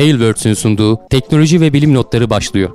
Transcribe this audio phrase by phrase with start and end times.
[0.00, 2.70] Tailwords'ün sunduğu teknoloji ve bilim notları başlıyor.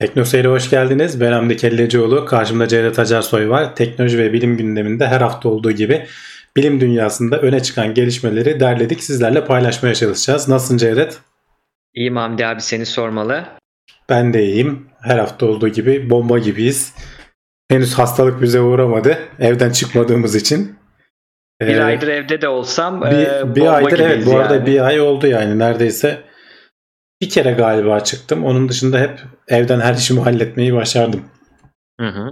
[0.00, 1.20] Teknoseyir'e hoş geldiniz.
[1.20, 2.24] Ben Hamdi Kellecioğlu.
[2.26, 3.76] Karşımda Cevdet Acarsoy var.
[3.76, 6.06] Teknoloji ve bilim gündeminde her hafta olduğu gibi
[6.56, 9.02] bilim dünyasında öne çıkan gelişmeleri derledik.
[9.02, 10.48] Sizlerle paylaşmaya çalışacağız.
[10.48, 11.18] Nasılsın Cevdet?
[11.94, 13.59] İyiyim Hamdi abi seni sormalı.
[14.10, 14.86] Ben de iyiyim.
[15.02, 16.94] Her hafta olduğu gibi bomba gibiyiz.
[17.68, 19.18] Henüz hastalık bize uğramadı.
[19.38, 20.78] Evden çıkmadığımız için.
[21.60, 24.66] Bir ee, aydır evde de olsam bir, e, bir aydır evet bu arada yani.
[24.66, 26.22] bir ay oldu yani neredeyse
[27.22, 28.44] bir kere galiba çıktım.
[28.44, 31.24] Onun dışında hep evden her işimi halletmeyi başardım.
[32.00, 32.30] Hı hı.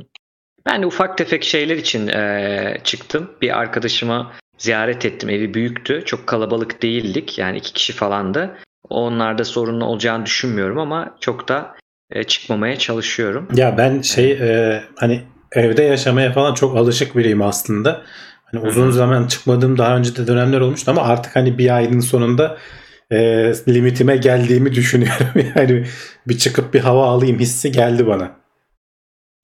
[0.67, 3.31] Ben de ufak tefek şeyler için e, çıktım.
[3.43, 5.31] Bir arkadaşıma ziyaret ettim.
[5.31, 6.03] Evi büyüktü.
[6.05, 7.39] Çok kalabalık değildik.
[7.39, 8.59] Yani iki kişi falandı.
[8.91, 11.77] Onlarda sorun olacağını düşünmüyorum ama çok da
[12.11, 13.49] e, çıkmamaya çalışıyorum.
[13.55, 18.03] Ya ben şey e, hani evde yaşamaya falan çok alışık biriyim aslında.
[18.45, 22.59] Hani uzun zaman çıkmadığım daha önce de dönemler olmuştu ama artık hani bir ayın sonunda
[23.11, 23.17] e,
[23.69, 25.27] limitime geldiğimi düşünüyorum.
[25.57, 25.87] yani
[26.29, 28.39] bir çıkıp bir hava alayım hissi geldi bana.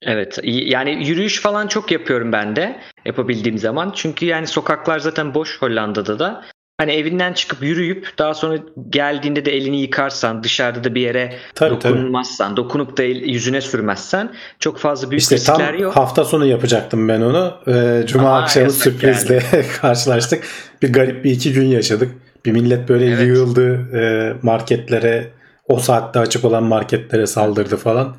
[0.01, 3.91] Evet yani yürüyüş falan çok yapıyorum ben de yapabildiğim zaman.
[3.95, 6.45] Çünkü yani sokaklar zaten boş Hollanda'da da.
[6.77, 8.57] Hani evinden çıkıp yürüyüp daha sonra
[8.89, 12.57] geldiğinde de elini yıkarsan dışarıda da bir yere tabii, dokunmazsan tabii.
[12.57, 15.95] dokunup da el, yüzüne sürmezsen çok fazla büyük işte riskler tam yok.
[15.95, 17.53] hafta sonu yapacaktım ben onu.
[17.67, 19.41] Ee, Cuma Aa, akşamı sürprizle
[19.81, 20.43] karşılaştık.
[20.81, 22.11] Bir garip bir iki gün yaşadık.
[22.45, 23.27] Bir millet böyle evet.
[23.27, 25.27] yığıldı e, marketlere
[25.67, 28.15] o saatte açık olan marketlere saldırdı falan.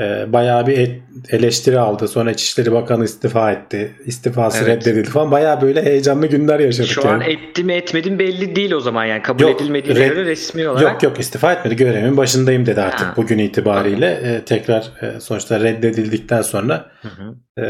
[0.00, 2.08] E, bayağı bir et, eleştiri aldı.
[2.08, 3.94] Sonra İçişleri Bakanı istifa etti.
[4.04, 4.86] İstifası evet.
[4.86, 5.30] reddedildi falan.
[5.30, 6.90] Bayağı böyle heyecanlı günler yaşadık.
[6.90, 7.10] Şu yani.
[7.10, 9.22] an etti mi etmedi mi belli değil o zaman yani.
[9.22, 10.82] Kabul yok, edilmediğine red, göre resmi olarak.
[10.82, 11.76] Yok yok istifa etmedi.
[11.76, 13.14] Görevimin başındayım dedi artık ha.
[13.16, 14.06] bugün itibariyle.
[14.06, 16.90] E, tekrar e, sonuçta reddedildikten sonra.
[17.02, 17.34] Hı hı.
[17.58, 17.64] E,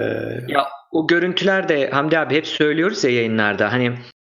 [0.49, 3.73] ya o görüntüler de Hamdi abi hep söylüyoruz ya yayınlarda.
[3.73, 3.93] Hani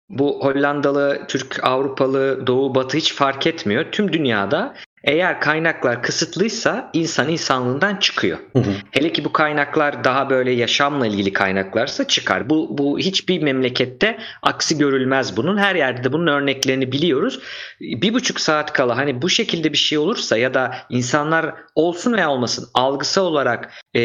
[0.09, 3.85] bu Hollandalı, Türk, Avrupalı, Doğu, Batı hiç fark etmiyor.
[3.91, 8.37] Tüm dünyada eğer kaynaklar kısıtlıysa insan insanlığından çıkıyor.
[8.53, 8.73] Hı hı.
[8.91, 12.49] Hele ki bu kaynaklar daha böyle yaşamla ilgili kaynaklarsa çıkar.
[12.49, 15.57] Bu, bu hiçbir memlekette aksi görülmez bunun.
[15.57, 17.39] Her yerde de bunun örneklerini biliyoruz.
[17.83, 22.31] Bir buçuk saat kala hani bu şekilde bir şey olursa ya da insanlar olsun veya
[22.31, 24.01] olmasın algısal olarak e,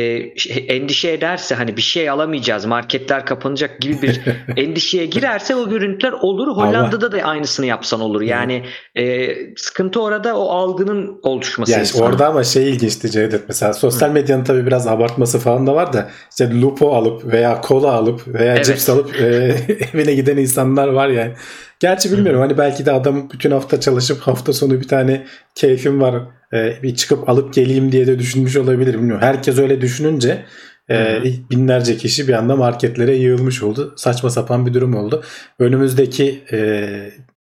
[0.68, 4.20] endişe ederse hani bir şey alamayacağız marketler kapanacak gibi bir
[4.56, 6.48] endişeye girerse o görüntüler olur.
[6.48, 7.12] Hollanda'da Allah.
[7.12, 8.22] da aynısını yapsan olur.
[8.22, 11.72] Yani e, sıkıntı orada o algı algının oluşması.
[11.72, 12.04] Yani insana.
[12.04, 16.10] orada ama şey ilginçti Cevdet mesela sosyal medyanın tabii biraz abartması falan da var da
[16.30, 18.66] işte lupo alıp veya kola alıp veya evet.
[18.66, 19.24] cips alıp e,
[19.94, 21.32] evine giden insanlar var yani.
[21.80, 26.22] Gerçi bilmiyorum hani belki de adam bütün hafta çalışıp hafta sonu bir tane keyfim var
[26.52, 29.22] e, bir çıkıp alıp geleyim diye de düşünmüş olabilir bilmiyorum.
[29.22, 30.44] Herkes öyle düşününce
[30.90, 33.94] e, binlerce kişi bir anda marketlere yığılmış oldu.
[33.96, 35.22] Saçma sapan bir durum oldu.
[35.58, 36.88] Önümüzdeki e,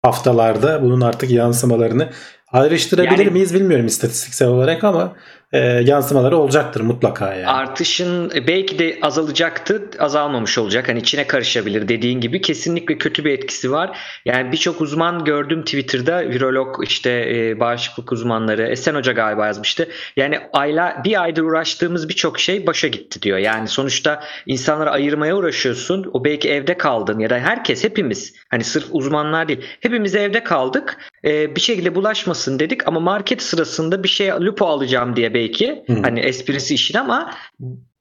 [0.02, 2.10] haftalarda bunun artık yansımalarını
[2.52, 5.16] Ayrıştırabilir yani, miyiz bilmiyorum istatistiksel olarak ama
[5.52, 7.46] e, yansımaları olacaktır mutlaka yani.
[7.46, 10.88] Artışın e, belki de azalacaktı, azalmamış olacak.
[10.88, 13.98] Hani içine karışabilir dediğin gibi kesinlikle kötü bir etkisi var.
[14.24, 19.88] Yani birçok uzman gördüm Twitter'da virolog işte e, bağışıklık uzmanları Esen Hoca galiba yazmıştı.
[20.16, 23.38] Yani ayla bir aydır uğraştığımız birçok şey başa gitti diyor.
[23.38, 26.10] Yani sonuçta insanları ayırmaya uğraşıyorsun.
[26.12, 29.60] O belki evde kaldın ya da herkes hepimiz hani sırf uzmanlar değil.
[29.80, 30.96] Hepimiz evde kaldık.
[31.24, 35.84] E, bir şekilde bulaşmasın dedik ama market sırasında bir şey lupo alacağım diye belki.
[35.86, 35.92] Hı.
[36.02, 37.34] Hani esprisi işin ama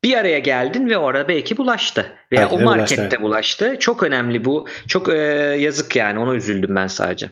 [0.03, 2.05] bir araya geldin ve orada belki bulaştı.
[2.31, 3.65] Veya belki o markette bulaştı.
[3.65, 3.79] bulaştı.
[3.79, 4.67] Çok önemli bu.
[4.87, 5.17] Çok e,
[5.59, 6.19] yazık yani.
[6.19, 7.29] Ona üzüldüm ben sadece.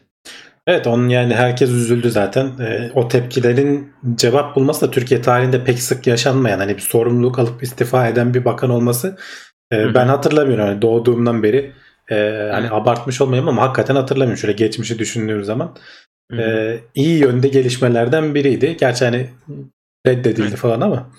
[0.68, 2.46] Evet onun yani herkes üzüldü zaten.
[2.46, 7.64] E, o tepkilerin cevap bulması da Türkiye tarihinde pek sık yaşanmayan hani bir sorumluluk alıp
[7.64, 9.18] istifa eden bir bakan olması
[9.74, 10.68] e, ben hatırlamıyorum.
[10.68, 11.72] Yani doğduğumdan beri
[12.12, 12.16] e,
[12.52, 14.38] hani abartmış olmayayım ama hakikaten hatırlamıyorum.
[14.38, 15.76] Şöyle geçmişi düşündüğüm zaman.
[16.38, 18.78] E, iyi yönde gelişmelerden biriydi.
[18.80, 19.30] Gerçi hani
[20.08, 21.10] reddedildi falan ama.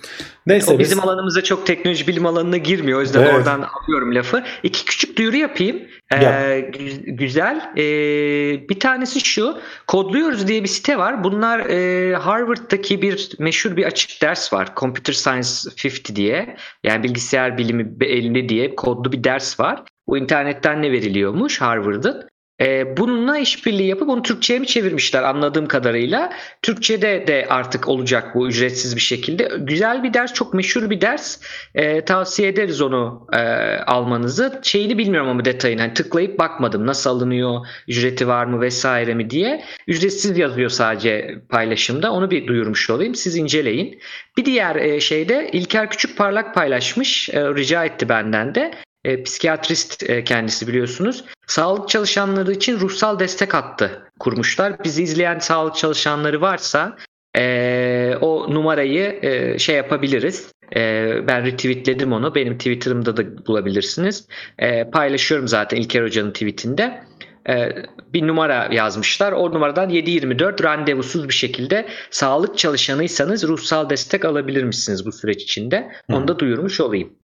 [0.46, 1.04] Neyse o bizim biz...
[1.04, 2.98] alanımıza çok teknoloji bilim alanına girmiyor.
[2.98, 3.34] O yüzden evet.
[3.34, 4.44] oradan alıyorum lafı.
[4.62, 5.82] İki küçük duyuru yapayım.
[6.14, 6.70] Ee,
[7.06, 7.72] güzel.
[7.76, 9.58] Ee, bir tanesi şu.
[9.86, 11.24] Kodluyoruz diye bir site var.
[11.24, 14.68] Bunlar e, Harvard'daki bir meşhur bir açık ders var.
[14.76, 15.48] Computer Science
[15.84, 16.56] 50 diye.
[16.84, 19.82] Yani bilgisayar bilimi 50 diye kodlu bir ders var.
[20.06, 22.28] Bu internetten ne veriliyormuş Harvard'ın.
[22.60, 26.32] E, bununla işbirliği yapıp onu Türkçe'ye mi çevirmişler anladığım kadarıyla.
[26.62, 29.48] Türkçe'de de artık olacak bu ücretsiz bir şekilde.
[29.58, 31.40] Güzel bir ders, çok meşhur bir ders.
[31.74, 33.38] E, tavsiye ederiz onu e,
[33.86, 34.60] almanızı.
[34.62, 35.80] Şeyini bilmiyorum ama detayını.
[35.80, 39.64] Hani tıklayıp bakmadım nasıl alınıyor, ücreti var mı vesaire mi diye.
[39.86, 42.12] Ücretsiz yazıyor sadece paylaşımda.
[42.12, 43.14] Onu bir duyurmuş olayım.
[43.14, 43.98] Siz inceleyin.
[44.36, 47.28] Bir diğer e, şeyde İlker Küçük Parlak paylaşmış.
[47.28, 48.70] E, rica etti benden de
[49.08, 51.24] e, psikiyatrist e, kendisi biliyorsunuz.
[51.46, 54.84] Sağlık çalışanları için ruhsal destek hattı kurmuşlar.
[54.84, 56.96] Bizi izleyen sağlık çalışanları varsa
[57.36, 60.52] e, o numarayı e, şey yapabiliriz.
[60.76, 62.34] E, ben retweetledim onu.
[62.34, 64.28] Benim Twitter'ımda da bulabilirsiniz.
[64.58, 67.04] E, paylaşıyorum zaten İlker Hoca'nın tweetinde
[67.48, 67.68] e,
[68.12, 69.32] bir numara yazmışlar.
[69.32, 75.92] O numaradan 7-24 randevusuz bir şekilde sağlık çalışanıysanız ruhsal destek alabilir misiniz bu süreç içinde?
[76.12, 77.17] Onu da duyurmuş olayım.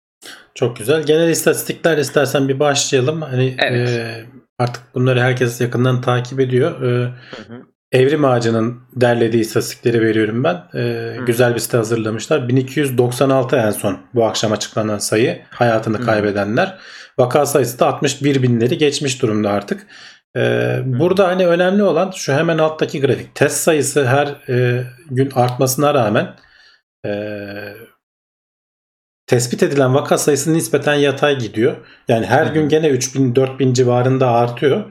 [0.55, 1.03] Çok güzel.
[1.03, 3.23] Genel istatistikler istersen bir başlayalım.
[3.23, 3.89] Hani evet.
[3.89, 4.25] e,
[4.59, 6.83] artık bunları herkes yakından takip ediyor.
[6.83, 7.63] E, hı hı.
[7.93, 10.65] Evrim Ağacı'nın derlediği istatistikleri veriyorum ben.
[10.75, 12.49] E, güzel bir site hazırlamışlar.
[12.49, 15.43] 1296 en son bu akşam açıklanan sayı.
[15.51, 16.05] Hayatını hı.
[16.07, 16.79] kaybedenler.
[17.19, 19.87] Vaka sayısı da 61 binleri geçmiş durumda artık.
[20.37, 23.35] Ee, burada hani önemli olan şu hemen alttaki grafik.
[23.35, 26.35] Test sayısı her e, gün artmasına rağmen
[27.07, 27.11] e,
[29.27, 31.77] tespit edilen vaka sayısı nispeten yatay gidiyor.
[32.09, 34.85] Yani her gün gene 3000 4000 civarında artıyor.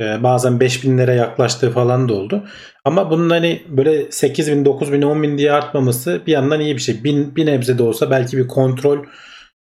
[0.00, 2.44] Ee, bazen 5000'lere yaklaştığı falan da oldu.
[2.84, 7.04] Ama bunun hani böyle 8000, 9000, 10000 diye artmaması bir yandan iyi bir şey.
[7.04, 9.04] Bir, bir nebze de olsa belki bir kontrol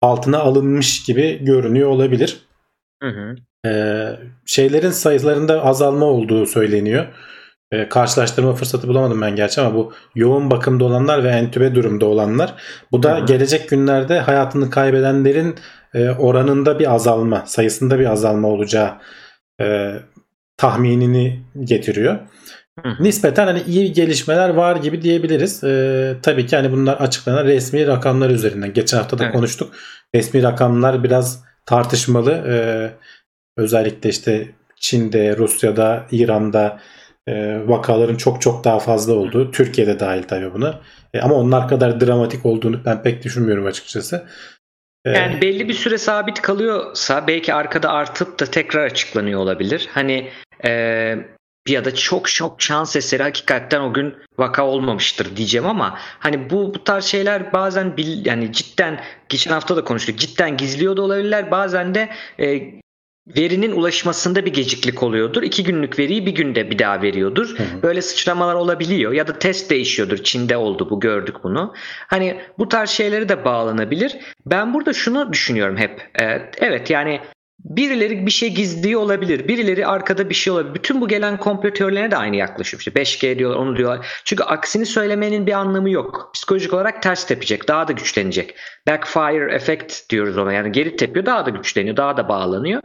[0.02, 2.38] altına alınmış gibi görünüyor olabilir.
[3.02, 3.36] Hı hı.
[3.66, 4.16] Ee,
[4.46, 7.06] şeylerin sayılarında azalma olduğu söyleniyor.
[7.72, 12.54] Ee, karşılaştırma fırsatı bulamadım ben gerçi ama bu yoğun bakımda olanlar ve entübe durumda olanlar.
[12.92, 13.26] Bu da Hı-hı.
[13.26, 15.54] gelecek günlerde hayatını kaybedenlerin
[15.94, 18.94] e, oranında bir azalma, sayısında bir azalma olacağı
[19.60, 19.94] e,
[20.56, 22.18] tahminini getiriyor.
[22.82, 22.96] Hı.
[23.00, 25.64] Nispeten hani iyi gelişmeler var gibi diyebiliriz.
[25.64, 28.72] Ee, tabii ki hani bunlar açıklanan resmi rakamlar üzerinden.
[28.72, 29.34] Geçen hafta da evet.
[29.34, 29.74] konuştuk.
[30.14, 32.32] Resmi rakamlar biraz tartışmalı.
[32.48, 32.90] Ee,
[33.56, 36.80] özellikle işte Çin'de, Rusya'da, İran'da
[37.28, 39.50] e, vakaların çok çok daha fazla olduğu.
[39.50, 40.80] Türkiye'de dahil tabii buna.
[41.14, 44.26] E, ama onlar kadar dramatik olduğunu ben pek düşünmüyorum açıkçası.
[45.04, 49.88] E, yani belli bir süre sabit kalıyorsa belki arkada artıp da tekrar açıklanıyor olabilir.
[49.92, 50.30] Hani
[50.64, 50.70] e,
[51.68, 56.74] ya da çok çok şans eseri hakikaten o gün vaka olmamıştır diyeceğim ama hani bu,
[56.74, 61.50] bu tarz şeyler bazen bil, yani cidden geçen hafta da konuştuk cidden gizliyor da olabilirler
[61.50, 62.08] bazen de
[62.40, 62.60] e,
[63.36, 65.42] verinin ulaşmasında bir geciklik oluyordur.
[65.42, 67.58] İki günlük veriyi bir günde bir daha veriyordur.
[67.58, 67.82] Hı hı.
[67.82, 70.18] Böyle sıçramalar olabiliyor ya da test değişiyordur.
[70.18, 71.74] Çin'de oldu bu gördük bunu.
[72.06, 74.16] Hani bu tarz şeyleri de bağlanabilir.
[74.46, 76.10] Ben burada şunu düşünüyorum hep.
[76.20, 77.20] Ee, evet yani
[77.64, 79.48] Birileri bir şey gizliyor olabilir.
[79.48, 80.74] Birileri arkada bir şey olabilir.
[80.74, 82.78] Bütün bu gelen komplo teorilerine de aynı yaklaşıyor.
[82.78, 84.06] İşte 5G diyorlar, onu diyorlar.
[84.24, 86.30] Çünkü aksini söylemenin bir anlamı yok.
[86.34, 88.54] Psikolojik olarak ters tepecek, daha da güçlenecek.
[88.88, 90.52] Backfire effect diyoruz ona.
[90.52, 92.82] Yani geri tepiyor, daha da güçleniyor, daha da bağlanıyor.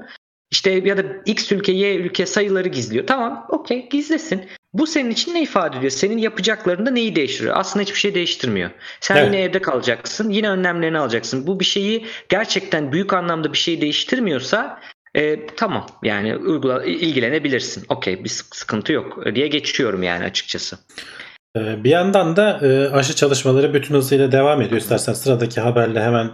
[0.54, 3.08] İşte ya da X ülke Y ülke sayıları gizliyor.
[3.08, 4.46] Tamam okey gizlesin.
[4.74, 5.92] Bu senin için ne ifade ediyor?
[5.92, 7.56] Senin yapacaklarında neyi değiştiriyor?
[7.58, 8.70] Aslında hiçbir şey değiştirmiyor.
[9.02, 9.26] Sen evet.
[9.28, 10.30] yine evde kalacaksın.
[10.30, 11.48] Yine önlemlerini alacaksın.
[11.48, 14.80] Bu bir şeyi gerçekten büyük anlamda bir şey değiştirmiyorsa
[15.16, 17.86] e, tamam yani uygula, ilgilenebilirsin.
[17.90, 20.78] Okey bir sıkıntı yok diye geçiyorum yani açıkçası.
[21.58, 24.82] Ee, bir yandan da e, aşı çalışmaları bütün hızıyla devam ediyor.
[24.82, 26.32] İstersen sıradaki haberle hemen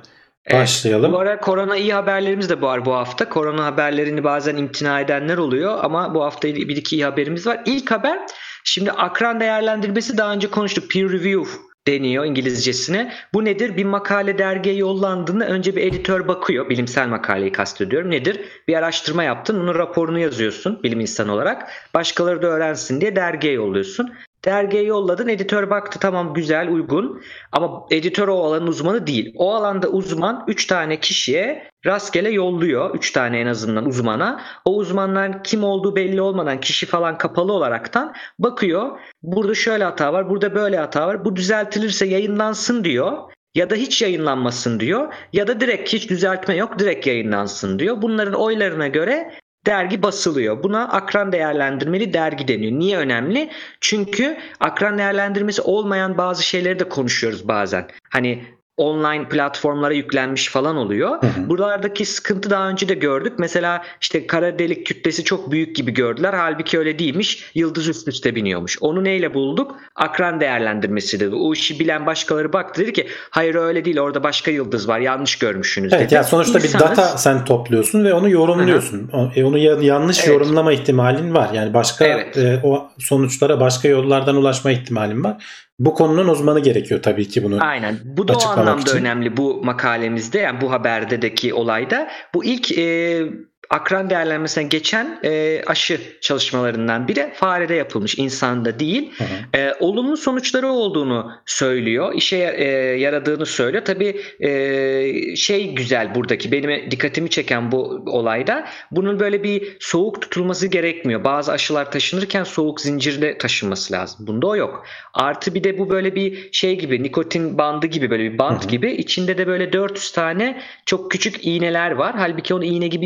[0.53, 1.13] Başlayalım.
[1.13, 3.29] bu ara korona iyi haberlerimiz de var bu hafta.
[3.29, 7.61] Korona haberlerini bazen imtina edenler oluyor ama bu hafta bir iki iyi haberimiz var.
[7.65, 8.19] İlk haber
[8.63, 10.91] şimdi akran değerlendirmesi daha önce konuştuk.
[10.91, 11.49] Peer review
[11.87, 13.13] deniyor İngilizcesine.
[13.33, 13.77] Bu nedir?
[13.77, 16.69] Bir makale dergiye yollandığında önce bir editör bakıyor.
[16.69, 18.11] Bilimsel makaleyi kastediyorum.
[18.11, 18.41] Nedir?
[18.67, 19.61] Bir araştırma yaptın.
[19.61, 21.71] Bunun raporunu yazıyorsun bilim insanı olarak.
[21.93, 24.13] Başkaları da öğrensin diye dergiye yolluyorsun.
[24.45, 25.27] Dergiye yolladın.
[25.27, 27.21] Editör baktı tamam güzel uygun.
[27.51, 29.33] Ama editör o alanın uzmanı değil.
[29.37, 32.95] O alanda uzman 3 tane kişiye rastgele yolluyor.
[32.95, 34.41] 3 tane en azından uzmana.
[34.65, 38.99] O uzmanlar kim olduğu belli olmadan kişi falan kapalı olaraktan bakıyor.
[39.23, 40.29] Burada şöyle hata var.
[40.29, 41.25] Burada böyle hata var.
[41.25, 43.17] Bu düzeltilirse yayınlansın diyor
[43.55, 48.01] ya da hiç yayınlanmasın diyor ya da direkt hiç düzeltme yok direkt yayınlansın diyor.
[48.01, 49.33] Bunların oylarına göre
[49.65, 50.63] dergi basılıyor.
[50.63, 52.71] Buna akran değerlendirmeli dergi deniyor.
[52.71, 53.49] Niye önemli?
[53.81, 57.87] Çünkü akran değerlendirmesi olmayan bazı şeyleri de konuşuyoruz bazen.
[58.09, 58.43] Hani
[58.79, 61.09] online platformlara yüklenmiş falan oluyor.
[61.21, 61.49] Hı hı.
[61.49, 63.33] Buralardaki sıkıntı daha önce de gördük.
[63.37, 66.33] Mesela işte kara delik kütlesi çok büyük gibi gördüler.
[66.33, 67.51] Halbuki öyle değilmiş.
[67.55, 68.77] Yıldız üst üste biniyormuş.
[68.81, 69.75] Onu neyle bulduk?
[69.95, 71.35] Akran değerlendirmesi dedi.
[71.35, 75.35] O işi bilen başkaları baktı dedi ki hayır öyle değil orada başka yıldız var yanlış
[75.35, 76.13] görmüşsünüz Evet dedi.
[76.15, 79.09] yani sonuçta bir İnsanız- data sen topluyorsun ve onu yorumluyorsun.
[79.13, 80.29] O- E, onu ya- yanlış Evet.
[80.29, 81.49] yorumlama ihtimalin var.
[81.53, 82.37] Yani başka Evet.
[82.37, 85.43] e, o sonuçlara başka yollardan ulaşma ihtimalin var.
[85.79, 87.57] Bu konunun uzmanı gerekiyor tabii ki bunu.
[87.61, 87.99] Aynen.
[88.03, 88.97] Bu da o anlamda için.
[88.97, 92.09] önemli bu makalemizde yani bu haberdeki olayda.
[92.33, 93.21] Bu ilk e,
[93.69, 99.11] akran değerlenmesine geçen e, aşı çalışmalarından biri farede yapılmış insanda değil.
[99.17, 99.61] Hı hı.
[99.61, 102.13] E, olumlu sonuçları olduğunu söylüyor.
[102.15, 102.65] işe e,
[102.99, 103.85] yaradığını söylüyor.
[103.85, 110.67] Tabii e, şey güzel buradaki benim dikkatimi çeken bu olayda bunun böyle bir soğuk tutulması
[110.67, 111.23] gerekmiyor.
[111.23, 114.27] Bazı aşılar taşınırken soğuk zincirle taşınması lazım.
[114.27, 114.85] Bunda o yok.
[115.13, 118.65] Artı bir de bu böyle bir şey gibi nikotin bandı gibi böyle bir bant Hı
[118.65, 118.69] hı.
[118.69, 122.15] gibi içinde de böyle 400 tane çok küçük iğneler var.
[122.17, 123.05] Halbuki onu iğne gibi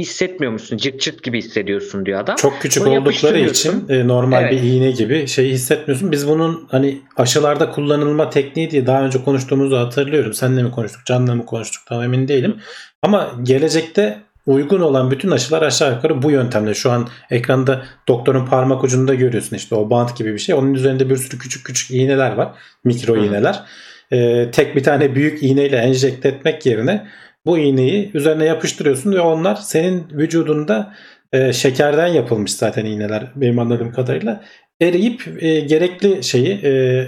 [0.54, 0.78] hissetmiyormuşsun.
[0.78, 2.36] Cırt cırt gibi hissediyorsun diyor adam.
[2.36, 4.52] Çok küçük Bunu oldukları için e, normal Evet.
[4.52, 6.12] bir iğne gibi şeyi hissetmiyorsun.
[6.12, 10.34] Biz bunun hani aşılarda kullanılma tekniği diye daha önce konuştuğumuzu hatırlıyorum.
[10.34, 12.58] Seninle mi konuştuk, Can'la mı konuştuk tam emin değilim.
[13.02, 16.74] Ama gelecekte uygun olan bütün aşılar aşağı yukarı bu yöntemle.
[16.74, 20.56] Şu an ekranda doktorun parmak ucunda görüyorsun işte o bant gibi bir şey.
[20.56, 22.52] Onun üzerinde bir sürü küçük küçük iğneler var.
[22.84, 23.20] Mikro Hı.
[23.20, 23.64] iğneler.
[24.12, 27.08] E, tek bir tane büyük iğneyle enjekte etmek yerine
[27.46, 30.94] bu iğneyi üzerine yapıştırıyorsun ve onlar senin vücudunda
[31.34, 34.44] e, şekerden yapılmış zaten iğneler benim anladığım kadarıyla
[34.82, 37.04] eriyip e, gerekli şeyi e,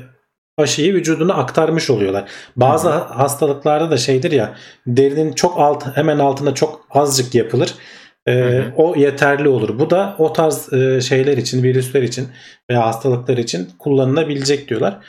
[0.58, 2.30] aşıyı vücuduna aktarmış oluyorlar.
[2.56, 2.94] Bazı hı.
[2.94, 4.56] hastalıklarda da şeydir ya
[4.88, 7.74] derinin çok alt hemen altında çok azıcık yapılır.
[8.28, 8.74] E, Hı hı.
[8.76, 9.80] o yeterli olur.
[9.80, 12.28] Bu da o tarz e, şeyler için, virüsler için
[12.70, 15.00] veya hastalıklar için kullanılabilecek diyorlar.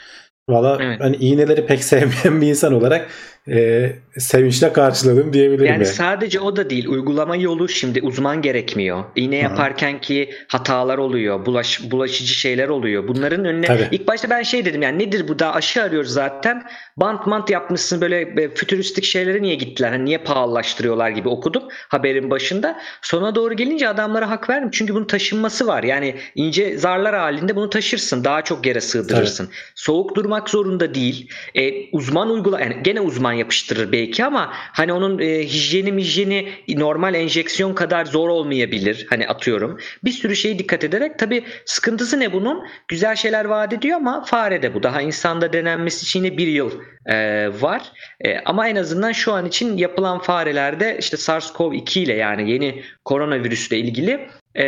[0.49, 0.99] Valla Evet.
[0.99, 3.07] hani iğneleri pek sevmeyen bir insan olarak
[3.49, 5.65] e, sevinçle karşıladım diyebilirim.
[5.65, 5.85] Yani yani.
[5.85, 6.87] sadece o da değil.
[6.87, 9.03] Uygulama yolu şimdi uzman gerekmiyor.
[9.15, 11.45] İğne yaparken ki hatalar oluyor.
[11.45, 13.07] Bulaş, bulaşıcı şeyler oluyor.
[13.07, 13.87] Bunların önüne Tabii.
[13.91, 16.63] ilk başta ben şey dedim yani nedir bu da aşı arıyoruz zaten.
[16.97, 19.91] Bant mant yapmışsın böyle fütüristik şeylere niye gittiler?
[19.91, 22.79] Hani niye pahalılaştırıyorlar gibi okudum haberin başında.
[23.01, 24.69] Sona doğru gelince adamlara hak verdim.
[24.71, 25.83] Çünkü bunun taşınması var.
[25.83, 28.23] Yani ince zarlar halinde bunu taşırsın.
[28.23, 29.49] Daha çok yere sığdırırsın.
[29.75, 31.29] Soğuk durmak zorunda değil.
[31.55, 37.13] E, uzman uygula yani gene uzman yapıştırır belki ama hani onun e, hijyeni mijyeni normal
[37.13, 39.07] enjeksiyon kadar zor olmayabilir.
[39.09, 39.77] Hani atıyorum.
[40.03, 42.63] Bir sürü şeye dikkat ederek tabii sıkıntısı ne bunun?
[42.87, 44.83] Güzel şeyler vaat ediyor ama farede bu.
[44.83, 46.71] Daha insanda denenmesi için yine bir yıl
[47.05, 47.81] e, var.
[48.21, 53.77] E, ama en azından şu an için yapılan farelerde işte SARS-CoV-2 ile yani yeni koronavirüsle
[53.77, 54.27] ilgili
[54.57, 54.63] e,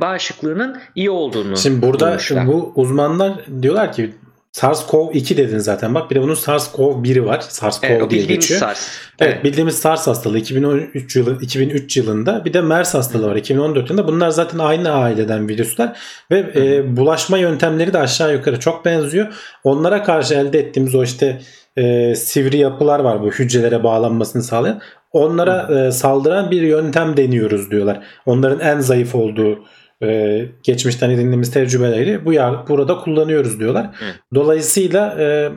[0.00, 2.46] bağışıklığının iyi olduğunu Şimdi burada bulmuşlar.
[2.46, 4.10] bu uzmanlar diyorlar ki
[4.52, 5.94] SARS-CoV-2 dedin zaten.
[5.94, 7.40] Bak bir de bunun SARS-CoV-1'i var.
[7.40, 8.60] SARS-CoV Evet, diye geçiyor.
[8.60, 8.88] SARS.
[9.18, 14.08] Evet, bildiğimiz SARS hastalığı 2013 yılı 2003 yılında bir de MERS hastalığı var 2014 yılında.
[14.08, 15.96] Bunlar zaten aynı aileden virüsler
[16.30, 19.26] ve e, bulaşma yöntemleri de aşağı yukarı çok benziyor.
[19.64, 21.40] Onlara karşı elde ettiğimiz o işte
[21.76, 24.80] e, sivri yapılar var bu hücrelere bağlanmasını sağlayan.
[25.12, 28.00] Onlara e, saldıran bir yöntem deniyoruz diyorlar.
[28.26, 29.64] Onların en zayıf olduğu
[30.02, 33.84] e, geçmişten edindiğimiz tecrübeleri bu yar- burada kullanıyoruz diyorlar.
[33.86, 34.04] Hı.
[34.34, 35.52] Dolayısıyla e,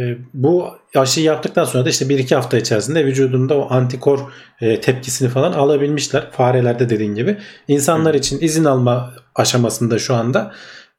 [0.00, 4.20] e, bu aşıyı yaptıktan sonra da işte 1-2 hafta içerisinde vücudunda o antikor
[4.60, 6.30] e, tepkisini falan alabilmişler.
[6.30, 7.38] Farelerde dediğin gibi.
[7.68, 8.18] İnsanlar Hı.
[8.18, 10.52] için izin alma aşamasında şu anda.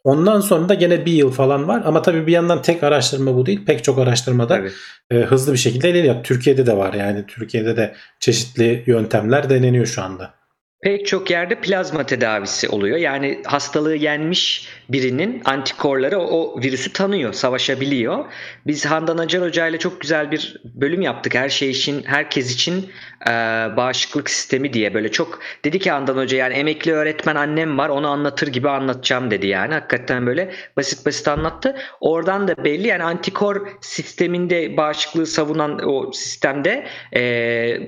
[0.04, 1.82] Ondan sonra da gene bir yıl falan var.
[1.86, 3.66] Ama tabii bir yandan tek araştırma bu değil.
[3.66, 4.72] Pek çok araştırmada Tabii.
[5.12, 6.24] e, hızlı bir şekilde ilerliyor.
[6.24, 7.26] Türkiye'de de var yani.
[7.28, 10.34] Türkiye'de de çeşitli yöntemler deneniyor şu anda.
[10.82, 12.98] Pek çok yerde plazma tedavisi oluyor.
[12.98, 18.26] Yani hastalığı yenmiş birinin antikorları o, virüsü tanıyor, savaşabiliyor.
[18.68, 21.36] Biz Handan Acar Hoca ile çok güzel bir bölüm yaptık.
[21.36, 22.92] Her şey için, herkes için
[23.28, 23.32] e,
[23.78, 24.94] bağışıklık sistemi diye.
[24.94, 29.32] Böyle çok dedi ki Handan Hoca yani emekli öğretmen annem var onu anlatır gibi anlatacağım
[29.32, 29.74] dedi yani.
[29.74, 31.76] Hakikaten böyle basit basit anlattı.
[32.02, 37.22] Oradan da belli yani antikor sisteminde bağışıklığı savunan o sistemde e,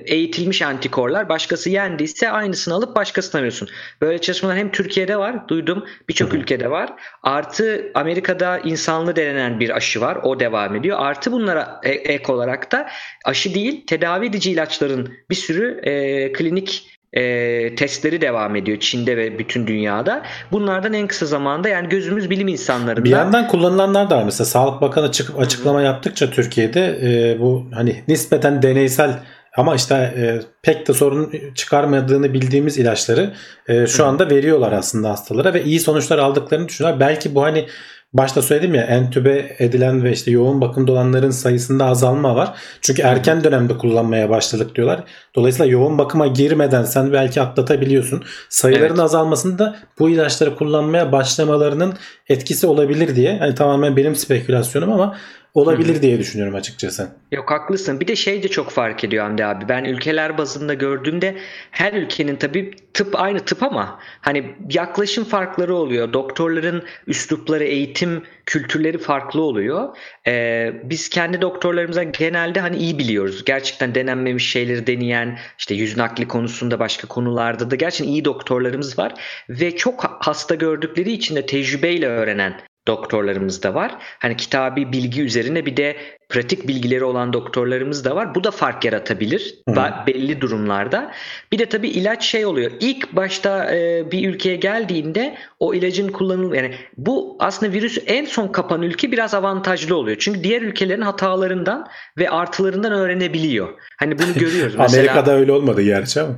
[0.06, 3.68] eğitilmiş antikorlar başkası yendiyse aynısını alıp başkasına veriyorsun.
[4.00, 6.92] Böyle çalışmalar hem Türkiye'de var duydum birçok ülkede var.
[7.22, 10.98] Artı Amerika'da insanlı denenen bir aşı var o devam ediyor.
[11.00, 12.88] Artı bunlara e- ek olarak da
[13.24, 19.38] aşı değil tedavi edici ilaçların bir sürü e, klinik e, testleri devam ediyor Çin'de ve
[19.38, 20.22] bütün dünyada.
[20.52, 23.04] Bunlardan en kısa zamanda yani gözümüz bilim insanlarında.
[23.04, 24.24] Bir yandan kullanılanlar da var.
[24.24, 29.18] Mesela Sağlık Bakanı çıkıp açıklama yaptıkça Türkiye'de e, bu hani nispeten deneysel
[29.56, 33.34] ama işte e, pek de sorun çıkarmadığını bildiğimiz ilaçları
[33.68, 37.00] e, şu anda veriyorlar aslında hastalara ve iyi sonuçlar aldıklarını düşünüyorlar.
[37.00, 37.66] Belki bu hani
[38.14, 42.58] başta söyledim ya entübe edilen ve işte yoğun bakımda olanların sayısında azalma var.
[42.80, 45.04] Çünkü erken dönemde kullanmaya başladık diyorlar.
[45.34, 48.22] Dolayısıyla yoğun bakıma girmeden sen belki atlatabiliyorsun.
[48.48, 48.98] Sayıların evet.
[48.98, 51.94] azalmasında bu ilaçları kullanmaya başlamalarının
[52.28, 53.38] etkisi olabilir diye.
[53.38, 55.16] Hani tamamen benim spekülasyonum ama
[55.54, 57.08] olabilir diye düşünüyorum açıkçası.
[57.32, 58.00] Yok haklısın.
[58.00, 59.68] Bir de şey de çok fark ediyor Hamdi abi.
[59.68, 61.36] Ben ülkeler bazında gördüğümde
[61.70, 66.12] her ülkenin tabii tıp aynı tıp ama hani yaklaşım farkları oluyor.
[66.12, 69.96] Doktorların üslupları, eğitim kültürleri farklı oluyor.
[70.26, 73.44] Ee, biz kendi doktorlarımıza genelde hani iyi biliyoruz.
[73.44, 79.14] Gerçekten denenmemiş şeyleri deneyen işte yüz nakli konusunda başka konularda da gerçekten iyi doktorlarımız var
[79.48, 83.94] ve çok hasta gördükleri için de tecrübeyle öğrenen doktorlarımız da var.
[84.18, 85.96] Hani kitabi bilgi üzerine bir de
[86.28, 88.34] pratik bilgileri olan doktorlarımız da var.
[88.34, 89.74] Bu da fark yaratabilir Hı.
[90.06, 91.12] belli durumlarda.
[91.52, 92.70] Bir de tabii ilaç şey oluyor.
[92.80, 98.48] İlk başta e, bir ülkeye geldiğinde o ilacın kullanılması yani bu aslında virüs en son
[98.48, 100.16] kapan ülke biraz avantajlı oluyor.
[100.20, 101.86] Çünkü diğer ülkelerin hatalarından
[102.18, 103.68] ve artılarından öğrenebiliyor.
[103.98, 104.76] Hani bunu görüyoruz.
[104.78, 106.34] Amerika'da öyle olmadı gerçi ama.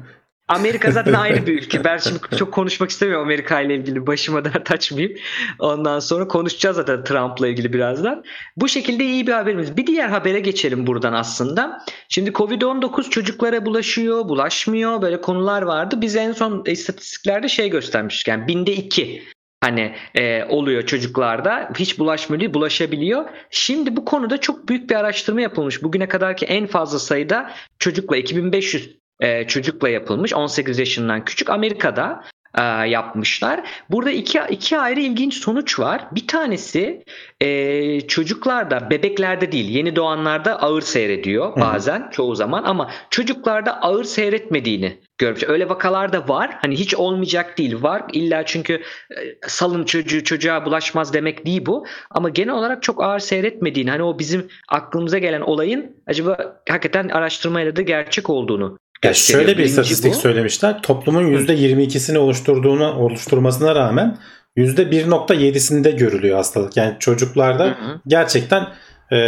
[0.49, 1.85] Amerika zaten ayrı bir ülke.
[1.85, 4.07] Ben şimdi çok konuşmak istemiyorum Amerika ile ilgili.
[4.07, 5.19] Başıma dert açmayayım.
[5.59, 8.25] Ondan sonra konuşacağız zaten Trump'la ilgili birazdan.
[8.57, 9.76] Bu şekilde iyi bir haberimiz.
[9.76, 11.85] Bir diğer habere geçelim buradan aslında.
[12.09, 15.03] Şimdi Covid-19 çocuklara bulaşıyor, bulaşmıyor.
[15.03, 16.00] Böyle konular vardı.
[16.00, 18.29] Biz en son istatistiklerde şey göstermiştik.
[18.29, 19.23] Yani binde iki
[19.61, 23.25] hani e, oluyor çocuklarda hiç bulaşmıyor değil bulaşabiliyor.
[23.50, 25.83] Şimdi bu konuda çok büyük bir araştırma yapılmış.
[25.83, 32.23] Bugüne kadarki en fazla sayıda çocukla 2500 e, çocukla yapılmış 18 yaşından küçük Amerika'da
[32.58, 33.61] e, yapmışlar.
[33.90, 36.06] Burada iki, iki ayrı ilginç sonuç var.
[36.12, 37.04] Bir tanesi
[37.40, 42.11] e, çocuklarda bebeklerde değil yeni doğanlarda ağır seyrediyor bazen Hı-hı.
[42.11, 45.44] çoğu zaman ama çocuklarda ağır seyretmediğini görmüş.
[45.49, 46.58] Öyle vakalar da var.
[46.62, 48.02] Hani hiç olmayacak değil var.
[48.12, 51.87] İlla çünkü e, salın çocuğu çocuğa bulaşmaz demek değil bu.
[52.11, 57.76] Ama genel olarak çok ağır seyretmediğini hani o bizim aklımıza gelen olayın acaba hakikaten araştırmayla
[57.76, 60.19] da gerçek olduğunu ya şöyle bir istatistik bu.
[60.19, 60.83] söylemişler.
[60.83, 64.19] Toplumun %22'sini oluşturduğunu oluşturmasına rağmen
[64.57, 66.76] %1.7'sinde görülüyor hastalık.
[66.76, 68.00] Yani çocuklarda hı hı.
[68.07, 68.69] gerçekten
[69.12, 69.19] e,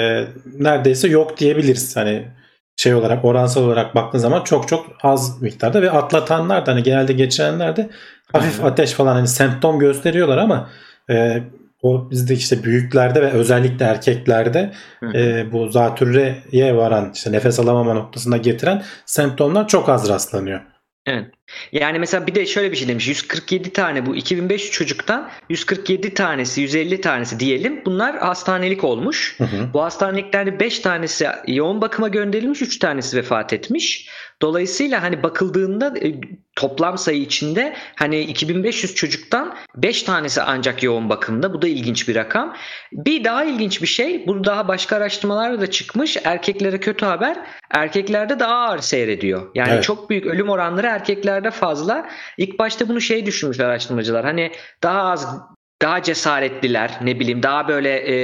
[0.58, 1.96] neredeyse yok diyebiliriz.
[1.96, 2.28] Hani
[2.76, 7.12] şey olarak oransal olarak baktığın zaman çok çok az miktarda ve atlatanlar da hani genelde
[7.12, 7.90] geçirenler de
[8.32, 10.70] hafif ateş falan hani semptom gösteriyorlar ama
[11.10, 11.42] e,
[11.82, 14.72] o bizde işte büyüklerde ve özellikle erkeklerde
[15.14, 20.60] e, bu zatürreye varan işte nefes alamama noktasına getiren semptomlar çok az rastlanıyor.
[21.06, 21.37] Evet.
[21.72, 23.08] Yani mesela bir de şöyle bir şey demiş.
[23.08, 29.34] 147 tane bu 2500 çocuktan 147 tanesi 150 tanesi diyelim bunlar hastanelik olmuş.
[29.38, 29.72] Hı hı.
[29.74, 34.08] Bu hastaneliklerde 5 tanesi yoğun bakıma gönderilmiş 3 tanesi vefat etmiş.
[34.42, 36.14] Dolayısıyla hani bakıldığında e,
[36.56, 41.54] toplam sayı içinde hani 2500 çocuktan 5 tanesi ancak yoğun bakımda.
[41.54, 42.56] Bu da ilginç bir rakam.
[42.92, 46.16] Bir daha ilginç bir şey bu daha başka araştırmalarda da çıkmış.
[46.24, 47.36] Erkeklere kötü haber
[47.70, 49.50] erkeklerde daha ağır seyrediyor.
[49.54, 49.84] Yani evet.
[49.84, 52.08] çok büyük ölüm oranları erkeklerde fazla.
[52.38, 54.24] İlk başta bunu şey düşünmüşler araştırmacılar.
[54.24, 55.40] Hani daha az
[55.82, 58.14] daha cesaretliler ne bileyim daha böyle e,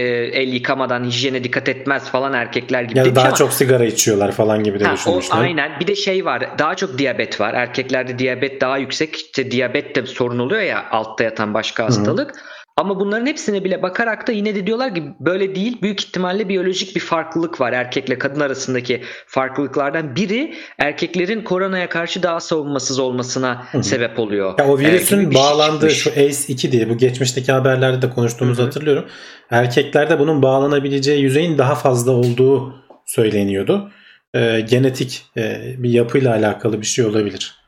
[0.43, 2.99] el yıkamadan hijyene dikkat etmez falan erkekler gibi.
[2.99, 5.39] Ya da daha ama, çok sigara içiyorlar falan gibi de düşünmüşler.
[5.39, 9.97] Aynen bir de şey var daha çok diyabet var erkeklerde diyabet daha yüksek işte diyabet
[9.97, 12.31] de sorun oluyor ya altta yatan başka hastalık.
[12.31, 12.55] Hı-hı.
[12.77, 15.83] Ama bunların hepsine bile bakarak da yine de diyorlar ki böyle değil.
[15.83, 22.41] Büyük ihtimalle biyolojik bir farklılık var erkekle kadın arasındaki farklılıklardan biri erkeklerin koronaya karşı daha
[22.41, 23.85] savunmasız olmasına Hı-hı.
[23.85, 24.59] sebep oluyor.
[24.59, 28.67] Ya o virüsün ee, bağlandığı şu ACE2 diye bu geçmişteki haberlerde de konuştuğumuzu Hı-hı.
[28.67, 29.05] hatırlıyorum.
[29.51, 32.75] Erkeklerde bunun bağlanabileceği yüzeyin daha fazla olduğu
[33.07, 33.91] söyleniyordu.
[34.35, 37.64] Ee, genetik e, bir yapıyla alakalı bir şey olabilir.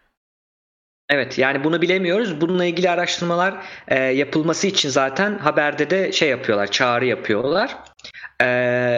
[1.10, 2.40] Evet yani bunu bilemiyoruz.
[2.40, 3.54] Bununla ilgili araştırmalar
[3.88, 7.76] e, yapılması için zaten haberde de şey yapıyorlar, çağrı yapıyorlar.
[8.40, 8.46] Ee,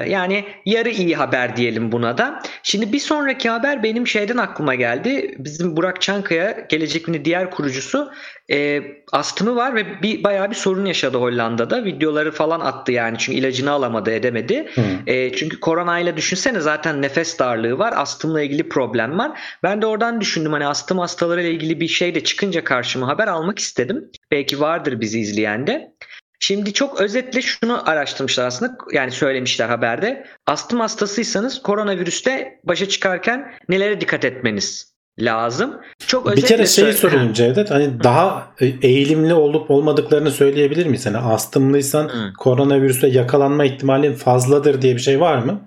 [0.09, 2.43] yani yarı iyi haber diyelim buna da.
[2.63, 5.35] Şimdi bir sonraki haber benim şeyden aklıma geldi.
[5.39, 8.13] Bizim Burak Çankaya Gelecek'in diğer kurucusu
[8.51, 8.83] e,
[9.13, 11.85] astımı var ve bir bayağı bir sorun yaşadı Hollanda'da.
[11.85, 14.71] Videoları falan attı yani çünkü ilacını alamadı edemedi.
[15.07, 17.95] E, çünkü koronayla düşünsene zaten nefes darlığı var.
[17.97, 19.41] Astımla ilgili problem var.
[19.63, 23.29] Ben de oradan düşündüm hani astım hastaları ile ilgili bir şey de çıkınca karşıma haber
[23.29, 24.11] almak istedim.
[24.31, 25.93] Belki vardır bizi izleyen de.
[26.41, 30.27] Şimdi çok özetle şunu araştırmışlar aslında yani söylemişler haberde.
[30.47, 35.77] Astım hastasıysanız koronavirüste başa çıkarken nelere dikkat etmeniz lazım.
[36.07, 37.71] Çok bir kere şeyi sorayım Cevdet.
[37.71, 38.05] Hani Hı.
[38.05, 41.15] daha eğilimli olup olmadıklarını söyleyebilir misin?
[41.15, 42.33] Hani astımlıysan Hı.
[42.39, 45.61] koronavirüse yakalanma ihtimalin fazladır diye bir şey var mı?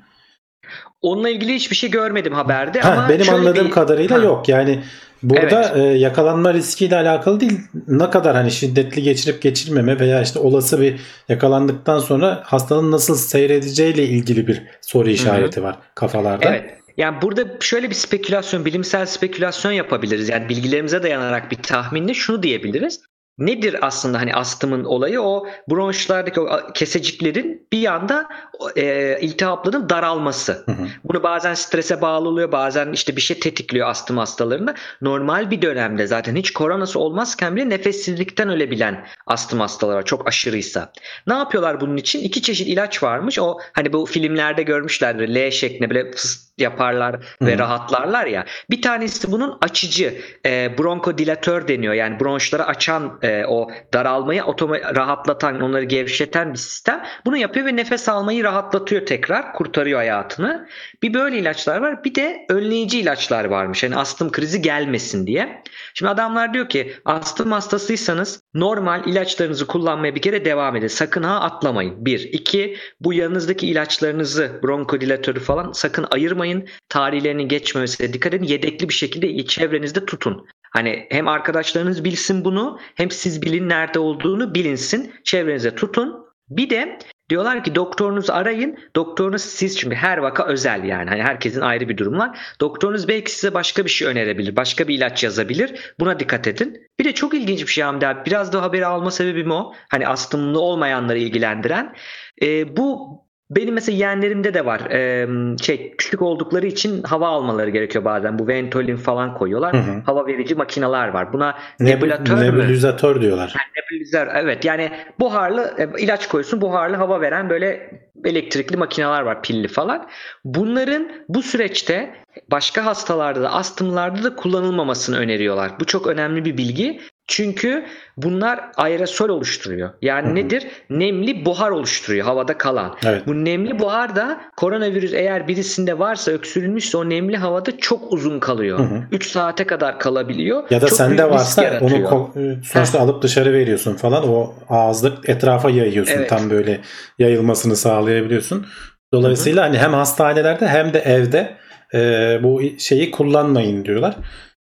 [1.02, 3.72] Onunla ilgili hiçbir şey görmedim haberde ha, ama benim anladığım bir...
[3.72, 4.24] kadarıyla Ha.
[4.24, 4.50] yok.
[4.50, 4.84] Yani
[5.24, 5.96] burada Evet.
[5.96, 7.60] e, yakalanma riskiyle alakalı değil.
[7.88, 14.04] Ne kadar hani şiddetli geçirip geçirmeme veya işte olası bir yakalandıktan sonra hastalığın nasıl seyredeceğiyle
[14.04, 16.50] ilgili bir soru işareti var kafalarda.
[16.50, 16.82] Evet.
[16.98, 20.30] Yani burada şöyle bir spekülasyon, bilimsel spekülasyon yapabiliriz.
[20.30, 23.02] Yani bilgilerimize dayanarak bir tahminle şunu diyebiliriz.
[23.42, 25.22] Nedir aslında hani astımın olayı?
[25.22, 28.30] O bronşlardaki o keseciklerin bir yanda
[28.76, 30.64] e, iltihapların daralması.
[30.66, 30.88] Hı hı.
[31.04, 34.74] Bunu bazen strese bağlı oluyor, bazen işte bir şey tetikliyor astım hastalarında.
[35.02, 40.94] Normal bir dönemde zaten hiç koronası olmazken bile nefessizlikten ölebilen astım hastaları var çok aşırıysa.
[41.28, 42.20] Ne yapıyorlar bunun için?
[42.20, 43.40] İki çeşit ilaç varmış.
[43.40, 45.36] O hani bu filmlerde görmüşlerdir.
[45.36, 47.60] L şeklinde böyle fıs yaparlar ve Hı.
[47.60, 48.46] rahatlarlar ya.
[48.70, 51.94] Bir tanesi bunun açıcı e, bronkodilatör deniyor.
[51.94, 57.04] Yani bronşları açan e, o daralmayı otoma- rahatlatan, onları gevşeten bir sistem.
[57.26, 59.54] Bunu yapıyor ve nefes almayı rahatlatıyor tekrar.
[59.54, 60.68] Kurtarıyor hayatını.
[61.04, 62.04] Bir böyle ilaçlar var.
[62.04, 63.84] Bir de önleyici ilaçlar varmış.
[63.84, 65.64] Yani astım krizi gelmesin diye.
[65.94, 70.88] Şimdi adamlar diyor ki astım hastasıysanız normal ilaçlarınızı kullanmaya bir kere devam edin.
[70.88, 72.06] Sakın ha atlamayın.
[72.06, 72.22] Bir.
[72.32, 76.51] iki bu yanınızdaki ilaçlarınızı bronkodilatörü falan sakın ayırmayın.
[76.90, 78.46] Tarihlerinin geçmemesine dikkat edin.
[78.46, 80.48] Yedekli bir şekilde çevrenizde tutun.
[80.72, 85.14] Hani hem arkadaşlarınız bilsin bunu hem siz bilin nerede olduğunu bilinsin.
[85.24, 86.26] Çevrenize tutun.
[86.50, 88.78] Bir de diyorlar ki doktorunuzu arayın.
[88.96, 91.10] Doktorunuz siz çünkü her vaka özel yani.
[91.10, 92.40] Hani herkesin ayrı bir durum var.
[92.62, 94.56] Doktorunuz belki size başka bir şey önerebilir.
[94.56, 95.94] Başka bir ilaç yazabilir.
[96.00, 96.88] Buna dikkat edin.
[97.00, 98.26] Bir de çok ilginç bir şey Hamdi abi.
[98.26, 99.74] Biraz da haberi alma sebebim o.
[99.90, 101.96] Hani astımlı olmayanları ilgilendiren.
[102.42, 103.20] Ee, bu
[103.52, 104.82] benim mesela yeğenlerimde de var.
[104.92, 105.28] Ee,
[105.62, 108.40] şey küçük oldukları için hava almaları gerekiyor bazen.
[108.40, 109.74] Bu Ventolin falan koyuyorlar.
[109.74, 110.02] Hı hı.
[110.06, 111.34] Hava verici makineler var.
[111.34, 112.42] Buna Neb- nebülatör mü?
[112.42, 113.54] nebulizatör diyorlar.
[113.76, 117.92] Nebulizör evet yani buharlı e, ilaç koyuyorsun buharlı hava veren böyle
[118.26, 120.08] elektrikli makineler var pilli falan.
[120.46, 122.16] Bunların bu süreçte
[122.52, 125.72] başka hastalarda da astımlarda da kullanılmamasını öneriyorlar.
[125.80, 127.02] Bu çok önemli bir bilgi.
[127.32, 127.86] Çünkü
[128.18, 129.90] bunlar aerosol oluşturuyor.
[130.02, 130.36] Yani Hı hı.
[130.36, 130.68] nedir?
[130.90, 132.96] Nemli buhar oluşturuyor havada kalan.
[133.06, 133.28] Evet.
[133.28, 138.80] Bu nemli buhar da koronavirüs eğer birisinde varsa öksürülmüşse o nemli havada çok uzun kalıyor.
[138.80, 139.04] Hı hı.
[139.12, 140.64] 3 saate kadar kalabiliyor.
[140.70, 144.30] Ya da Çok sende varsa onu ko- e, sonuçta alıp dışarı veriyorsun falan.
[144.30, 146.14] O ağızlık etrafa yayıyorsun.
[146.18, 146.30] Evet.
[146.30, 146.82] Tam böyle
[147.20, 148.66] yayılmasını sağlayabiliyorsun.
[149.14, 151.58] Dolayısıyla hani hem hastanelerde hem de evde
[151.94, 152.00] e,
[152.44, 154.16] bu şeyi kullanmayın diyorlar.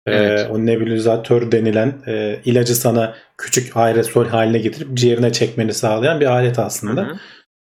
[0.06, 0.48] E, Evet.
[0.50, 6.58] o nebulizatör denilen e, ilacı sana küçük aerosol haline getirip ciğerine çekmeni sağlayan bir alet
[6.58, 7.02] aslında.
[7.02, 7.18] Hı hı.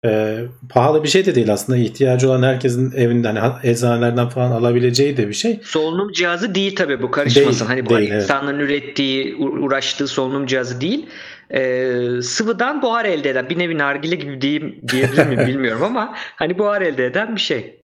[0.04, 0.38] E,
[0.70, 1.78] pahalı bir şey de değil aslında.
[1.78, 5.60] İhtiyacı olan herkesin evinde hani eczanelerden falan alabileceği de bir şey.
[5.62, 7.68] Solunum cihazı değil tabii bu karışmasın.
[7.68, 8.22] Değil, hani bu değil, evet.
[8.22, 11.06] insanların ürettiği, uğraştığı solunum cihazı değil.
[11.50, 16.58] Ee, sıvıdan buhar elde eden bir nevi nargile gibi diyeyim, diyebilir miyim bilmiyorum ama hani
[16.58, 17.81] buhar elde eden bir şey.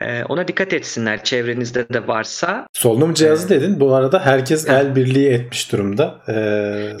[0.00, 2.66] Ee, ona dikkat etsinler çevrenizde de varsa.
[2.72, 3.80] Solunum cihazı dedin.
[3.80, 4.80] Bu arada herkes Ha.
[4.80, 6.20] el birliği etmiş durumda.
[6.28, 6.32] Ee,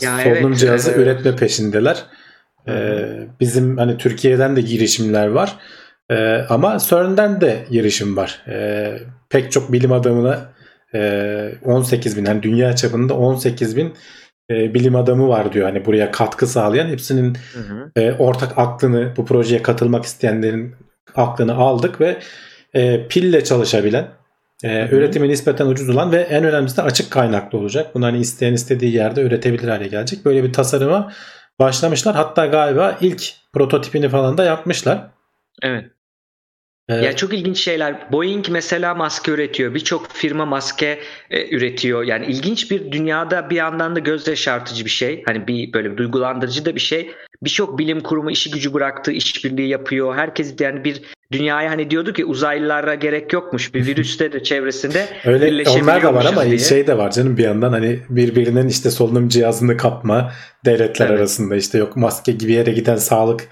[0.06, 1.00] Ya solunum evet, cihazı evet.
[1.00, 2.02] üretme peşindeler.
[2.68, 3.08] Ee,
[3.40, 5.56] bizim hani Türkiye'den de girişimler var.
[6.10, 8.42] Ee, ama CERN'den de girişim var.
[8.48, 8.98] Ee,
[9.30, 10.52] pek çok bilim adamına
[10.94, 13.94] e, 18 bin hani dünya çapında 18 bin
[14.50, 15.66] e, bilim adamı var diyor.
[15.66, 17.90] Hani buraya katkı sağlayan hepsinin Hı hı.
[17.96, 20.74] e, ortak aklını bu projeye katılmak isteyenlerin
[21.14, 22.16] aklını aldık ve
[22.74, 24.08] e, pille çalışabilen
[24.64, 27.94] e, üretimi nispeten ucuz olan ve en önemlisi de açık kaynaklı olacak.
[27.94, 30.24] Bunu hani isteyen istediği yerde üretebilir hale gelecek.
[30.24, 31.12] Böyle bir tasarıma
[31.58, 32.14] başlamışlar.
[32.14, 35.06] Hatta galiba ilk prototipini falan da yapmışlar.
[35.62, 35.84] Evet.
[36.88, 38.12] E, Ya çok ilginç şeyler.
[38.12, 39.74] Boeing mesela maske üretiyor.
[39.74, 41.00] Birçok firma maske
[41.30, 42.02] e, üretiyor.
[42.02, 45.22] Yani ilginç bir dünyada bir yandan da göz yaşartıcı bir şey.
[45.26, 47.10] Hani bir böyle bir duygulandırıcı da bir şey.
[47.44, 50.14] Birçok bilim kurumu işi gücü bıraktı, işbirliği yapıyor.
[50.16, 53.74] Herkes yani bir dünyaya hani diyordu ki uzaylılara gerek yokmuş.
[53.74, 56.58] Bir virüste de çevresinde Öyle onlar da var ama diye.
[56.58, 60.32] şey de var canım bir yandan hani birbirinin işte solunum cihazını kapma
[60.64, 61.18] devletler Evet.
[61.18, 63.48] arasında işte yok maske gibi yere giden sağlık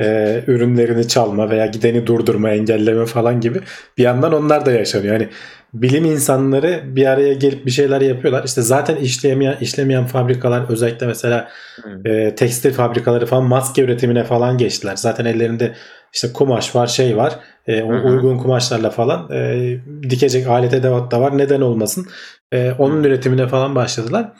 [0.00, 3.60] e, ürünlerini çalma veya gideni durdurma engelleme falan gibi
[3.98, 5.12] bir yandan onlar da yaşanıyor.
[5.12, 5.28] Yani
[5.74, 8.44] bilim insanları bir araya gelip bir şeyler yapıyorlar.
[8.44, 11.48] İşte zaten işleyemeyen işlemeyen fabrikalar özellikle mesela
[11.82, 12.08] Hı.
[12.08, 14.96] e, tekstil fabrikaları falan maske üretimine falan geçtiler.
[14.96, 15.74] Zaten ellerinde
[16.12, 17.38] işte kumaş var, şey var.
[17.66, 19.70] E, uygun kumaşlarla falan e,
[20.10, 21.38] dikecek alet edevat da var.
[21.38, 22.06] Neden olmasın?
[22.52, 24.32] E, onun üretimine falan başladılar.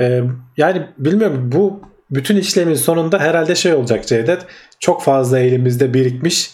[0.00, 0.22] E,
[0.56, 4.46] yani bilmiyorum bu bütün işlemin sonunda herhalde şey olacak Cevdet.
[4.80, 6.50] Çok fazla elimizde birikmiş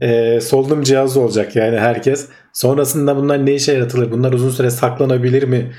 [0.00, 2.28] e, solunum cihazı olacak yani herkes.
[2.52, 4.10] Sonrasında bunlar ne işe yaratılır?
[4.12, 5.72] Bunlar uzun süre saklanabilir mi?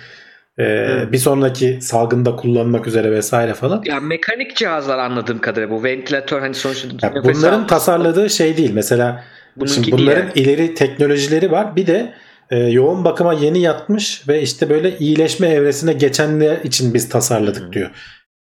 [0.57, 1.11] E, Hı.
[1.11, 3.83] Bir sonraki salgında kullanmak üzere vesaire falan.
[3.85, 8.71] Ya mekanik cihazlar anladığım kadarıyla bu ventilatör hani sonuçta Ya bunların alması- tasarladığı şey değil.
[8.73, 9.23] Mesela
[9.67, 10.31] Şimdi bunların yani.
[10.35, 11.75] ileri teknolojileri var.
[11.75, 12.13] Bir de
[12.49, 17.71] e, yoğun bakıma yeni yatmış ve işte böyle iyileşme evresine geçenler için biz tasarladık Hı.
[17.73, 17.89] diyor.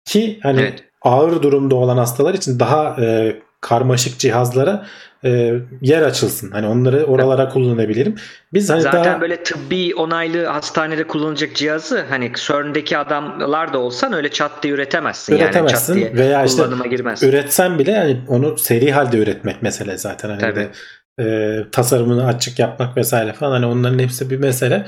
[0.06, 0.84] Ki hani Evet.
[1.02, 4.86] ağır durumda olan hastalar için daha e, karmaşık cihazlara
[5.26, 6.52] e, yer açılsın.
[6.52, 8.16] Hani onları oralara kullanabilirim.
[8.54, 14.14] Biz hani Zaten daha böyle tıbbi onaylı hastanede kullanılacak cihazı hani CERN'deki adamlar da olsan
[14.14, 15.34] öyle çat diye üretemezsin.
[15.34, 17.30] yani üretemezsin çat diye veya işte girmezsin.
[17.30, 20.30] üretsen bile hani onu seri halde üretmek mesele zaten.
[20.30, 20.56] Hani Tabii.
[20.56, 20.70] de,
[21.20, 24.86] e, tasarımını açık yapmak vesaire falan hani onların hepsi bir mesele.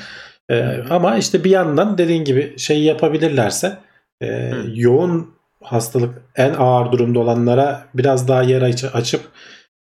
[0.51, 3.77] E, ama işte bir yandan dediğin gibi şey yapabilirlerse
[4.23, 9.21] e, yoğun hastalık en ağır durumda olanlara biraz daha yer aç- açıp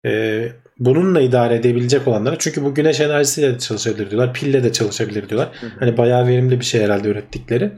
[0.06, 0.42] e,
[0.78, 4.34] bununla idare edebilecek olanlara çünkü bu güneş enerjisiyle de çalışabilir diyorlar.
[4.34, 5.48] Pille de çalışabilir diyorlar.
[5.60, 5.70] Hı hı.
[5.80, 7.72] Hani bayağı verimli bir şey herhalde ürettikleri.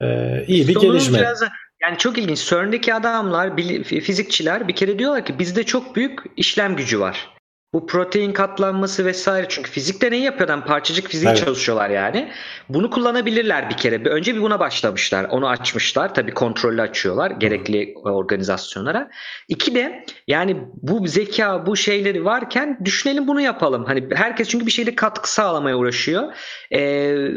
[0.00, 0.06] E,
[0.46, 1.18] iyi bir Solunum gelişme.
[1.18, 1.48] cihazı-
[1.82, 2.48] yani çok ilginç.
[2.50, 7.28] CERN'deki adamlar, fizikçiler bir kere diyorlar ki bizde çok büyük işlem gücü var.
[7.72, 11.44] Bu protein katlanması vesaire çünkü fizikte neyi yapıyor adam parçacık fiziği Evet.
[11.44, 12.32] çalışıyorlar yani.
[12.68, 14.04] Bunu kullanabilirler bir kere.
[14.04, 15.24] Bir- Önce bir buna başlamışlar.
[15.24, 16.14] Onu açmışlar.
[16.14, 19.10] Tabii kontrollü açıyorlar gerekli organizasyonlara.
[19.48, 23.84] İki de yani bu zeka bu şeyleri varken düşünelim bunu yapalım.
[23.84, 26.32] Hani herkes çünkü bir şeyde katkı sağlamaya uğraşıyor.
[26.70, 26.80] Ee,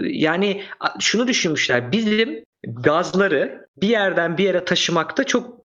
[0.03, 0.63] yani
[0.99, 1.91] şunu düşünmüşler.
[1.91, 5.60] Bizim gazları bir yerden bir yere taşımakta çok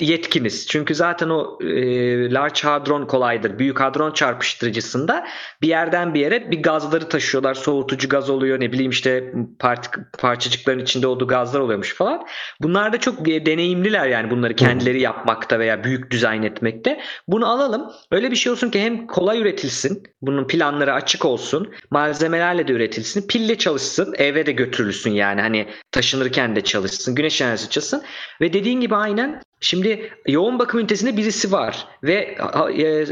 [0.00, 0.66] yetkiniz.
[0.66, 5.26] Çünkü zaten o e, Large Hadron Collider, Büyük Hadron Çarpıştırıcısında
[5.62, 7.54] bir yerden bir yere bir gazları taşıyorlar.
[7.54, 12.26] Soğutucu gaz oluyor ne bileyim işte partik- parçacıkların içinde olduğu gazlar oluyormuş falan.
[12.60, 17.00] Bunlar da çok e, deneyimliler yani bunları kendileri yapmakta veya büyük dizayn etmekte.
[17.28, 17.90] Bunu alalım.
[18.10, 20.02] Öyle bir şey olsun ki hem kolay üretilsin.
[20.22, 21.74] Bunun planları açık olsun.
[21.90, 23.26] Malzemelerle de üretilsin.
[23.26, 24.14] Pille çalışsın.
[24.18, 25.40] Eve de götürülsün yani.
[25.40, 27.14] Hani taşınırken de çalışsın.
[27.14, 28.02] Güneş enerjisi çalışsın.
[28.40, 32.36] Ve dediğin gibi aynen Şimdi yoğun bakım ünitesinde birisi var ve
[32.76, 33.06] e,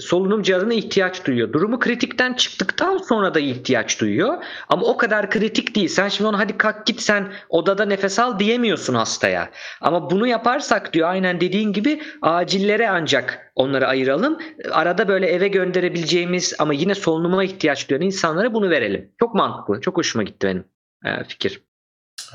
[0.00, 1.52] solunum cihazına ihtiyaç duyuyor.
[1.52, 4.44] Durumu kritikten çıktıktan sonra da ihtiyaç duyuyor.
[4.68, 5.88] Ama o kadar kritik değil.
[5.88, 9.50] Sen şimdi ona hadi kalk git sen odada nefes al diyemiyorsun hastaya.
[9.80, 14.38] Ama bunu yaparsak diyor aynen dediğin gibi acillere ancak onları ayıralım.
[14.70, 19.12] Arada böyle eve gönderebileceğimiz ama yine solunuma ihtiyaç duyan insanlara bunu verelim.
[19.20, 19.80] Çok mantıklı.
[19.80, 20.64] Çok hoşuma gitti benim
[21.04, 21.62] e, fikir.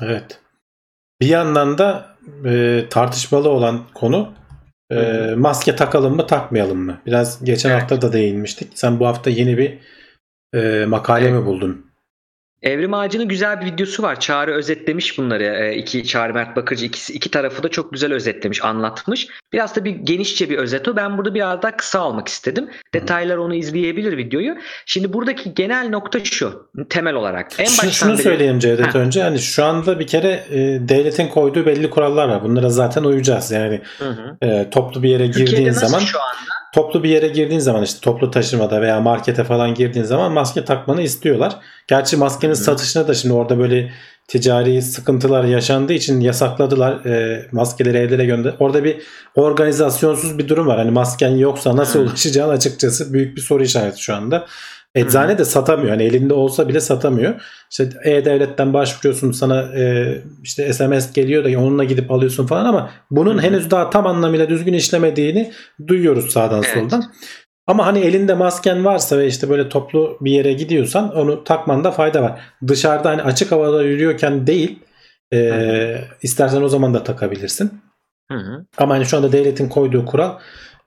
[0.02, 0.45] Evet.
[1.20, 4.32] Bir yandan da e, tartışmalı olan konu
[4.92, 4.96] e,
[5.36, 7.00] maske takalım mı takmayalım mı?
[7.06, 7.82] Biraz geçen Evet.
[7.82, 8.72] hafta da değinmiştik.
[8.74, 9.78] Sen bu hafta yeni bir
[10.54, 11.85] e, makale mi buldun?
[12.62, 14.20] Evrim Ağacı'nın güzel bir videosu var.
[14.20, 15.44] Çağrı özetlemiş bunları.
[15.44, 19.28] E, iki Çağrı Mert Bakırcı ikisi iki tarafı da çok güzel özetlemiş, anlatmış.
[19.52, 20.96] Biraz da bir genişçe bir özet o.
[20.96, 22.68] Ben burada biraz daha kısa almak istedim.
[22.94, 24.56] Detaylar onu izleyebilir videoyu.
[24.86, 26.68] Şimdi buradaki genel nokta şu.
[26.90, 27.50] Temel olarak.
[27.58, 28.98] En baştan şunu beri- söyleyeyim Cevdet Ha.
[28.98, 29.22] önce.
[29.22, 32.42] Hani şu anda bir kere e, devletin koyduğu belli kurallar var.
[32.44, 33.50] Bunlara zaten uyacağız.
[33.50, 34.46] Yani Hı hı.
[34.46, 36.56] e, toplu bir yere Türkiye'de girdiğin zaman şu anda?
[36.74, 41.02] toplu bir yere girdiğin zaman işte toplu taşımada veya markete falan girdiğin zaman maske takmanı
[41.02, 41.56] istiyorlar.
[41.88, 42.56] Gerçi maskenin Hı.
[42.56, 43.92] satışına da şimdi orada böyle
[44.28, 48.54] ticari sıkıntılar yaşandığı için yasakladılar e, maskeleri evlere gönder.
[48.58, 49.02] Orada bir
[49.34, 50.78] organizasyonsuz bir durum var.
[50.78, 54.46] Hani masken yoksa nasıl ulaşacağın açıkçası büyük bir soru işareti şu anda.
[54.96, 55.90] Eczane de satamıyor.
[55.90, 57.34] Hani elinde olsa bile satamıyor.
[57.70, 63.42] İşte E-Devlet'ten başvuruyorsun sana e, işte SMS geliyor da onunla gidip alıyorsun falan ama bunun
[63.42, 65.52] henüz daha tam anlamıyla düzgün işlemediğini
[65.86, 66.74] duyuyoruz sağdan Evet.
[66.74, 67.12] soldan.
[67.66, 72.22] Ama hani elinde masken varsa ve işte böyle toplu bir yere gidiyorsan onu takmanda fayda
[72.22, 72.40] var.
[72.68, 74.78] Dışarıda hani açık havada yürüyorken değil
[75.32, 77.80] e, istersen o zaman da takabilirsin.
[78.32, 78.64] Hı hı.
[78.78, 80.38] Ama hani şu anda devletin koyduğu kural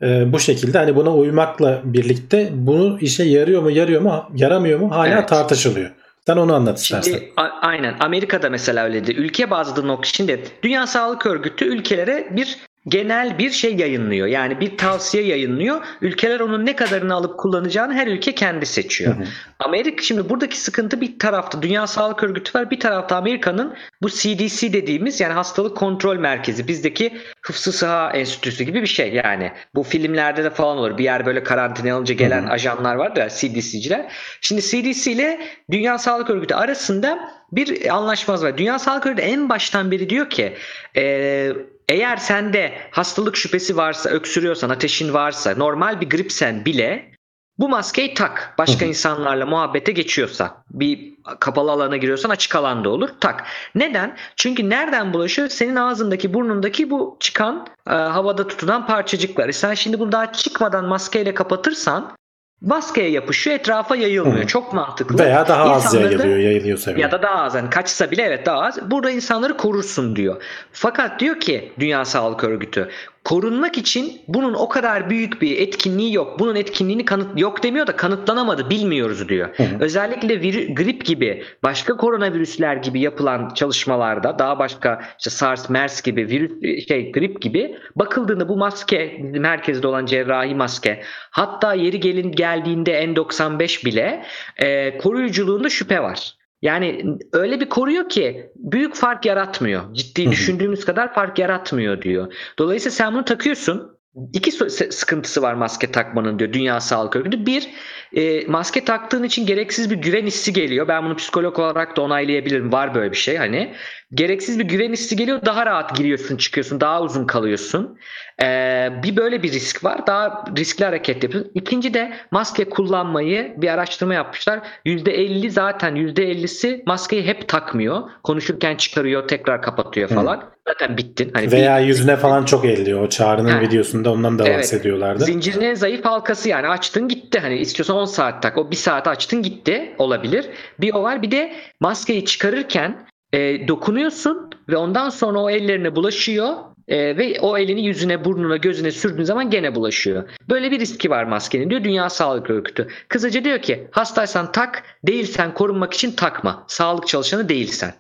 [0.02, 4.92] e, bu şekilde hani buna uymakla birlikte bunu işe yarıyor mu yarıyor mu yaramıyor mu
[4.92, 5.30] hala Evet.
[5.30, 5.92] tartışılıyor.
[6.28, 7.12] Sen onu anlat istersen.
[7.12, 9.12] Şimdi aynen Amerika'da mesela öyleydi.
[9.12, 14.28] Ülke bazlı nokta şimdi Dünya Sağlık Örgütü ülkelere bir genel bir şey yayınlıyor.
[14.28, 15.82] Yani bir tavsiye yayınlıyor.
[16.02, 19.16] Ülkeler onun ne kadarını alıp kullanacağını her ülke kendi seçiyor.
[19.16, 19.26] Hı hı.
[19.60, 22.72] Amerika şimdi buradaki sıkıntı bir tarafta Dünya Sağlık Örgütü var.
[22.72, 26.68] Bir tarafta Amerika'nın bu CDC dediğimiz yani hastalık kontrol merkezi.
[26.68, 29.52] Bizdeki Hıfzı Sıha Enstitüsü gibi bir şey yani.
[29.76, 30.98] Bu filmlerde de falan olur.
[30.98, 32.52] Bir yer böyle karantina alınca gelen Hı hı.
[32.52, 34.12] ajanlar var da CDC'ciler.
[34.42, 35.40] Şimdi CDC ile
[35.72, 37.20] Dünya Sağlık Örgütü arasında
[37.52, 38.58] bir anlaşmaz var.
[38.58, 40.54] Dünya Sağlık Örgütü en baştan beri diyor ki
[40.96, 41.54] eee,
[41.90, 47.12] eğer sende hastalık şüphesi varsa, öksürüyorsan, ateşin varsa, normal bir gripsen bile
[47.60, 48.56] bu maskeyi tak.
[48.58, 53.10] Başka insanlarla muhabbete geçiyorsa, bir kapalı alana giriyorsan açık alanda olur.
[53.20, 53.44] Tak.
[53.76, 54.18] Neden?
[54.36, 55.50] Çünkü nereden bulaşıyor?
[55.50, 59.50] Senin ağzındaki, burnundaki bu çıkan e, havada tutulan parçacıklar.
[59.50, 62.19] E sen şimdi bunu daha çıkmadan maskeyle kapatırsan
[62.62, 64.44] maskeye yapışıyor, etrafa yayılmıyor.
[64.44, 64.48] Hı.
[64.48, 65.20] Çok mantıklı.
[65.20, 66.92] Veya daha az İnsanları yayılıyor yayılıyorsa.
[66.92, 68.92] ya da daha az yani kaçsa bile evet daha az.
[68.92, 70.42] Burada insanları korursun diyor.
[70.72, 72.90] Fakat diyor ki Dünya Sağlık Örgütü
[73.24, 76.40] korunmak için bunun o kadar büyük bir etkinliği yok.
[76.40, 79.50] Bunun etkinliğini kanıt yok demiyor da kanıtlanamadı bilmiyoruz diyor.
[79.58, 79.68] Hı hı.
[79.80, 86.28] Özellikle vir, grip gibi başka koronavirüsler gibi yapılan çalışmalarda daha başka işte SARS, MERS gibi
[86.28, 93.04] virüs şey grip gibi bakıldığında bu maske merkezde olan cerrahi maske hatta yeri gelin geldiğinde
[93.04, 94.26] N95 bile
[94.58, 96.39] e, koruyuculuğunda şüphe var.
[96.62, 99.94] Yani öyle bir koruyor ki büyük fark yaratmıyor.
[99.94, 102.34] Ciddi düşündüğümüz kadar fark yaratmıyor diyor.
[102.60, 104.00] Dolayısıyla sen bunu takıyorsun.
[104.34, 104.52] İki
[104.92, 107.46] sıkıntısı var maske takmanın diyor Dünya Sağlık Örgütü.
[107.46, 107.70] Bir,
[108.16, 110.88] e, maske taktığın için gereksiz bir güven hissi geliyor.
[110.88, 112.72] Ben bunu psikolog olarak da onaylayabilirim.
[112.72, 113.74] Var böyle bir şey hani.
[114.14, 115.42] Gereksiz bir güven hissi geliyor.
[115.46, 116.82] Daha rahat giriyorsun çıkıyorsun.
[116.82, 117.98] Daha uzun kalıyorsun.
[118.44, 120.08] Ee, bir böyle bir risk var.
[120.08, 121.52] Daha riskli hareket yapıyorsun.
[121.56, 124.60] İkinci de maske kullanmayı bir araştırma yapmışlar.
[124.86, 128.10] %50 zaten %50'si maskeyi hep takmıyor.
[128.24, 130.38] Konuşurken çıkarıyor tekrar kapatıyor falan.
[130.38, 130.60] Hı.
[130.68, 131.32] Zaten bittin.
[131.34, 133.02] Hani Veya bir, yüzüne falan çok elliyor.
[133.02, 133.62] O çağrının ha.
[133.62, 134.58] videosunda ondan da evet.
[134.58, 135.24] bahsediyorlardı.
[135.24, 136.68] Zincirin en zayıf halkası yani.
[136.68, 137.40] Açtın gitti.
[137.40, 138.58] Hani istiyorsan 10 saat tak.
[138.58, 139.96] O 1 saat açtın gitti.
[139.98, 140.46] Olabilir.
[140.80, 141.22] Bir o var.
[141.22, 146.54] Bir de maskeyi çıkarırken e, dokunuyorsun ve ondan sonra o ellerine bulaşıyor
[146.88, 150.30] e, ve o elini yüzüne, burnuna, gözüne sürdüğün zaman gene bulaşıyor.
[150.50, 152.88] Böyle bir riski var maskenin diyor Dünya Sağlık Örgütü.
[153.08, 156.64] Kısaca diyor ki hastaysan tak, değilsen korunmak için takma.
[156.68, 157.94] Sağlık çalışanı değilsen.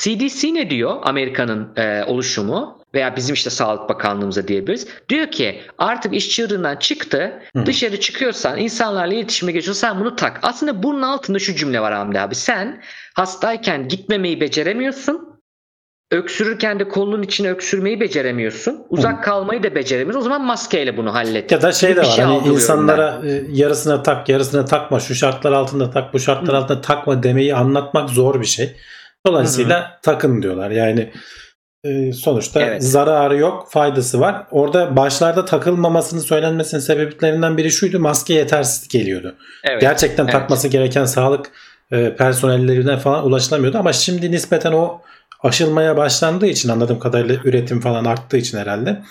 [0.00, 4.86] CDC ne diyor Amerika'nın e, oluşumu veya bizim işte Sağlık Bakanlığımıza diyebiliriz.
[5.08, 7.42] Diyor ki artık iş çığırından çıktı.
[7.56, 7.66] Hı.
[7.66, 10.40] Dışarı çıkıyorsan insanlarla iletişime geçiyorsan bunu tak.
[10.42, 12.34] Aslında bunun altında şu cümle var Hamdi abi.
[12.34, 12.82] Sen
[13.14, 15.36] hastayken gitmemeyi beceremiyorsun.
[16.10, 18.86] Öksürürken de kolunun içine öksürmeyi beceremiyorsun.
[18.88, 19.22] Uzak Hı.
[19.22, 20.20] kalmayı da beceremiyorsun.
[20.20, 21.52] O zaman maskeyle bunu hallet.
[21.52, 22.04] Ya da şey de var.
[22.04, 23.28] Şey hani insanlara ben.
[23.28, 25.00] E, yarısına tak, yarısına takma.
[25.00, 26.58] Şu şartlar altında tak, bu şartlar Hı.
[26.58, 28.76] altında takma demeyi anlatmak zor bir şey.
[29.26, 29.98] Dolayısıyla Hı-hı.
[30.02, 30.70] takın diyorlar.
[30.70, 31.12] Yani
[31.84, 32.84] e, sonuçta evet.
[32.84, 34.46] zararı yok, faydası var.
[34.50, 38.00] Orada başlarda takılmamasının söylenmesinin sebeplerinden biri şuydu.
[38.00, 39.34] Maske yetersiz geliyordu.
[39.64, 39.80] Evet.
[39.80, 40.32] Gerçekten evet.
[40.32, 41.50] takması gereken sağlık
[41.92, 45.00] e, personellerine falan ulaşılamıyordu ama şimdi nispeten o
[45.42, 49.02] aşılmaya başlandığı için anladığım kadarıyla üretim falan arttığı için herhalde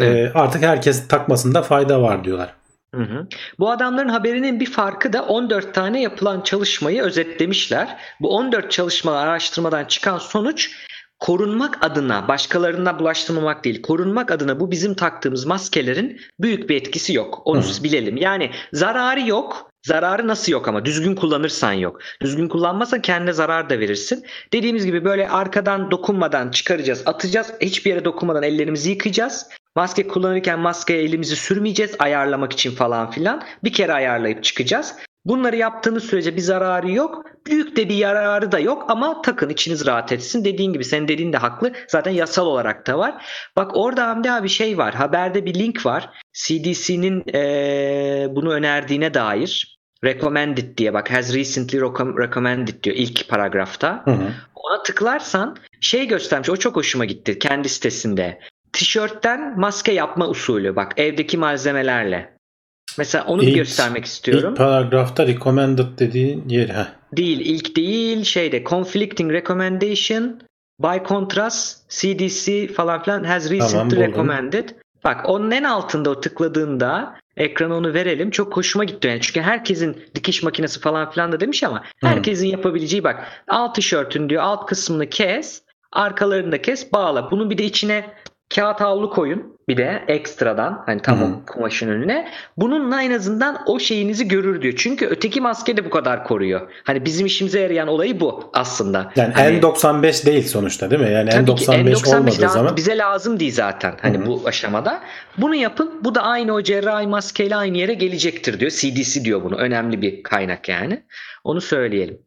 [0.00, 2.54] e, artık herkes takmasında fayda var diyorlar.
[2.94, 3.26] Hı hı.
[3.58, 7.96] Bu adamların haberinin bir farkı da 14 tane yapılan çalışmayı özetlemişler.
[8.20, 10.70] Bu 14 çalışma araştırmadan çıkan sonuç
[11.22, 17.42] korunmak adına başkalarına bulaştırmamak değil korunmak adına bu bizim taktığımız maskelerin büyük bir etkisi yok.
[17.44, 17.84] Onu hı.
[17.84, 18.16] bilelim.
[18.16, 19.70] Yani zararı yok.
[19.86, 22.00] Zararı nasıl yok ama düzgün kullanırsan yok.
[22.22, 24.24] Düzgün kullanmazsan kendine zarar da verirsin.
[24.52, 27.52] Dediğimiz gibi böyle arkadan dokunmadan çıkaracağız, atacağız.
[27.60, 29.48] Hiçbir yere dokunmadan ellerimizi yıkayacağız.
[29.76, 33.42] Maske kullanırken maskeye elimizi sürmeyeceğiz ayarlamak için falan filan.
[33.64, 34.94] Bir kere ayarlayıp çıkacağız.
[35.24, 37.24] Bunları yaptığınız sürece bir zararı yok.
[37.46, 40.44] Büyük de bir yararı da yok ama takın içiniz rahat etsin.
[40.44, 41.72] Dediğin gibi senin dediğin de haklı.
[41.88, 43.26] Zaten yasal olarak da var.
[43.56, 44.94] Bak orada Hamdi abi şey var.
[44.94, 46.10] Haberde bir link var.
[46.32, 49.78] CDC'nin ee, bunu önerdiğine dair.
[50.04, 51.80] Recommended diye bak has recently
[52.18, 54.02] recommended diyor ilk paragrafta.
[54.04, 54.32] Hı hı.
[54.54, 56.50] Ona tıklarsan şey göstermiş.
[56.50, 58.38] O çok hoşuma gitti kendi sitesinde
[58.72, 62.32] tişörtten maske yapma usulü bak evdeki malzemelerle.
[62.98, 64.50] Mesela onu ilk, göstermek istiyorum.
[64.50, 66.92] İlk paragrafta recommended dediğin yer ha.
[67.12, 70.40] Değil ilk değil şeyde conflicting recommendation
[70.82, 74.68] by contrast CDC falan filan has recently tamam, recommended.
[75.04, 78.30] Bak onun en altında o tıkladığında ekrana onu verelim.
[78.30, 79.20] Çok hoşuma gitti yani.
[79.20, 82.52] Çünkü herkesin dikiş makinesi falan filan da demiş ama herkesin hmm.
[82.52, 87.30] yapabileceği bak alt tişörtün diyor alt kısmını kes arkalarını da kes bağla.
[87.30, 88.14] Bunu bir de içine
[88.54, 91.44] kağıt havlu koyun bir de ekstradan hani tam hmm.
[91.46, 92.28] kumaşın önüne.
[92.56, 94.74] Bununla en azından o şeyinizi görür diyor.
[94.76, 96.70] Çünkü öteki maske de bu kadar koruyor.
[96.84, 99.12] Hani bizim işimize yarayan olayı bu aslında.
[99.16, 101.10] Yani hani, N95 değil sonuçta değil mi?
[101.10, 102.76] Yani N95, N95 olmadığı zaman.
[102.76, 104.26] Bize lazım değil zaten hani hmm.
[104.26, 105.00] bu aşamada.
[105.38, 106.00] Bunu yapın.
[106.04, 108.70] Bu da aynı o cerrahi maskeyle aynı yere gelecektir diyor.
[108.70, 109.56] CDC diyor bunu.
[109.56, 111.02] Önemli bir kaynak yani.
[111.44, 112.18] Onu söyleyelim.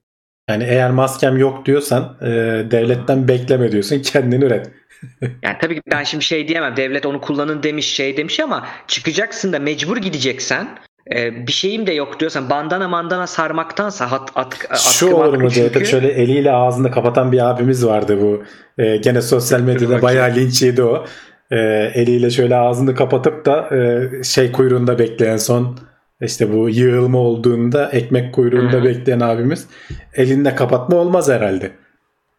[0.49, 2.25] Yani eğer maskem yok diyorsan e,
[2.71, 4.71] devletten bekleme diyorsun kendini üret.
[5.21, 9.53] yani tabii ki ben şimdi şey diyemem devlet onu kullanın demiş şey demiş ama çıkacaksın
[9.53, 10.67] da mecbur gideceksen
[11.15, 15.85] e, bir şeyim de yok diyorsan bandana mandana sarmaktansa at, at, Şu olur mu çünkü...
[15.85, 18.43] şöyle eliyle ağzını kapatan bir abimiz vardı bu.
[18.83, 21.05] E, gene sosyal medyada bayağı linç yedi o.
[21.51, 21.57] E,
[21.93, 25.79] eliyle şöyle ağzını kapatıp da e, şey kuyruğunda bekleyen son
[26.21, 28.83] işte bu yığılma olduğunda ekmek kuyruğunda Hı-hı.
[28.83, 29.67] bekleyen abimiz
[30.15, 31.71] elinde kapatma olmaz herhalde.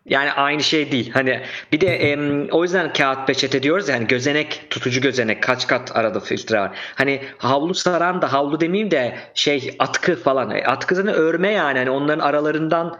[0.08, 1.10] Yani aynı şey değil.
[1.10, 1.42] Hani
[1.72, 2.18] bir de e,
[2.50, 6.78] o yüzden kağıt peçete diyoruz yani gözenek, tutucu gözenek kaç kat arada filtre var.
[6.94, 10.50] Hani havlu saran da havlu demeyeyim de şey atkı falan.
[10.50, 11.78] E, atkı zaten örme yani.
[11.78, 12.98] Hani onların aralarından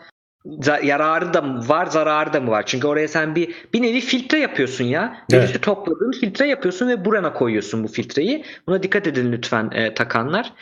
[0.82, 2.66] yararı da mı var zararı da mı var?
[2.66, 5.24] Çünkü oraya sen bir bir nevi filtre yapıyorsun ya.
[5.32, 5.62] Virüsü evet.
[5.62, 8.44] topladığın filtre yapıyorsun ve burana koyuyorsun bu filtreyi.
[8.66, 10.52] Buna dikkat edin lütfen e, takanlar.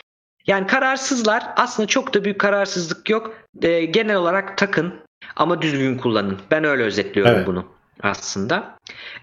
[0.47, 3.33] Yani kararsızlar aslında çok da büyük kararsızlık yok.
[3.61, 5.04] E, genel olarak takın
[5.35, 6.39] ama düzgün kullanın.
[6.51, 7.47] Ben öyle özetliyorum evet.
[7.47, 7.65] bunu
[8.03, 8.77] aslında.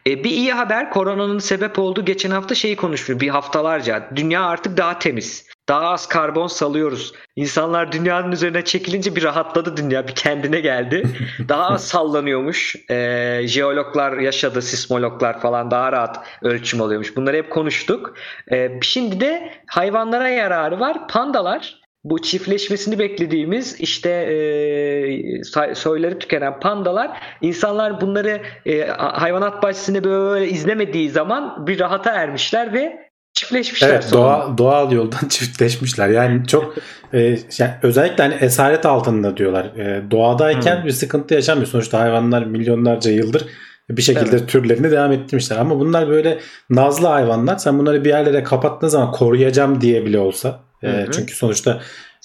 [0.07, 4.09] E, bir iyi haber koronanın sebep olduğu geçen hafta şeyi konuşmuyor bir haftalarca.
[4.17, 5.47] Dünya artık daha temiz.
[5.69, 7.13] Daha az karbon salıyoruz.
[7.37, 10.09] İnsanlar dünyanın üzerine çekilince bir rahatladı dünya.
[10.09, 11.03] Bir kendine geldi.
[11.49, 12.77] Daha az sallanıyormuş.
[12.91, 14.63] E, jeologlar yaşadı.
[14.63, 17.17] Sismologlar falan daha rahat ölçüm alıyormuş.
[17.17, 18.15] Bunları hep konuştuk.
[18.53, 21.09] E, şimdi de hayvanlara yararı var.
[21.09, 30.49] Pandalar bu çiftleşmesini beklediğimiz işte e, soyları tükenen pandalar insanlar bunları e, hayvanat bahçesinde böyle
[30.49, 33.89] izlemediği zaman bir rahata ermişler ve çiftleşmişler.
[33.89, 36.09] Evet doğal, doğal yoldan çiftleşmişler.
[36.09, 36.75] Yani çok
[37.13, 37.21] e,
[37.59, 39.65] yani özellikle hani esaret altında diyorlar.
[39.65, 40.87] E, doğadayken hmm.
[40.87, 41.67] bir sıkıntı yaşamıyor.
[41.67, 43.47] Sonuçta hayvanlar milyonlarca yıldır
[43.91, 44.49] bir şekilde evet.
[44.49, 45.57] türlerini devam ettirmişler.
[45.57, 46.39] Ama bunlar böyle
[46.71, 47.57] nazlı hayvanlar.
[47.57, 50.72] Sen bunları bir yerlere kapattığın zaman koruyacağım diye bile olsa.
[50.83, 51.81] E, çünkü sonuçta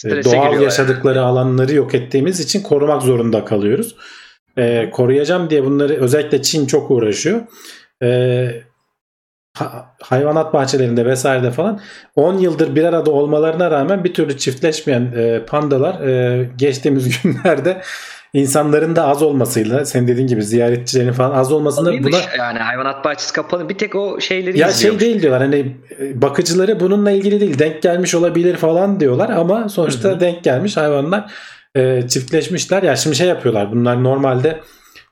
[0.05, 1.27] e, doğal yaşadıkları yani.
[1.27, 3.95] alanları yok ettiğimiz için korumak zorunda kalıyoruz.
[4.57, 7.41] E, koruyacağım diye bunları özellikle Çin çok uğraşıyor.
[8.03, 8.49] E,
[10.01, 11.79] hayvanat bahçelerinde vesairede falan
[12.15, 17.81] 10 yıldır bir arada olmalarına rağmen bir türlü çiftleşmeyen e, pandalar e, geçtiğimiz günlerde
[18.33, 23.33] insanların da az olmasıyla sen dediğin gibi ziyaretçilerin falan az olmasında buna yani hayvanat bahçesi
[23.33, 23.69] kapalı.
[23.69, 25.77] Bir tek o şeyleri ya şey değil diyorlar hani
[26.13, 30.19] bakıcıları bununla ilgili değil denk gelmiş olabilir falan diyorlar ama sonuçta Hı-hı.
[30.19, 31.31] denk gelmiş hayvanlar
[31.75, 32.83] e, çiftleşmişler.
[32.83, 34.59] Ya şimdi şey yapıyorlar bunlar normalde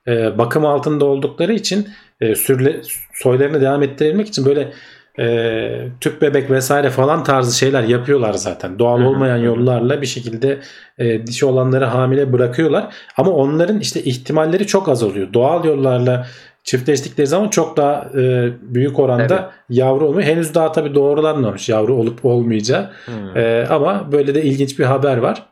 [0.08, 1.88] e, bakım altında oldukları için
[2.20, 2.80] e, sürle,
[3.14, 4.72] soylarını devam ettirebilmek için böyle
[5.18, 8.78] e, tüp bebek vesaire falan tarzı şeyler yapıyorlar zaten.
[8.78, 10.58] Doğal olmayan yollarla bir şekilde
[10.98, 12.94] e, dişi olanları hamile bırakıyorlar.
[13.16, 15.32] Ama onların işte ihtimalleri çok az oluyor.
[15.32, 16.26] Doğal yollarla
[16.64, 19.44] çiftleştikleri zaman çok daha e, büyük oranda evet.
[19.68, 20.28] yavru olmuyor.
[20.28, 22.90] Henüz daha tabii doğrulanmamış yavru olup olmayacağı.
[23.04, 23.36] Hmm.
[23.36, 25.42] E, ama böyle de ilginç bir haber var.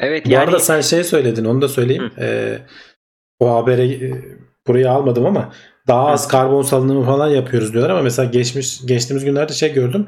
[0.00, 0.26] Evet.
[0.26, 0.44] Bu yani...
[0.44, 2.10] arada sen şey söyledin onu da söyleyeyim.
[2.18, 2.58] E,
[3.40, 4.12] o habere
[4.66, 5.52] burayı almadım ama
[5.90, 10.06] daha az karbon salınımı falan yapıyoruz diyorlar ama mesela geçmiş geçtiğimiz günlerde şey gördüm.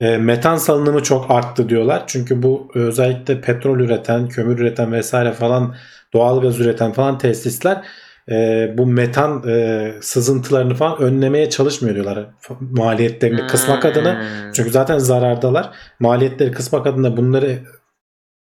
[0.00, 2.04] E, metan salınımı çok arttı diyorlar.
[2.06, 5.74] Çünkü bu özellikle petrol üreten, kömür üreten vesaire falan
[6.14, 7.84] doğal gaz üreten falan tesisler
[8.30, 12.26] e, bu metan e, sızıntılarını falan önlemeye çalışmıyor diyorlar.
[12.60, 14.14] Maliyetlerini kısmak adına.
[14.14, 14.52] Hmm.
[14.52, 15.70] Çünkü zaten zarardalar.
[16.00, 17.58] Maliyetleri kısmak adına bunları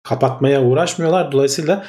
[0.03, 1.31] kapatmaya uğraşmıyorlar.
[1.31, 1.85] Dolayısıyla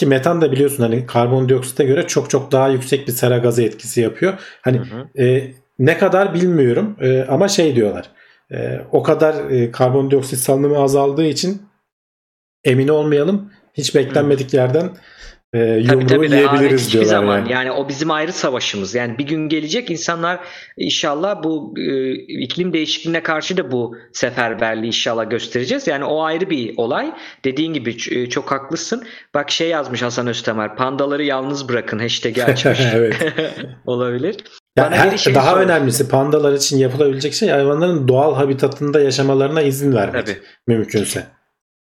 [0.00, 4.00] ki metan da biliyorsun hani karbondioksite göre çok çok daha yüksek bir sera gazı etkisi
[4.00, 4.38] yapıyor.
[4.62, 5.22] Hani hı hı.
[5.24, 8.10] E, ne kadar bilmiyorum e, ama şey diyorlar.
[8.52, 11.62] E, o kadar e, karbondioksit salınımı azaldığı için
[12.64, 13.52] emin olmayalım.
[13.74, 14.56] Hiç beklenmedik hı.
[14.56, 14.90] yerden
[15.54, 17.10] e, yumruğu tabii, tabii, yiyebiliriz diyorlar.
[17.10, 17.38] Zaman.
[17.38, 17.52] Yani.
[17.52, 18.94] yani o bizim ayrı savaşımız.
[18.94, 20.40] Yani bir gün gelecek insanlar
[20.76, 25.86] inşallah bu e, iklim değişikliğine karşı da bu seferberliği inşallah göstereceğiz.
[25.86, 27.12] Yani o ayrı bir olay.
[27.44, 29.04] Dediğin gibi e, çok haklısın.
[29.34, 30.76] Bak şey yazmış Hasan Öztemer.
[30.76, 32.80] Pandaları yalnız bırakın hashtag'i açmış.
[33.86, 34.36] Olabilir.
[34.76, 35.70] Yani her, şey daha sorayım.
[35.70, 40.38] önemlisi pandalar için yapılabilecek şey hayvanların doğal habitatında yaşamalarına izin vermek Tabii.
[40.66, 41.26] mümkünse.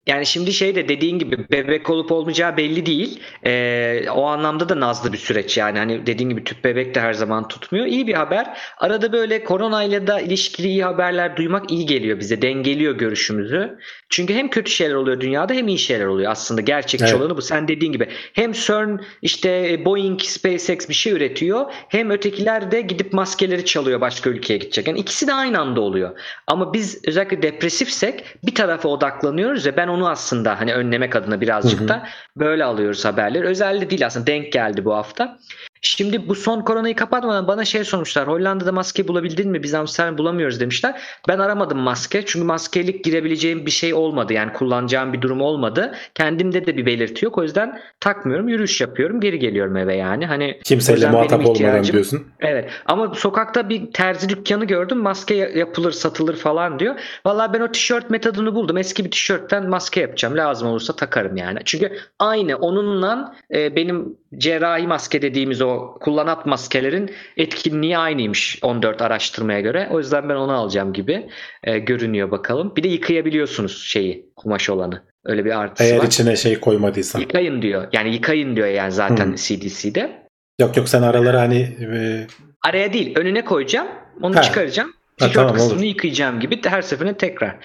[0.08, 3.20] Yani şimdi şey de dediğin gibi bebek olup olmayacağı belli değil.
[3.46, 5.78] Ee, o anlamda da nazlı bir süreç yani.
[5.78, 7.86] Hani dediğin gibi tüp bebek de her zaman tutmuyor.
[7.86, 8.58] İyi bir haber.
[8.78, 12.42] Arada böyle koronayla da ilişkili iyi haberler duymak iyi geliyor bize.
[12.42, 13.78] Dengeliyor görüşümüzü.
[14.08, 16.60] Çünkü hem kötü şeyler oluyor dünyada hem iyi şeyler oluyor aslında.
[16.60, 17.14] Gerçekçi evet.
[17.14, 17.42] olanı bu.
[17.42, 21.72] Sen dediğin gibi hem CERN işte Boeing, SpaceX bir şey üretiyor.
[21.88, 24.86] Hem ötekiler de gidip maskeleri çalıyor başka ülkeye gidecek.
[24.86, 26.18] Yani ikisi de aynı anda oluyor.
[26.46, 31.88] Ama biz özellikle depresifsek bir tarafa odaklanıyoruz ya ben onu aslında hani önlemek adına birazcık
[31.88, 33.46] da böyle alıyoruz haberleri.
[33.46, 35.38] Özellikle değil aslında denk geldi bu hafta.
[35.82, 38.28] Şimdi bu son koronayı kapatmadan bana şey sormuşlar.
[38.28, 39.62] Hollanda'da maske bulabildin mi?
[39.62, 41.00] Biz Amsterdam bulamıyoruz demişler.
[41.28, 42.26] Ben aramadım maske.
[42.26, 44.32] Çünkü maskelik girebileceğim bir şey olmadı.
[44.32, 45.94] Yani kullanacağım bir durum olmadı.
[46.14, 47.38] Kendimde de bir belirti yok.
[47.38, 48.48] O yüzden takmıyorum.
[48.48, 49.20] Yürüyüş yapıyorum.
[49.20, 50.26] Geri geliyorum eve yani.
[50.26, 52.26] Hani Kimseyle muhatap olmadan diyorsun.
[52.40, 52.70] Evet.
[52.86, 54.98] Ama sokakta bir terzi dükkanı gördüm.
[54.98, 56.94] Maske yapılır, satılır falan diyor.
[57.26, 58.76] Vallahi ben o tişört metodunu buldum.
[58.76, 60.36] Eski bir tişörtten maske yapacağım.
[60.36, 61.58] Lazım olursa takarım yani.
[61.64, 69.60] Çünkü aynı onunla e, benim cerrahi maske dediğimiz o kullanat maskelerin etkinliği aynıymış 14 araştırmaya
[69.60, 69.88] göre.
[69.90, 71.28] O yüzden ben onu alacağım gibi
[71.64, 72.76] e, görünüyor bakalım.
[72.76, 75.02] Bir de yıkayabiliyorsunuz şeyi kumaş olanı.
[75.24, 76.04] Öyle bir artısı Eğer var.
[76.04, 77.20] içine şey koymadıysan.
[77.20, 77.88] Yıkayın diyor.
[77.92, 79.34] Yani yıkayın diyor yani zaten hmm.
[79.34, 80.28] CDC'de.
[80.60, 82.26] Yok yok sen araları hani e...
[82.62, 83.88] araya değil önüne koyacağım.
[84.22, 84.42] Onu ha.
[84.42, 84.92] çıkaracağım.
[85.18, 85.86] Tişört tamam, kısmını olur.
[85.86, 87.56] yıkayacağım gibi her seferinde tekrar.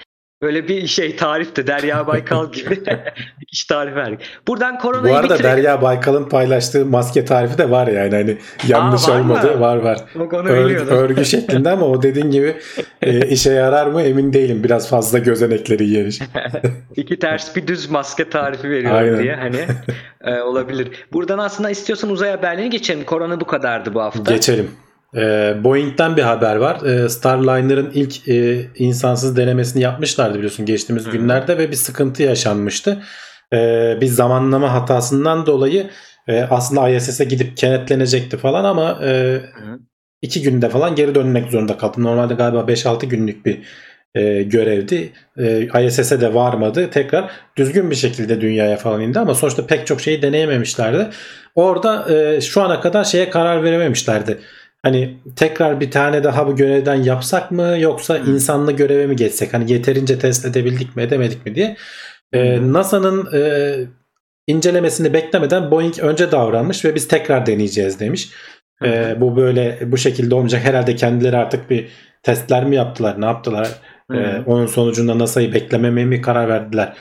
[0.42, 1.66] Böyle bir şey tarifti.
[1.66, 2.80] Derya Baykal gibi
[3.40, 4.20] dikiş tarif verdik.
[4.48, 5.56] Buradan koronayı Bu arada bitirelim.
[5.56, 8.36] Derya Baykal'ın paylaştığı maske tarifi de var yani hani
[8.68, 9.60] yanlış Aa, var olmadı mı?
[9.60, 9.98] var var.
[10.14, 10.96] Biliyordum.
[10.96, 12.56] örgü şeklinde ama o dediğin gibi
[13.02, 14.64] e, işe yarar mı emin değilim.
[14.64, 16.18] Biraz fazla gözenekleri yer.
[16.96, 19.22] İki ters bir düz maske tarifi veriyorum Aynen.
[19.22, 19.60] diye hani
[20.24, 20.88] e, olabilir.
[21.12, 23.04] Buradan aslında istiyorsan uzay haberlerini geçelim.
[23.04, 24.32] Korona bu kadardı bu hafta.
[24.34, 24.70] Geçelim.
[25.16, 26.82] Ee, Boeing'den bir haber var.
[26.82, 31.10] Ee, Starliner'ın ilk e, insansız denemesini yapmışlardı biliyorsun geçtiğimiz Hı.
[31.10, 33.02] günlerde ve bir sıkıntı yaşanmıştı.
[33.52, 35.90] Ee, bir zamanlama hatasından dolayı
[36.28, 39.78] e, aslında ISS'e gidip kenetlenecekti falan ama e, Hı.
[40.22, 42.02] iki günde falan geri dönmek zorunda kaldı.
[42.02, 43.62] Normalde galiba 5-6 günlük bir
[44.14, 45.12] e, görevdi.
[45.38, 46.90] E, ISS'e de varmadı.
[46.90, 51.08] Tekrar düzgün bir şekilde dünyaya falan indi ama sonuçta pek çok şeyi deneyememişlerdi.
[51.54, 54.38] Orada e, şu ana kadar şeye karar verememişlerdi.
[54.84, 59.54] Hani tekrar bir tane daha bu görevden yapsak mı yoksa insanlı göreve mi geçsek?
[59.54, 61.76] Hani yeterince test edebildik mi edemedik mi diye.
[62.32, 62.72] E, Hı.
[62.72, 63.74] NASA'nın e,
[64.46, 68.30] incelemesini beklemeden Boeing önce davranmış ve biz tekrar deneyeceğiz demiş.
[68.82, 68.92] Hı hı.
[68.92, 70.64] E, bu böyle bu şekilde olmayacak.
[70.64, 71.88] Herhalde kendileri artık bir
[72.22, 73.68] testler mi yaptılar ne yaptılar?
[74.10, 74.16] Hı.
[74.16, 76.96] E, onun sonucunda NASA'yı beklememeye mi karar verdiler?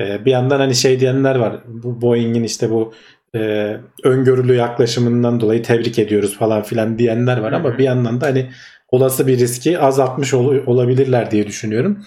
[0.00, 1.56] E, bir yandan hani şey diyenler var.
[1.66, 2.94] Bu Boeing'in işte bu
[3.34, 8.26] e, öngörülü yaklaşımından dolayı tebrik ediyoruz falan filan diyenler var Hı ama bir yandan da
[8.26, 8.50] hani
[8.88, 12.04] olası bir riski azaltmış ol- olabilirler diye düşünüyorum.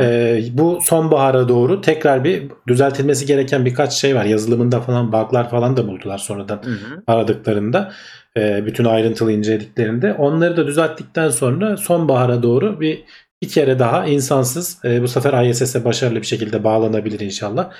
[0.00, 4.24] Ee, bu sonbahara doğru tekrar bir düzeltilmesi gereken birkaç şey var.
[4.24, 7.02] Yazılımında falan bug'lar falan da buldular sonradan Hı hı.
[7.06, 7.92] aradıklarında.
[8.36, 10.14] Ee, bütün ayrıntılı incelediklerinde.
[10.14, 13.04] Onları da düzelttikten sonra sonbahara doğru bir
[13.42, 17.70] bir kere daha insansız e, bu sefer ISS'e başarılı bir şekilde bağlanabilir inşallah.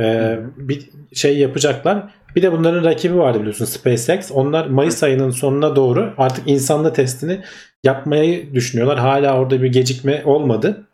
[0.00, 2.14] Ee, bir şey yapacaklar.
[2.36, 4.30] Bir de bunların rakibi vardı biliyorsun SpaceX.
[4.32, 7.40] Onlar Mayıs ayının sonuna doğru artık insanlı testini
[7.84, 8.98] yapmayı düşünüyorlar.
[8.98, 10.86] Hala orada bir gecikme olmadı.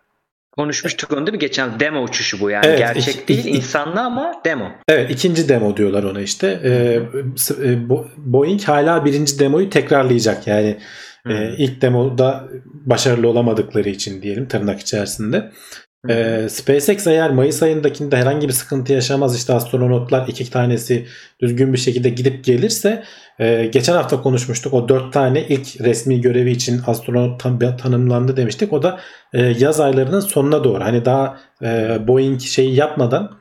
[0.53, 1.39] Konuşmuştuk onu değil mi?
[1.39, 2.67] Geçen demo uçuşu bu yani.
[2.67, 4.65] Evet, Gerçek iki- değil iki- insanlı ama demo.
[4.89, 6.61] Evet ikinci demo diyorlar ona işte.
[6.65, 10.47] Ee, e, Bo- Boeing hala birinci demoyu tekrarlayacak.
[10.47, 10.77] Yani
[11.27, 11.33] Hı.
[11.33, 15.51] e, ilk demoda başarılı olamadıkları için diyelim tırnak içerisinde.
[16.09, 21.07] Ee, SpaceX eğer Mayıs ayındakinde herhangi bir sıkıntı yaşamaz işte astronotlar iki tanesi
[21.41, 23.05] düzgün bir şekilde gidip gelirse
[23.39, 28.73] e, geçen hafta konuşmuştuk o dört tane ilk resmi görevi için astronot tan- tanımlandı demiştik.
[28.73, 29.01] O da
[29.33, 30.85] e, yaz aylarının sonuna doğru.
[30.85, 33.39] Hani daha e, Boeing şeyi yapmadan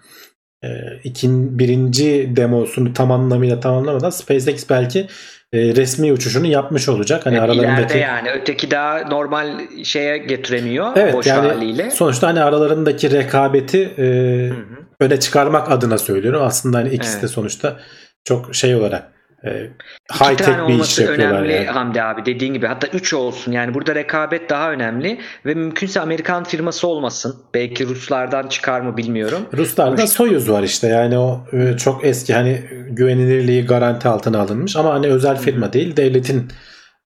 [0.63, 0.67] e,
[1.03, 5.07] ikin, birinci demosunu tam anlamıyla tamamlamadan SpaceX belki
[5.53, 7.25] e, resmi uçuşunu yapmış olacak.
[7.25, 11.91] Hani Evet, aralarındaki ileride yani öteki daha normal şeye getiremiyor Evet boş yani haliyle.
[11.91, 14.03] sonuçta hani aralarındaki rekabeti e,
[14.49, 14.55] Hı hı.
[14.99, 16.41] öne çıkarmak adına söylüyorum.
[16.43, 17.29] Aslında hani ikisi de Evet.
[17.31, 17.79] sonuçta
[18.23, 19.11] çok şey olarak
[19.45, 19.69] e,
[20.13, 21.65] İki high tane bir iş olması önemli yani.
[21.65, 26.43] Hamdi abi dediğin gibi hatta 3 olsun yani burada rekabet daha önemli ve mümkünse Amerikan
[26.43, 32.05] firması olmasın belki Ruslardan çıkar mı bilmiyorum Ruslarda Soyuz var işte yani o e, çok
[32.05, 36.51] eski hani güvenilirliği garanti altına alınmış ama hani özel firma değil devletin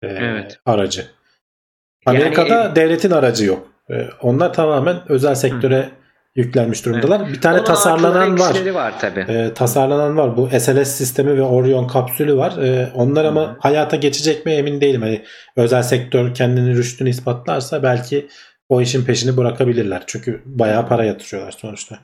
[0.02, 0.60] e, Evet.
[0.66, 1.06] aracı.
[2.08, 3.68] Yani, Amerika'da e, devletin aracı yok.
[3.90, 5.90] E, onlar tamamen özel sektöre
[6.36, 7.30] yüklenmiş durumdalar.
[7.30, 8.74] Bir tane Onun tasarlanan var.
[8.74, 9.20] var tabi.
[9.20, 10.38] E, tasarlanan var.
[10.38, 12.58] Bu SLS sistemi ve Orion kapsülü var.
[12.58, 13.56] E, onlar ama Hı hı.
[13.60, 15.02] hayata geçecek mi emin değilim.
[15.02, 15.24] Hani
[15.56, 18.28] özel sektör kendini rüştünü ispatlarsa belki
[18.70, 20.04] o işin peşini bırakabilirler.
[20.08, 22.00] Çünkü bayağı para yatırıyorlar sonuçta.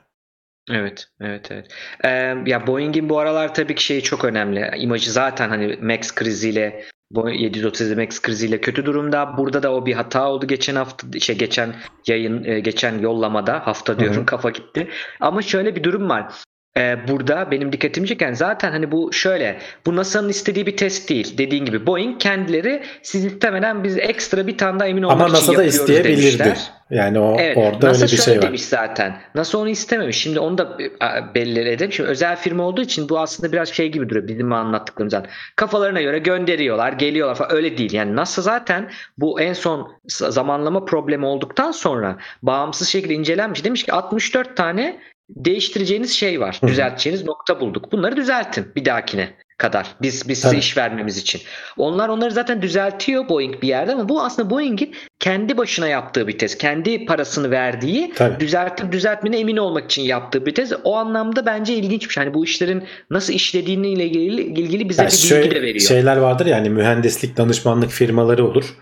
[0.70, 1.66] Evet, evet, evet.
[2.04, 2.08] Ee,
[2.46, 4.70] ya Boeing'in bu aralar tabii ki şeyi çok önemli.
[4.76, 9.36] İmajı zaten hani Max kriziyle Boeing 737 Max kriziyle kötü durumda.
[9.36, 11.74] Burada da o bir hata oldu geçen hafta işte geçen
[12.06, 14.26] yayın e, geçen yollamada hafta diyorum Hı hı.
[14.26, 14.88] kafa gitti.
[15.20, 16.44] Ama şöyle bir durum var.
[16.76, 21.38] Ee, burada benim dikkatimi çeken zaten hani bu şöyle bu NASA'nın istediği bir test değil.
[21.38, 25.36] Dediğin gibi Boeing kendileri siz istemeden biz ekstra bir tane daha emin olmak Ama için
[25.52, 26.22] NASA da isteyebilirdi.
[26.22, 26.58] demişler.
[26.90, 28.42] Yani o Evet, orada NASA öyle bir şey var.
[28.42, 29.16] demiş zaten.
[29.34, 30.16] NASA onu istememiş.
[30.16, 31.92] Şimdi onu da e, belli edelim.
[31.92, 35.26] Şimdi özel firma olduğu için bu aslında biraz şey gibi duruyor bizim anlattıklarımızdan.
[35.56, 37.52] Kafalarına göre gönderiyorlar, geliyorlar falan.
[37.54, 37.92] Öyle değil.
[37.92, 43.64] Yani NASA zaten bu en son zamanlama problemi olduktan sonra bağımsız şekilde incelenmiş.
[43.64, 44.98] Demiş ki 64 tane
[45.36, 46.60] değiştireceğiniz şey var.
[46.66, 47.92] Düzelteceğiniz nokta bulduk.
[47.92, 49.28] Bunları düzeltin bir dahakine
[49.58, 49.86] kadar.
[50.02, 50.58] Biz biz size Tabii.
[50.58, 51.40] iş vermemiz için.
[51.76, 56.38] Onlar onları zaten düzeltiyor Boeing bir yerde ama bu aslında Boeing'in kendi başına yaptığı bir
[56.38, 56.58] test.
[56.58, 58.40] Kendi parasını verdiği Tabii.
[58.40, 60.72] düzeltip düzeltmene emin olmak için yaptığı bir tez.
[60.84, 62.24] O anlamda bence ilginç bir şey.
[62.24, 65.80] Hani bu işlerin nasıl işlediğiyle ilgili, ilgili bize Yani bir bilgi de veriyor.
[65.88, 68.74] şeyler vardır yani mühendislik danışmanlık firmaları olur.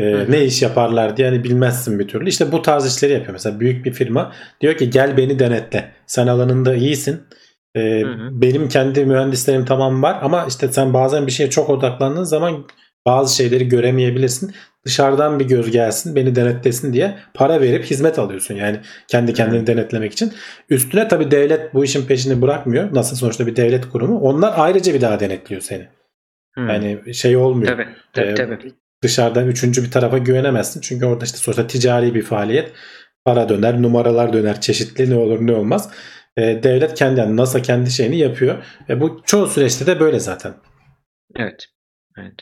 [0.00, 0.32] Hı.
[0.32, 2.28] ne iş yaparlar diye hani bilmezsin bir türlü.
[2.28, 3.32] İşte bu tarz işleri yapıyor.
[3.32, 5.92] Mesela büyük bir firma diyor ki gel beni denetle.
[6.06, 7.20] Sen alanında iyisin.
[7.76, 8.28] Hı.
[8.30, 12.66] benim kendi mühendislerim tamam var ama işte sen bazen bir şeye çok odaklandığın zaman
[13.06, 14.54] bazı şeyleri göremeyebilirsin.
[14.86, 18.54] Dışarıdan bir göz gelsin beni denetlesin diye para verip hizmet alıyorsun.
[18.54, 20.32] Yani kendi kendini denetlemek için.
[20.70, 22.94] Üstüne tabii devlet bu işin peşini bırakmıyor.
[22.94, 24.20] Nasıl sonuçta bir devlet kurumu.
[24.20, 25.88] Onlar ayrıca bir daha denetliyor seni.
[26.54, 26.68] Hmm.
[26.68, 27.72] Yani şey olmuyor.
[27.72, 28.72] Tabii tabii, Ee, tabii.
[29.02, 30.80] Dışarıdan üçüncü bir tarafa güvenemezsin.
[30.80, 32.72] Çünkü orada işte sonuçta ticari bir faaliyet.
[33.24, 35.90] Para döner, numaralar döner, çeşitli ne olur ne olmaz.
[36.36, 38.64] Ee, devlet kendi yani NASA kendi şeyini yapıyor.
[38.88, 40.54] E, bu çoğu süreçte de böyle zaten.
[41.36, 41.66] Evet.
[42.18, 42.34] Evet.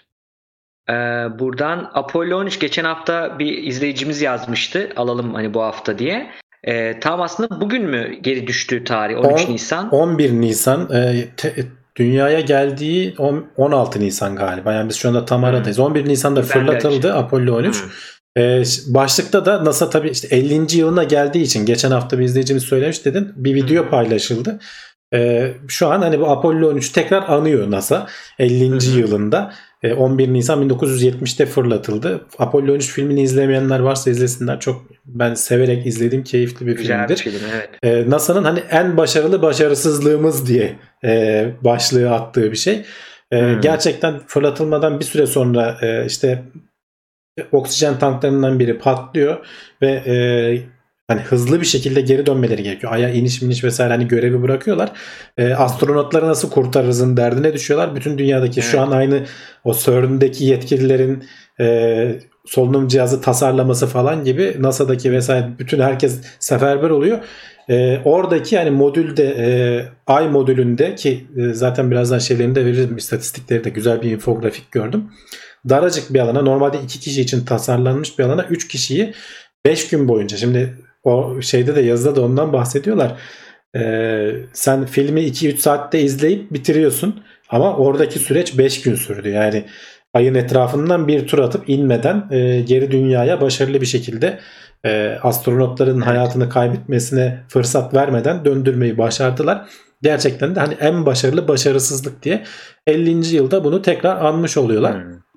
[0.90, 0.92] Ee,
[1.38, 4.88] buradan Apollo 13 geçen hafta bir izleyicimiz yazmıştı.
[4.96, 6.30] Alalım hani bu hafta diye.
[6.64, 9.90] Ee, tam aslında bugün mü geri düştüğü tarih 13 On- Nisan?
[9.90, 11.66] 11 Nisan e, te-
[11.98, 14.72] dünyaya geldiği on- 16 Nisan galiba.
[14.72, 15.78] Yani biz şu anda tam aradayız.
[15.78, 17.82] 11 Nisan'da fırlatıldı Apollo 13.
[17.82, 17.90] Hmm.
[18.38, 20.76] Ee, başlıkta da NASA tabii işte 50.
[20.78, 23.32] yılına geldiği için geçen hafta bir izleyicimiz söylemiş dedim.
[23.36, 23.90] Bir video Hı.
[23.90, 24.58] paylaşıldı.
[25.14, 28.06] Ee, şu an hani bu Apollo 13 tekrar anıyor NASA
[28.38, 28.70] 50.
[28.70, 28.98] Hı hı.
[28.98, 29.52] yılında.
[29.82, 32.26] Ee, 11 Nisan 1970'te fırlatıldı.
[32.38, 34.60] Apollo 13 filmini izlemeyenler varsa izlesinler.
[34.60, 37.38] Çok ben severek izlediğim keyifli bir Güzel bir filmdir.
[37.38, 37.68] film evet.
[37.82, 42.74] Ee, NASA'nın hani en başarılı başarısızlığımız diye e, başlığı attığı bir şey.
[43.32, 43.60] E, Hmm.
[43.60, 46.42] Gerçekten fırlatılmadan bir süre sonra e, işte
[47.52, 49.46] oksijen tanklarından biri patlıyor
[49.82, 50.14] ve e,
[51.08, 52.92] hani hızlı bir şekilde geri dönmeleri gerekiyor.
[52.92, 54.92] Aya iniş miniş vesaire hani görevi bırakıyorlar.
[55.38, 57.96] E, astronotları nasıl kurtarırızın derdine düşüyorlar.
[57.96, 58.88] Bütün dünyadaki şu Evet.
[58.88, 59.24] an aynı
[59.64, 61.24] o CERN'deki yetkililerin
[61.60, 67.18] e, solunum cihazı tasarlaması falan gibi NASA'daki vesaire bütün herkes seferber oluyor.
[67.70, 69.48] E, oradaki yani modülde e,
[70.06, 75.04] ay modülünde ki e, zaten birazdan şeylerini de veririm istatistikleri de güzel bir infografik gördüm.
[75.68, 79.14] Daracık bir alana normalde iki kişi için tasarlanmış bir alana 3 kişiyi
[79.64, 80.74] 5 gün boyunca şimdi
[81.04, 83.16] o şeyde de yazıda da ondan bahsediyorlar.
[83.76, 89.28] E, sen filmi 2-3 saatte izleyip bitiriyorsun ama oradaki süreç 5 gün sürdü.
[89.28, 89.64] Yani
[90.14, 94.38] ayın etrafından bir tur atıp inmeden e, geri dünyaya başarılı bir şekilde
[94.84, 99.68] e, astronotların hayatını kaybetmesine fırsat vermeden döndürmeyi başardılar.
[100.02, 102.44] Gerçekten de hani en başarılı başarısızlık diye
[102.86, 103.34] 50.
[103.34, 105.04] yılda bunu tekrar anmış oluyorlar.
[105.04, 105.27] Hmm.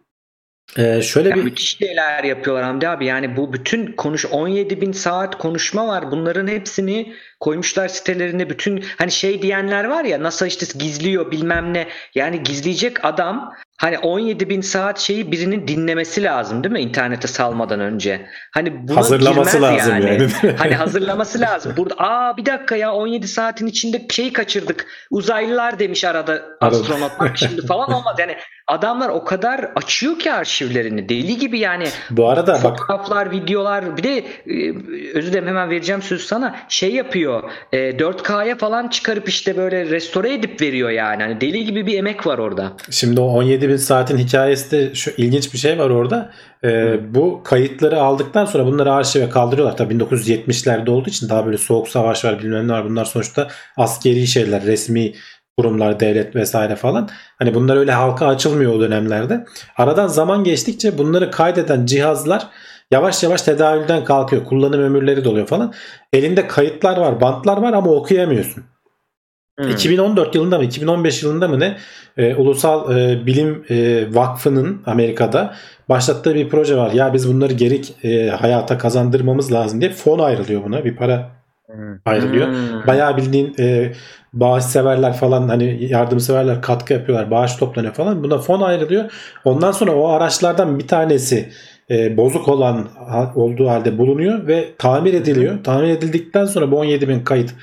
[0.78, 3.05] E, şöyle Ya bir müthiş şeyler yapıyorlar Hamdi abi.
[3.05, 6.11] Yani bu bütün konuş 17 bin saat konuşma var.
[6.11, 8.49] Bunların hepsini koymuşlar sitelerinde.
[8.49, 11.88] Bütün hani şey diyenler var ya NASA işte gizliyor bilmem ne.
[12.15, 17.80] Yani gizleyecek adam hani 17 bin saat şeyi birinin dinlemesi lazım değil mi internete salmadan
[17.80, 18.26] önce?
[18.51, 20.28] Hani buna hazırlaması lazım yani.
[20.57, 21.74] hani hazırlaması lazım.
[21.78, 24.88] Burada aa bir dakika ya 17 saatin içinde şeyi kaçırdık.
[25.11, 28.15] Uzaylılar demiş arada astronotlar şimdi falan olmaz.
[28.19, 28.36] Yani
[28.72, 31.09] adamlar o kadar açıyor ki arşivlerini.
[31.09, 31.88] Deli gibi yani.
[32.11, 34.74] bu arada bak Fotoğraflar, videolar bir de e,
[35.13, 36.55] özür dilerim hemen vereceğim söz sana.
[36.69, 37.43] Şey yapıyor.
[37.72, 41.24] E, 4K'ya falan çıkarıp işte böyle restore edip veriyor yani.
[41.24, 42.74] Hani deli gibi bir emek var orada.
[42.89, 46.32] Şimdi o 17 bin saatin hikayesi de şu ilginç bir şey var orada.
[46.63, 49.78] Ee, bu kayıtları aldıktan sonra bunları arşive kaldırıyorlar.
[49.78, 52.86] Tabii 1970'lerde olduğu için daha böyle soğuk savaş var bilmem ne var.
[52.86, 53.47] Bunlar sonuçta
[53.78, 55.13] askeri şeyler, resmi
[55.58, 57.10] kurumlar, devlet vesaire falan.
[57.39, 59.45] Hani bunlar öyle halka açılmıyor o dönemlerde.
[59.78, 62.47] Aradan zaman geçtikçe bunları kaydeden cihazlar
[62.91, 64.45] yavaş yavaş tedavülden kalkıyor.
[64.45, 65.74] Kullanım ömürleri doluyor falan.
[66.14, 68.64] Elinde kayıtlar var, bantlar var ama okuyamıyorsun.
[69.60, 69.70] Hmm.
[69.70, 71.78] 2014 yılında mı 2015 yılında mı ne
[72.18, 75.56] e, Ulusal e, Bilim e, Vakfı'nın Amerika'da
[75.89, 76.91] başlattığı bir proje var.
[76.91, 80.86] Ya biz bunları geri e, hayata kazandırmamız lazım diye fon ayrılıyor buna.
[80.86, 81.30] Bir para
[82.06, 82.47] ayrılıyor.
[82.47, 82.88] Hmm.
[82.88, 83.91] Bayağı bildiğin e,
[84.34, 87.32] bağışseverler falan hani yardımseverler katkı yapıyorlar.
[87.32, 88.23] Bağış toplanıyor falan.
[88.23, 89.11] Buna fon ayrılıyor.
[89.45, 91.49] Ondan sonra o araçlardan bir tanesi
[91.89, 92.88] e, bozuk olan
[93.36, 95.63] olduğu halde bulunuyor ve tamir ediliyor.
[95.63, 97.53] Tamir edildikten sonra bu 17 bin kayıt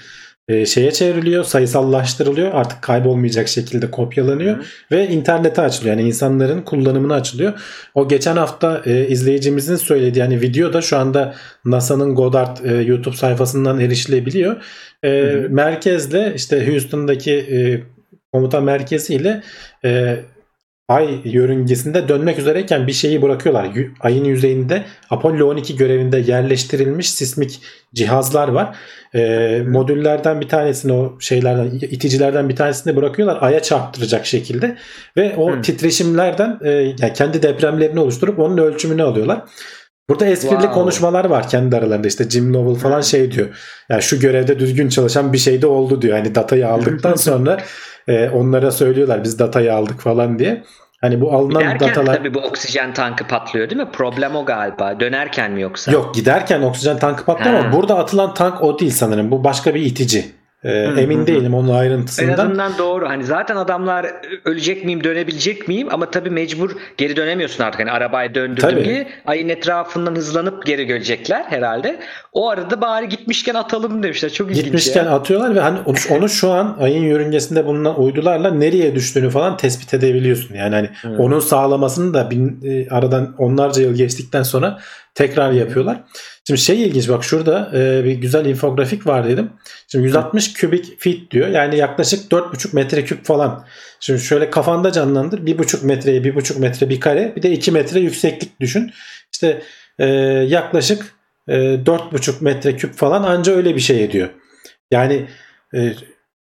[0.49, 2.55] e, şeye çevriliyor, sayısallaştırılıyor.
[2.55, 4.62] Artık kaybolmayacak şekilde kopyalanıyor Hı.
[4.92, 5.96] ve internete açılıyor.
[5.96, 7.53] Yani insanların kullanımına açılıyor.
[7.94, 11.34] O geçen hafta e, izleyicimizin söylediği yani video da şu anda
[11.64, 14.57] NASA'nın Goddard e, YouTube sayfasından erişilebiliyor.
[15.03, 15.46] E, hı.
[15.51, 17.82] merkezle işte Houston'daki e,
[18.32, 19.42] komuta merkeziyle
[19.84, 20.16] e,
[20.89, 23.70] ay yörüngesinde dönmek üzereyken bir şeyi bırakıyorlar.
[24.01, 27.61] Ayın yüzeyinde Apollo 12 görevinde yerleştirilmiş sismik
[27.95, 28.76] cihazlar var.
[29.14, 34.76] E, modüllerden bir tanesini o şeylerden iticilerden bir tanesini bırakıyorlar aya çarptıracak şekilde
[35.16, 35.62] ve o Hmm.
[35.62, 39.43] titreşimlerden e, yani kendi depremlerini oluşturup onun ölçümünü alıyorlar.
[40.09, 40.74] Burada esprili Wow.
[40.74, 43.48] konuşmalar var kendi aralarında işte Jim Lovell falan şey diyor.
[43.88, 46.18] Yani şu görevde düzgün çalışan bir şey de oldu diyor.
[46.18, 47.59] Hani datayı aldıktan sonra
[48.09, 50.64] e, onlara söylüyorlar biz datayı aldık falan diye.
[51.00, 53.88] Hani bu alınan Giderken datalar tabii bu oksijen tankı patlıyor değil mi?
[53.92, 55.00] Problem o galiba.
[55.00, 55.92] Dönerken mi yoksa?
[55.92, 57.61] yok giderken oksijen tankı patlıyor Ha.
[57.61, 59.30] ama burada atılan tank o değil sanırım.
[59.30, 60.24] Bu başka bir itici.
[60.64, 62.28] Ee, emin değilim onun ayrıntısından.
[62.32, 63.09] En azından doğru.
[63.09, 64.06] Hani zaten adamlar
[64.44, 65.88] ölecek miyim, dönebilecek miyim?
[65.90, 67.80] Ama tabii mecbur geri dönemiyorsun artık.
[67.80, 68.84] Hani arabayı döndürdüm Tabii.
[68.84, 72.00] diye ayın etrafından hızlanıp geri gelecekler herhalde.
[72.32, 74.32] O arada bari gitmişken atalım demişler.
[74.32, 75.11] Çok ilginç Gitmişken ya.
[75.11, 79.94] atıyorlar ve hani onu, onu şu an ayın yörüngesinde bulunan uydularla nereye düştüğünü falan tespit
[79.94, 80.54] edebiliyorsun.
[80.54, 81.20] Yani hani Evet.
[81.20, 84.78] onun sağlamasını da bin, e, aradan onlarca yıl geçtikten sonra
[85.18, 86.04] tekrar yapıyorlar.
[86.46, 89.50] Şimdi şey ilginç bak şurada e, bir güzel infografik var dedim.
[89.88, 91.48] Şimdi 160 kübik feet diyor.
[91.48, 93.66] Yani yaklaşık 4,5 metreküp falan.
[94.00, 95.38] Şimdi şöyle kafanda canlandır.
[95.38, 98.92] 1,5 metreye 1,5 metre bir kare bir de 2 metre yükseklik düşün.
[99.32, 99.62] İşte
[99.98, 100.06] e,
[100.48, 101.14] yaklaşık
[101.48, 104.28] e, 4,5 metreküp falan anca öyle bir şey ediyor.
[104.90, 105.26] Yani
[105.74, 105.92] e,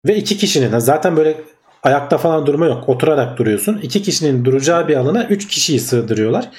[0.06, 1.36] ve iki kişinin zaten böyle
[1.82, 2.88] ayakta falan durma yok.
[2.88, 3.80] Oturarak duruyorsun.
[3.82, 6.50] İki kişinin duracağı bir alana üç kişiyi sığdırıyorlar.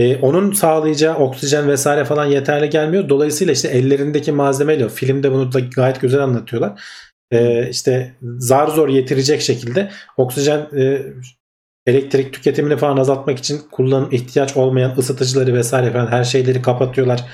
[0.00, 3.08] E, onun sağlayacağı oksijen vesaire falan yeterli gelmiyor.
[3.08, 6.82] Dolayısıyla işte ellerindeki malzemeyle filmde bunu da gayet güzel anlatıyorlar.
[7.30, 11.02] E, işte zar zor yetirecek şekilde oksijen e,
[11.86, 17.24] elektrik tüketimini falan azaltmak için kullanım ihtiyaç olmayan ısıtıcıları vesaire falan her şeyleri kapatıyorlar.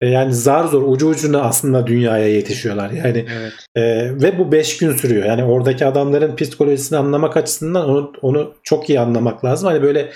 [0.00, 2.90] E, yani zar zor ucu ucuna aslında dünyaya yetişiyorlar.
[2.90, 3.52] Yani Evet.
[3.76, 5.24] ee, ve bu 5 gün sürüyor.
[5.24, 9.68] Yani oradaki adamların psikolojisini anlamak açısından onu onu çok iyi anlamak lazım.
[9.68, 10.10] Hani böyle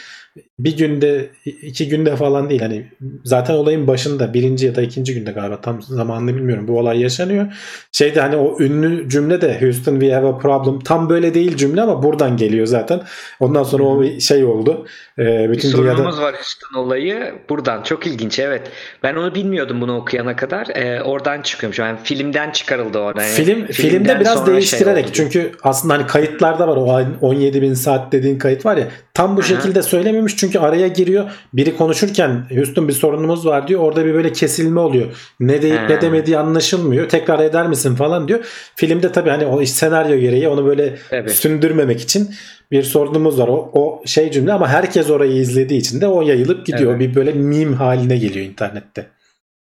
[0.58, 2.60] bir günde iki günde falan değil.
[2.60, 2.86] Hani
[3.24, 6.68] zaten olayın başında birinci ya da ikinci günde galiba tam zamanını bilmiyorum.
[6.68, 7.46] Bu olay yaşanıyor.
[7.92, 11.82] Şeyde hani o ünlü cümle de Houston we have a problem tam böyle değil cümle
[11.82, 13.00] ama buradan geliyor zaten.
[13.40, 14.86] Ondan sonra o bir şey oldu.
[15.18, 17.82] Bir bütün sorunumuz dünyada var Houston olayı buradan.
[17.82, 18.62] Çok ilginç evet.
[19.02, 20.66] Ben onu bilmiyordum bunu okuyana kadar.
[20.74, 21.78] Ee, oradan çıkıyormuş.
[21.78, 23.22] Yani filmden çıkarıldı orada.
[23.22, 25.12] Yani Film filmde biraz şey değiştirerek oldu.
[25.14, 29.36] çünkü aslında hani kayıtlarda var o ayın 17 bin saat dediğin kayıt var ya tam
[29.36, 29.48] bu Aha.
[29.48, 34.32] şekilde söylememiş çünkü araya giriyor biri konuşurken Houston bir sorunumuz var diyor orada bir böyle
[34.32, 35.06] kesilme oluyor
[35.40, 35.86] ne deyip Ha.
[35.88, 38.40] ne demediği anlaşılmıyor tekrar eder misin falan diyor
[38.76, 41.30] filmde tabii hani o senaryo gereği onu böyle Evet.
[41.32, 42.30] sündürmemek için
[42.70, 46.66] bir sorunumuz var o, o şey cümle ama herkes orayı izlediği için de o yayılıp
[46.66, 47.00] gidiyor Evet.
[47.00, 49.06] bir böyle meme haline geliyor internette.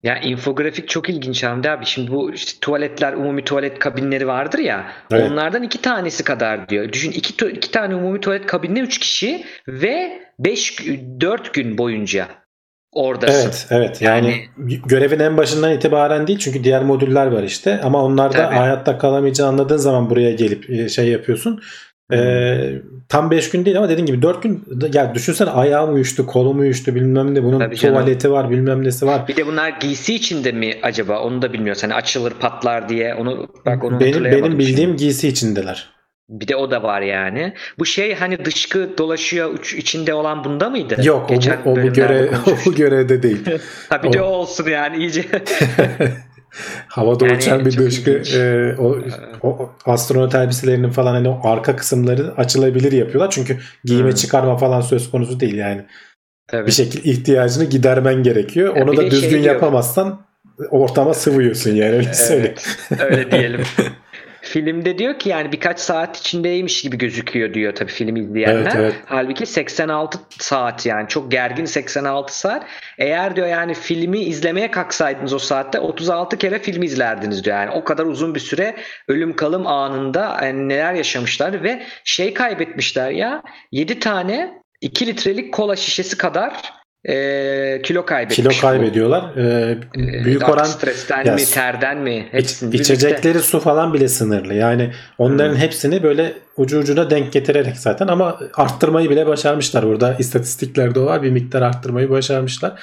[0.02, 1.86] Ya infografik çok ilginç Hamdi abi.
[1.86, 4.86] Şimdi bu işte tuvaletler, umumi tuvalet kabinleri vardır ya.
[5.10, 5.30] Evet.
[5.30, 6.92] Onlardan iki tanesi kadar diyor.
[6.92, 10.86] Düşün iki, iki tane umumi tuvalet kabinine üç kişi ve beş,
[11.20, 12.28] dört gün boyunca
[12.92, 13.40] oradasın.
[13.40, 14.02] Evet, evet.
[14.02, 14.44] Yani,
[14.86, 18.56] görevin en başından itibaren değil çünkü diğer modüller var işte ama onlarda Tabii.
[18.56, 21.60] hayatta kalamayacağını anladığın zaman buraya gelip e, şey yapıyorsun.
[22.12, 22.72] Ee,
[23.08, 26.94] tam 5 gün değil ama dediğin gibi 4 gün ya düşünsene ayağım uyuştu, kolum uyuştu
[26.94, 27.94] bilmem ne bunun Tabii canım.
[27.94, 29.28] tuvaleti var bilmem nesi var.
[29.28, 31.20] Bir de bunlar giysi içinde mi acaba?
[31.20, 31.82] Onu da bilmiyoruz.
[31.82, 33.14] Hani açılır patlar diye.
[33.14, 34.96] Onu bak onu benim benim bildiğim şimdi.
[34.96, 35.90] giysi içindeler.
[36.28, 37.54] Bir de o da var yani.
[37.78, 40.96] Bu şey hani dışkı dolaşıyor uç- içinde olan bunda mıydı?
[41.04, 43.44] Yok o, Geçen bu, o bu görev o bu görevde değil.
[43.88, 45.24] Ha bir de o- o olsun yani iyice.
[46.88, 48.98] Havada Yani uçan bir dışkı e, o,
[49.42, 53.30] o astronot elbiselerinin falan hani o arka kısımları açılabilir yapıyorlar.
[53.30, 54.14] Çünkü giyime Hmm.
[54.16, 55.84] çıkarma falan söz konusu değil yani.
[56.48, 56.66] Tabii.
[56.66, 58.76] bir şekilde ihtiyacını gidermen gerekiyor.
[58.76, 60.22] Ya Onu da düzgün şey yapamazsan
[60.70, 62.54] ortama sıvıyorsun yani öyle söyle.
[62.90, 63.60] Evet, öyle diyelim.
[64.50, 68.60] Filmde diyor ki yani birkaç saat içindeymiş gibi gözüküyor diyor tabii film izleyenler.
[68.60, 68.94] Evet, evet.
[69.06, 72.66] Halbuki 86 saat yani çok gergin 86 saat.
[72.98, 77.56] Eğer diyor yani filmi izlemeye kalksaydınız o saatte 36 kere film izlerdiniz diyor.
[77.56, 78.76] Yani o kadar uzun bir süre
[79.08, 83.42] ölüm kalım anında yani neler yaşamışlar ve şey kaybetmişler ya
[83.72, 88.36] 7 tane 2 litrelik kola şişesi kadar e, kilo kaybetmiş.
[88.36, 89.36] Kilo kaybediyorlar.
[89.36, 90.24] Ee, Bu.
[90.24, 94.08] büyük Artık oran stresten Ya, mi terden mi iç- hepsini birlikte- içecekleri su falan bile
[94.08, 94.54] sınırlı.
[94.54, 95.60] Yani onların Hmm.
[95.60, 99.86] hepsini böyle ucu ucuna denk getirerek zaten ama arttırmayı bile başarmışlar.
[99.86, 101.22] Burada istatistiklerde o var.
[101.22, 102.82] Bir miktar arttırmayı başarmışlar.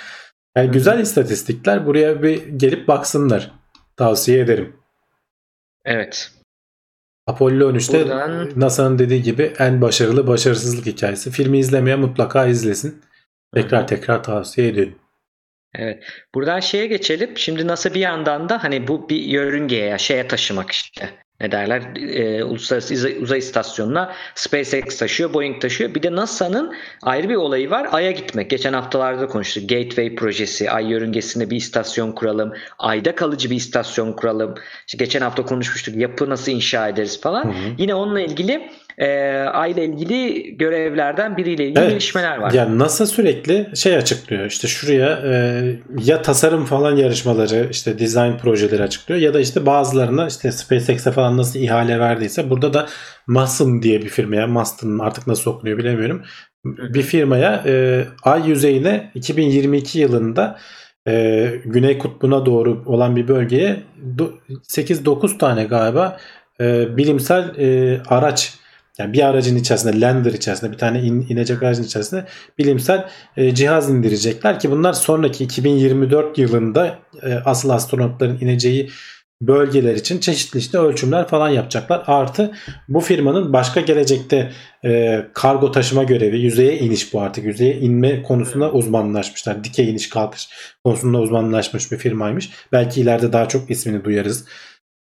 [0.57, 0.71] Yani Hı.
[0.73, 1.85] güzel istatistikler.
[1.85, 3.51] Buraya bir gelip baksınlar.
[3.97, 4.75] Tavsiye ederim.
[5.85, 6.31] Evet.
[7.27, 11.31] Apollo 13'te Buradan- NASA'nın dediği gibi en başarılı başarısızlık hikayesi.
[11.31, 13.01] Filmi izlemeye mutlaka izlesin.
[13.53, 14.99] Tekrar tekrar tavsiye ediyorum.
[15.75, 16.03] Evet.
[16.35, 17.37] Buradan şeye geçelim.
[17.37, 21.09] Şimdi NASA bir yandan da hani bu bir yörüngeye, şeye taşımak işte.
[21.41, 21.81] Ne derler?
[21.95, 25.95] E, Uluslararası Uzay İstasyonu'na SpaceX taşıyor, Boeing taşıyor.
[25.95, 27.87] Bir de NASA'nın ayrı bir olayı var.
[27.91, 28.49] Ay'a gitmek.
[28.49, 29.69] Geçen haftalarda konuştuk.
[29.69, 30.71] Gateway projesi.
[30.71, 32.53] Ay yörüngesinde bir istasyon kuralım.
[32.79, 34.55] Ay'da kalıcı bir istasyon kuralım.
[34.87, 35.95] İşte geçen hafta konuşmuştuk.
[35.95, 37.43] Yapı nasıl inşa ederiz falan.
[37.43, 37.73] Hı hı.
[37.77, 39.07] Yine onunla ilgili e,
[39.53, 41.89] Ay'la ilgili görevlerden biriyle ilgili Evet.
[41.89, 42.51] gelişmeler var.
[42.51, 44.45] Ya NASA sürekli şey açıklıyor.
[44.45, 45.63] İşte şuraya e,
[46.03, 51.37] ya tasarım falan yarışmaları, işte design projeleri açıklıyor ya da işte bazılarına işte SpaceX'e falan
[51.37, 52.87] nasıl ihale verdiyse burada da
[53.27, 56.21] Mason diye bir firmaya, Maston artık nasıl okunuyor bilemiyorum.
[56.65, 60.59] Bir firmaya e, ay yüzeyine 2022 yılında
[61.07, 63.83] e, Güney Kutbu'na doğru olan bir bölgeye
[64.69, 66.17] 8-9 tane galiba
[66.61, 68.53] e, bilimsel e, araç
[68.99, 72.25] yani bir aracın içerisinde lander içerisinde bir tane in, inecek aracın içerisinde
[72.57, 78.89] bilimsel e, cihaz indirecekler ki bunlar sonraki 2024 yılında e, asıl astronotların ineceği
[79.41, 82.03] bölgeler için çeşitli işte ölçümler falan yapacaklar.
[82.07, 82.51] Artı
[82.87, 84.51] bu firmanın başka gelecekte
[84.85, 87.45] e, kargo taşıma görevi, yüzeye iniş bu artık.
[87.45, 89.63] Yüzeye inme konusunda uzmanlaşmışlar.
[89.63, 90.49] Dikey iniş kalkış
[90.83, 92.49] konusunda uzmanlaşmış bir firmaymış.
[92.71, 94.45] Belki ileride daha çok ismini duyarız.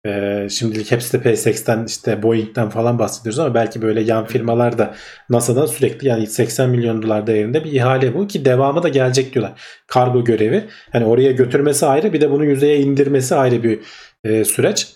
[0.07, 4.95] E, şimdilik hepsi de SpaceX'ten işte Boeing'den falan bahsediyoruz ama belki böyle yan firmalar da
[5.31, 9.61] NASA'dan sürekli yani 80 milyon dolar değerinde bir ihale bu ki devamı da gelecek diyorlar.
[9.87, 10.65] Kargo görevi.
[10.93, 13.81] Hani oraya götürmesi ayrı bir de bunu yüzeye indirmesi ayrı bir
[14.25, 14.89] e, süreç.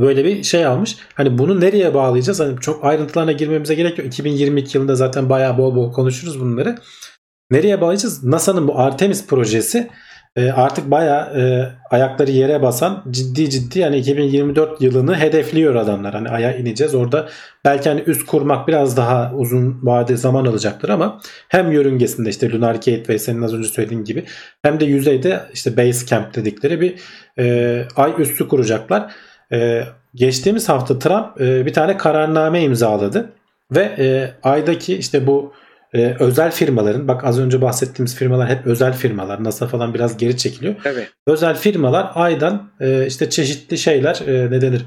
[0.00, 0.96] Böyle bir şey almış.
[1.14, 2.40] Hani bunu nereye bağlayacağız?
[2.40, 4.06] Hani çok ayrıntılarına girmemize gerek yok.
[4.06, 6.76] 2022 yılında zaten bayağı bol bol konuşuruz bunları.
[7.50, 8.24] Nereye bağlayacağız?
[8.24, 9.90] NASA'nın bu Artemis projesi
[10.36, 16.14] e, artık bayağı e, ayakları yere basan ciddi ciddi yani 2024 yılını hedefliyor adamlar.
[16.14, 16.94] Hani aya ineceğiz.
[16.94, 17.28] Orada
[17.64, 22.74] belki hani üst kurmak biraz daha uzun vade zaman alacaktır ama hem yörüngesinde işte Lunar
[22.74, 24.24] Gateway senin az önce söylediğin gibi
[24.62, 26.94] hem de yüzeyde işte Base Camp dedikleri bir
[27.38, 29.12] e, ay üstü kuracaklar.
[29.52, 29.82] E,
[30.14, 33.32] geçtiğimiz hafta Trump e, bir tane kararname imzaladı
[33.72, 35.52] ve e, aydaki işte bu
[35.94, 40.36] e, özel firmaların bak az önce bahsettiğimiz firmalar hep özel firmalar NASA falan biraz geri
[40.36, 40.74] çekiliyor.
[40.84, 41.10] Evet.
[41.26, 44.82] Özel firmalar aydan e, işte çeşitli şeyler e, ne denir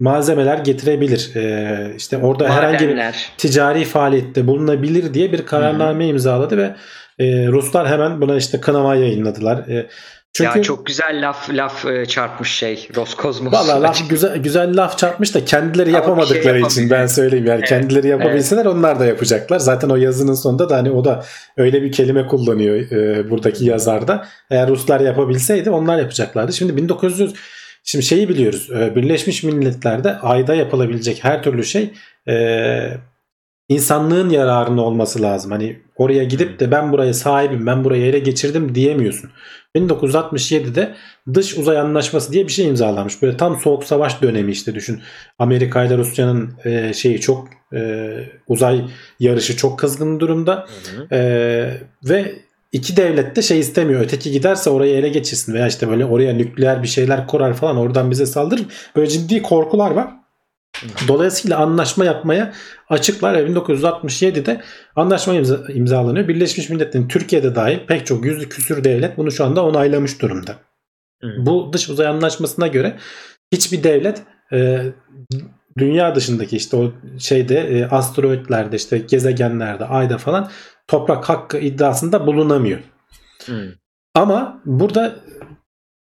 [0.00, 1.36] malzemeler getirebilir.
[1.36, 2.62] E, işte orada Madenler.
[2.62, 6.10] herhangi bir ticari faaliyette bulunabilir diye bir kararname Hı-hı.
[6.10, 6.74] imzaladı ve
[7.18, 9.58] e, Ruslar hemen buna işte kınama yayınladılar.
[9.68, 9.86] E,
[10.32, 13.52] çünkü, ya çok güzel laf laf e, çarpmış şey Roskosmos.
[13.52, 17.68] Valla laf güzel güzel laf çarpmış da kendileri yapamadıkları şey için ben söyleyeyim yani evet,
[17.68, 18.74] kendileri yapabilseler evet.
[18.74, 19.58] onlar da yapacaklar.
[19.58, 21.24] Zaten o yazının sonunda da hani o da
[21.56, 24.26] öyle bir kelime kullanıyor e, buradaki yazarda.
[24.50, 26.52] Eğer Ruslar yapabilseydi onlar yapacaklardı.
[26.52, 27.34] Şimdi 1900
[27.84, 28.70] Şimdi şeyi biliyoruz.
[28.70, 31.92] E, Birleşmiş Milletler'de ayda yapılabilecek her türlü şey
[32.28, 32.34] e,
[33.70, 35.50] insanlığın yararına olması lazım.
[35.50, 39.30] Hani oraya gidip de ben buraya sahibim, ben burayı ele geçirdim diyemiyorsun.
[39.76, 40.94] 1967'de
[41.34, 43.22] dış uzay anlaşması diye bir şey imzalanmış.
[43.22, 45.00] Böyle tam soğuk savaş dönemi işte düşün.
[45.38, 48.10] Amerika ile Rusya'nın e, şeyi çok e,
[48.48, 48.84] uzay
[49.20, 50.66] yarışı çok kızgın durumda.
[50.96, 51.14] Hı hı.
[51.14, 51.20] E,
[52.04, 52.34] ve
[52.72, 54.00] iki devlet de şey istemiyor.
[54.00, 58.10] Öteki giderse orayı ele geçirsin veya işte böyle oraya nükleer bir şeyler kurar falan oradan
[58.10, 58.64] bize saldırır.
[58.96, 60.20] Böyle ciddi korkular var.
[61.08, 62.52] Dolayısıyla anlaşma yapmaya
[62.88, 63.34] açıklar.
[63.34, 64.60] 1967'de
[64.96, 66.28] anlaşma imza, imzalanıyor.
[66.28, 70.56] Birleşmiş Milletler'in Türkiye'de dahil pek çok yüzlü küsür devlet bunu şu anda onaylamış durumda.
[71.22, 71.28] Hı.
[71.38, 72.96] Bu dış uzay anlaşmasına göre
[73.52, 74.22] hiçbir devlet
[74.52, 74.82] e,
[75.78, 80.50] dünya dışındaki işte o şeyde e, asteroitlerde işte gezegenlerde ayda falan
[80.88, 82.80] toprak hakkı iddiasında bulunamıyor.
[83.46, 83.74] Hı.
[84.14, 85.16] Ama burada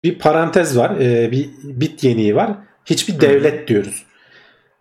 [0.04, 0.96] bir parantez var.
[1.00, 2.56] E, bir bit yeniği var.
[2.84, 4.04] Hiçbir devlet diyoruz.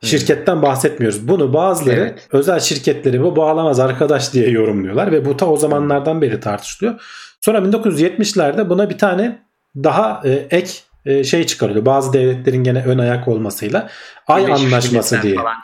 [0.01, 1.27] Şirketten bahsetmiyoruz.
[1.27, 2.27] Bunu bazıları evet.
[2.31, 7.01] özel şirketleri bu bağlamaz arkadaş diye yorumluyorlar ve bu ta o zamanlardan beri tartışılıyor.
[7.41, 9.39] Sonra 1970'lerde buna bir tane
[9.75, 10.71] daha e, ek
[11.05, 11.85] e, şey çıkarılıyor.
[11.85, 13.89] Bazı devletlerin gene ön ayak olmasıyla
[14.29, 15.35] Ay Birleşmiş Anlaşması diye.
[15.35, 15.55] Falan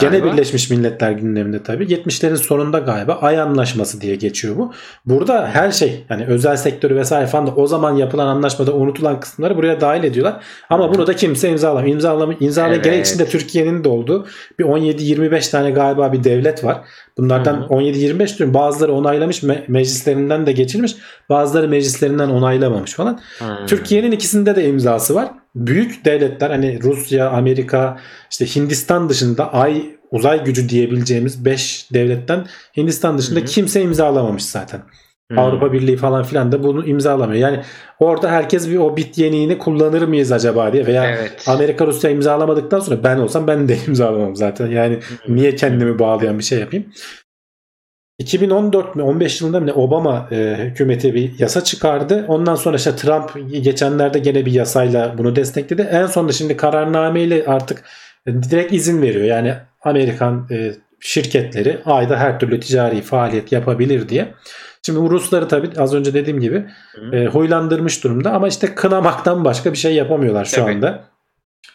[0.00, 1.84] gene Birleşmiş Milletler gündeminde tabii.
[1.84, 4.72] 70'lerin sonunda galiba Ay Anlaşması diye geçiyor bu.
[5.06, 9.56] Burada her şey yani özel sektörü vesaire falan da o zaman yapılan anlaşmada unutulan kısımları
[9.56, 10.44] buraya dahil ediyorlar.
[10.70, 11.94] Ama bunu da kimse imzalamıyor.
[11.94, 12.84] İmzalama, imzalama evet.
[12.84, 14.26] gene içinde Türkiye'nin de olduğu
[14.58, 16.80] bir 17-25 tane galiba bir devlet var.
[17.18, 18.54] Bunlardan 17-25 diyorum.
[18.54, 20.96] Bazıları onaylamış me- meclislerinden de geçirmiş.
[21.28, 23.20] Bazıları meclislerinden onaylamamış falan.
[23.38, 23.66] Hı.
[23.66, 25.28] Türkiye'nin ikisinde de imzası var.
[25.56, 27.98] Büyük devletler hani Rusya, Amerika,
[28.30, 32.46] işte Hindistan dışında ay uzay gücü diyebileceğimiz 5 devletten
[32.76, 33.44] Hindistan dışında Hı.
[33.44, 34.80] kimse imzalamamış zaten.
[35.30, 35.38] Hmm.
[35.38, 37.40] Avrupa Birliği falan filan da bunu imzalamıyor.
[37.40, 37.60] Yani
[37.98, 41.44] orada herkes bir o bit yeniğini kullanır mıyız acaba diye veya evet.
[41.48, 44.66] Amerika Rusya imzalamadıktan sonra ben olsam ben de imzalamam zaten.
[44.66, 45.36] Yani hmm.
[45.36, 46.86] niye kendimi bağlayan bir şey yapayım?
[48.18, 52.24] 2014 mi 15 yılında mı Obama e, hükümeti bir yasa çıkardı.
[52.28, 55.88] Ondan sonra işte Trump geçenlerde gene bir yasayla bunu destekledi.
[55.90, 57.84] En sonunda şimdi kararnameyle artık
[58.26, 59.24] direkt izin veriyor.
[59.24, 64.34] Yani Amerikan e, şirketleri ayda her türlü ticari faaliyet yapabilir diye.
[64.82, 66.66] Şimdi bu Rusları tabii az önce dediğim gibi
[67.12, 70.72] e, huylandırmış durumda ama işte kınamaktan başka bir şey yapamıyorlar şu tabii.
[70.72, 71.04] anda.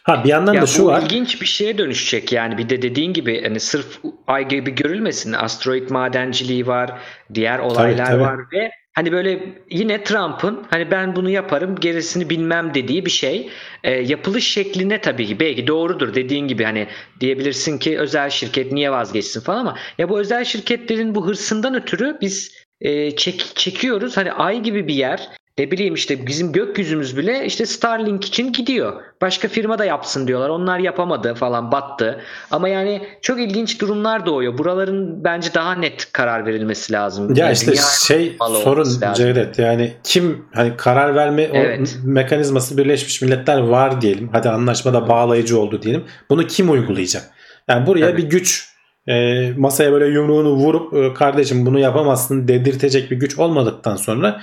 [0.02, 1.02] Ha bir yandan ya da şu bu var.
[1.02, 5.32] ilginç bir şeye dönüşecek yani bir de dediğin gibi hani sırf ay gibi görülmesin.
[5.32, 6.90] Asteroid madenciliği var,
[7.34, 8.22] diğer olaylar tabii, tabii.
[8.22, 9.40] var ve hani böyle
[9.70, 13.50] yine Trump'ın hani ben bunu yaparım gerisini bilmem dediği bir şey.
[13.84, 16.86] E, yapılış şekline tabii ki belki doğrudur dediğin gibi hani
[17.20, 22.18] diyebilirsin ki özel şirket niye vazgeçsin falan ama ya bu özel şirketlerin bu hırsından ötürü
[22.20, 24.16] biz e, çek, çekiyoruz.
[24.16, 25.28] Hani ay gibi bir yer
[25.58, 29.02] ne bileyim işte bizim gökyüzümüz bile işte Starlink için gidiyor.
[29.20, 30.48] Başka firma da yapsın diyorlar.
[30.48, 32.20] Onlar yapamadı falan battı.
[32.50, 34.58] Ama yani çok ilginç durumlar doğuyor.
[34.58, 37.34] Buraların bence daha net karar verilmesi lazım.
[37.34, 37.74] Ya Yani işte
[38.06, 38.88] şey sorun.
[39.14, 41.98] Cevdet yani kim hani karar verme Evet.
[42.04, 44.30] mekanizması Birleşmiş Milletler var diyelim.
[44.32, 46.04] Hadi anlaşmada bağlayıcı oldu diyelim.
[46.30, 47.22] Bunu kim uygulayacak?
[47.68, 48.22] Yani buraya Tabii.
[48.22, 48.68] bir güç
[49.08, 54.42] e, masaya böyle yumruğunu vurup e, kardeşim bunu yapamazsın dedirtecek bir güç olmadıktan sonra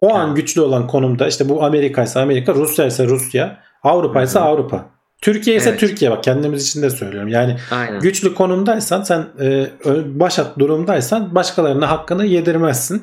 [0.00, 4.40] o an güçlü olan konumda işte bu Amerika ise Amerika, Rusya ise Rusya, Avrupa ise.
[4.40, 4.90] Avrupa.
[5.22, 5.80] Türkiye ise Evet.
[5.80, 7.28] Türkiye bak kendimiz için de söylüyorum.
[7.28, 8.00] Yani Aynen.
[8.00, 9.66] güçlü konumdaysan sen e,
[10.20, 13.02] başat durumdaysan başkalarına hakkını yedirmezsin.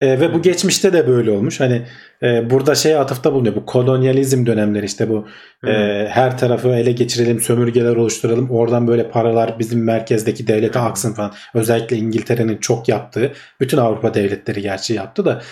[0.00, 1.60] E, ve bu geçmişte de böyle olmuş.
[1.60, 1.82] Hani
[2.22, 3.54] e, burada şey atıfta bulunuyor.
[3.54, 5.26] Bu kolonyalizm dönemleri işte bu
[5.66, 5.72] e,
[6.10, 8.50] her tarafı ele geçirelim, sömürgeler oluşturalım.
[8.50, 11.32] Oradan böyle paralar bizim merkezdeki devlete aksın falan.
[11.54, 15.42] Özellikle İngiltere'nin çok yaptığı, bütün Avrupa devletleri gerçi yaptı da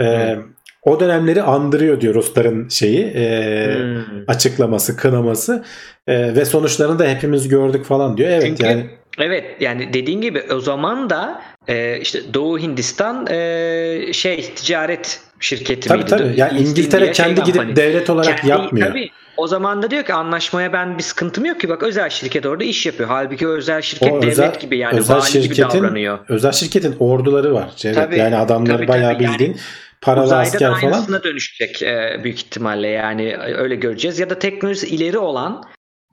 [0.00, 0.36] e,
[0.82, 3.04] o dönemleri andırıyor diyor Rusların şeyi.
[3.04, 4.02] E, Hmm.
[4.28, 5.64] açıklaması, kınaması
[6.06, 8.30] E, ve sonuçlarını da hepimiz gördük falan diyor.
[8.30, 8.86] Evet Çünkü yani
[9.18, 15.88] evet yani dediğin gibi o zaman da e, işte Doğu Hindistan e, şey ticaret şirketi
[15.88, 16.10] tabii miydi?
[16.10, 16.32] tabii.
[16.36, 17.76] Yani East İngiltere şey kendi gidip Company.
[17.76, 18.88] devlet olarak Kendi- yapmıyor.
[18.88, 19.10] Tabii.
[19.36, 22.64] O zaman da diyor ki anlaşmaya ben bir sıkıntım yok ki bak özel şirket orada
[22.64, 23.08] iş yapıyor.
[23.08, 26.18] Halbuki özel şirket O devlet özel- gibi yani özel vali gibi şirketin- davranıyor.
[26.28, 27.68] Özel şirketin orduları var.
[27.94, 29.24] Tabii, yani adamları tabii, bayağı tabii.
[29.24, 29.56] Yani bildiğin
[30.04, 30.92] paralı Uzayda asker da falan.
[30.92, 34.18] aynısına dönüşecek e, büyük ihtimalle yani öyle göreceğiz.
[34.18, 35.62] Ya da teknolojisi ileri olan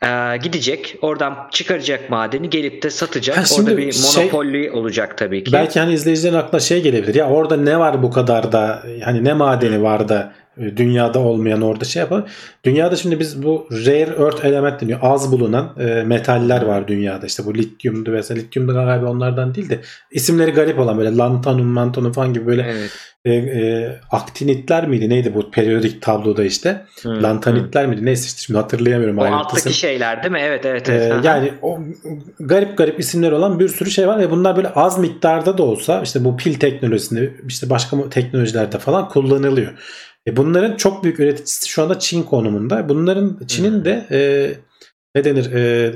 [0.04, 3.38] e, gidecek oradan çıkaracak madeni gelip de satacak.
[3.38, 5.54] Ha, Orada bir şey- olacak tabii ki.
[5.54, 7.16] Belki hani izleyicilerin aklına şey gelebilir.
[7.16, 11.62] Ya orada ne var bu kadar da hani ne madeni var da e, dünyada olmayan
[11.62, 12.26] orada şey yapalım.
[12.64, 15.00] Dünyada şimdi biz bu rare earth element deniyor.
[15.02, 17.26] Az bulunan e, metaller var dünyada.
[17.26, 18.42] İşte bu lityumdu vesaire.
[18.42, 19.80] Lityum da galiba onlardan değil de
[20.12, 22.92] isimleri garip olan böyle lantanum, mantanum falan gibi böyle Evet.
[23.26, 25.10] e, e, aktinitler miydi?
[25.10, 26.86] Neydi bu periyodik tabloda işte?
[27.04, 27.24] Hı.
[27.24, 28.06] Lantanitler miydi?
[28.06, 30.42] Neyse işte şimdi hatırlayamıyorum O alttaki şeyler değil mi?
[30.42, 30.90] Evet evet.
[30.90, 31.12] Evet.
[31.12, 31.22] Aha.
[31.24, 31.80] yani o
[32.40, 36.02] garip garip isimler olan bir sürü şey var ve bunlar böyle az miktarda da olsa
[36.02, 39.72] işte bu pil teknolojisinde işte başka teknolojilerde falan kullanılıyor.
[40.28, 42.90] E bunların çok büyük üreticisi şu anda Çin konumunda.
[42.90, 43.86] Bunların Çin'in Hmm.
[43.86, 44.20] de e,
[45.16, 45.94] ne denir e,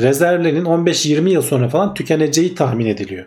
[0.00, 3.26] rezervlerinin 15-20 yıl sonra falan tükeneceği tahmin ediliyor.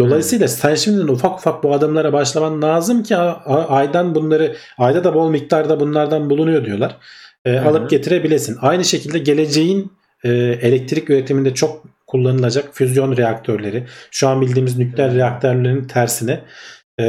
[0.00, 5.30] Dolayısıyla sen şimdiden ufak ufak bu adımlara başlaman lazım ki aydan bunları ayda da bol
[5.30, 6.96] miktarda bunlardan bulunuyor diyorlar.
[7.44, 7.68] E, hı.
[7.68, 8.56] alıp getirebilesin.
[8.60, 9.92] Aynı şekilde geleceğin
[10.24, 10.28] e,
[10.62, 16.40] elektrik üretiminde çok kullanılacak füzyon reaktörleri şu an bildiğimiz nükleer reaktörlerin tersine
[17.00, 17.04] e,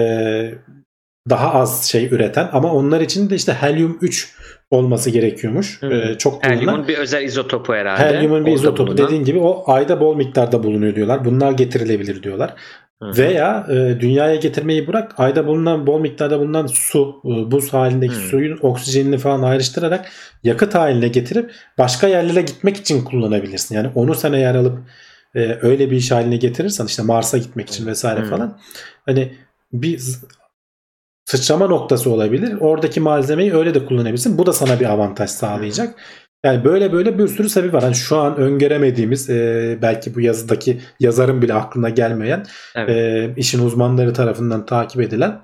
[1.29, 4.35] daha az şey üreten ama onlar için de işte helyum 3
[4.71, 5.83] olması gerekiyormuş.
[5.83, 6.59] E, çok kullanılan.
[6.59, 8.17] Helyumun bir özel izotopu herhalde.
[8.17, 9.07] Helyumun bir Orada izotopu bulunan.
[9.07, 11.25] dediğin gibi o ayda bol miktarda bulunuyor diyorlar.
[11.25, 12.55] Bunlar getirilebilir diyorlar.
[13.01, 13.17] Hı.
[13.17, 18.19] Veya e, dünyaya getirmeyi bırak ayda bulunan bol miktarda bulunan su, e, buz halindeki Hı.
[18.19, 20.11] suyun oksijenini falan ayrıştırarak
[20.43, 23.75] yakıt haline getirip başka yerlere gitmek için kullanabilirsin.
[23.75, 24.79] Yani onu sen eğer alıp
[25.35, 28.25] e, öyle bir iş haline getirirsen işte Mars'a gitmek için vesaire Hı.
[28.29, 28.57] falan
[29.05, 29.31] hani
[29.73, 30.01] bir
[31.29, 32.57] sıçrama noktası olabilir.
[32.59, 34.37] Oradaki malzemeyi öyle de kullanabilirsin.
[34.37, 35.95] Bu da sana bir avantaj sağlayacak.
[36.45, 37.83] Yani böyle böyle bir sürü sebep var.
[37.83, 42.89] Hani şu an öngöremediğimiz e, belki bu yazıdaki yazarın bile aklına gelmeyen Evet.
[42.89, 45.41] e, işin uzmanları tarafından takip edilen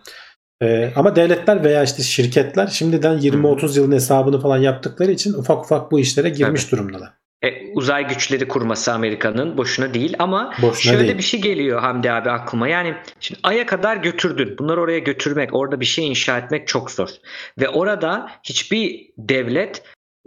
[0.62, 5.92] e, ama devletler veya işte şirketler şimdiden 20-30 yılın hesabını falan yaptıkları için ufak ufak
[5.92, 7.10] bu işlere girmiş durumdalar.
[7.44, 11.18] E, uzay güçleri kurması Amerika'nın boşuna değil ama Boşuna şöyle değil.
[11.18, 12.68] bir şey geliyor Hamdi abi aklıma.
[12.68, 14.58] Yani şimdi Ay'a kadar götürdün.
[14.58, 17.10] Bunları oraya götürmek, orada bir şey inşa etmek çok zor.
[17.60, 19.84] Ve orada hiçbir devlet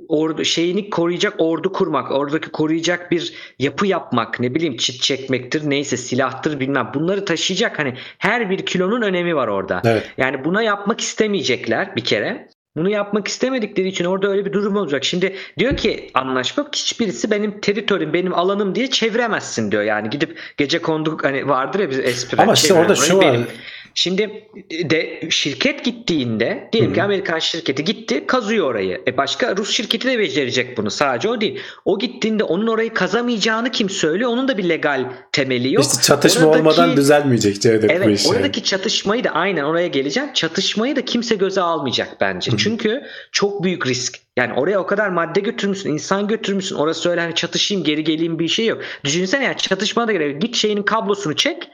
[0.09, 5.97] ordu şeyini koruyacak ordu kurmak, oradaki koruyacak bir yapı yapmak, ne bileyim çit çekmektir, neyse
[5.97, 6.91] silahtır bilmem.
[6.95, 9.83] Bunları taşıyacak hani her bir kilonun önemi var orada.
[9.85, 10.11] Evet.
[10.19, 12.49] Yani buna yapmak istemeyecekler bir kere.
[12.77, 15.05] Bunu yapmak istemedikleri için orada öyle bir durum olacak.
[15.05, 19.83] Şimdi diyor ki anlaşma hiçbirisi benim teritorim, benim alanım diye çeviremezsin diyor.
[19.83, 22.43] Yani gidip gece konduk hani vardır ya bir espri.
[22.43, 23.25] Ama işte orada şu var.
[23.25, 23.47] benim.
[23.95, 27.03] Şimdi de şirket gittiğinde diyelim ki.
[27.03, 29.01] Amerikan şirketi gitti kazıyor orayı.
[29.09, 30.91] E başka Rus şirketi de becerecek bunu.
[30.91, 31.59] Sadece o değil.
[31.85, 34.31] O gittiğinde onun orayı kazamayacağını kim söylüyor?
[34.31, 35.85] Onun da bir legal temeli yok.
[35.85, 38.27] İşte çatışma Oradaki- olmadan düzelmeyecek Cevdet bu Evet iş.
[38.27, 40.29] oradaki çatışmayı da aynen oraya geleceğim.
[40.35, 42.51] Çatışmayı da kimse göze almayacak bence.
[42.57, 44.19] Çünkü çok büyük risk.
[44.37, 46.77] Yani oraya o kadar madde götürmüşsün, insan götürmüşsün.
[46.77, 48.81] Orası öyle hani çatışayım geri geleyim bir şey yok.
[49.05, 51.69] Düşünsene ya çatışmada göre git şeyinin kablosunu çek.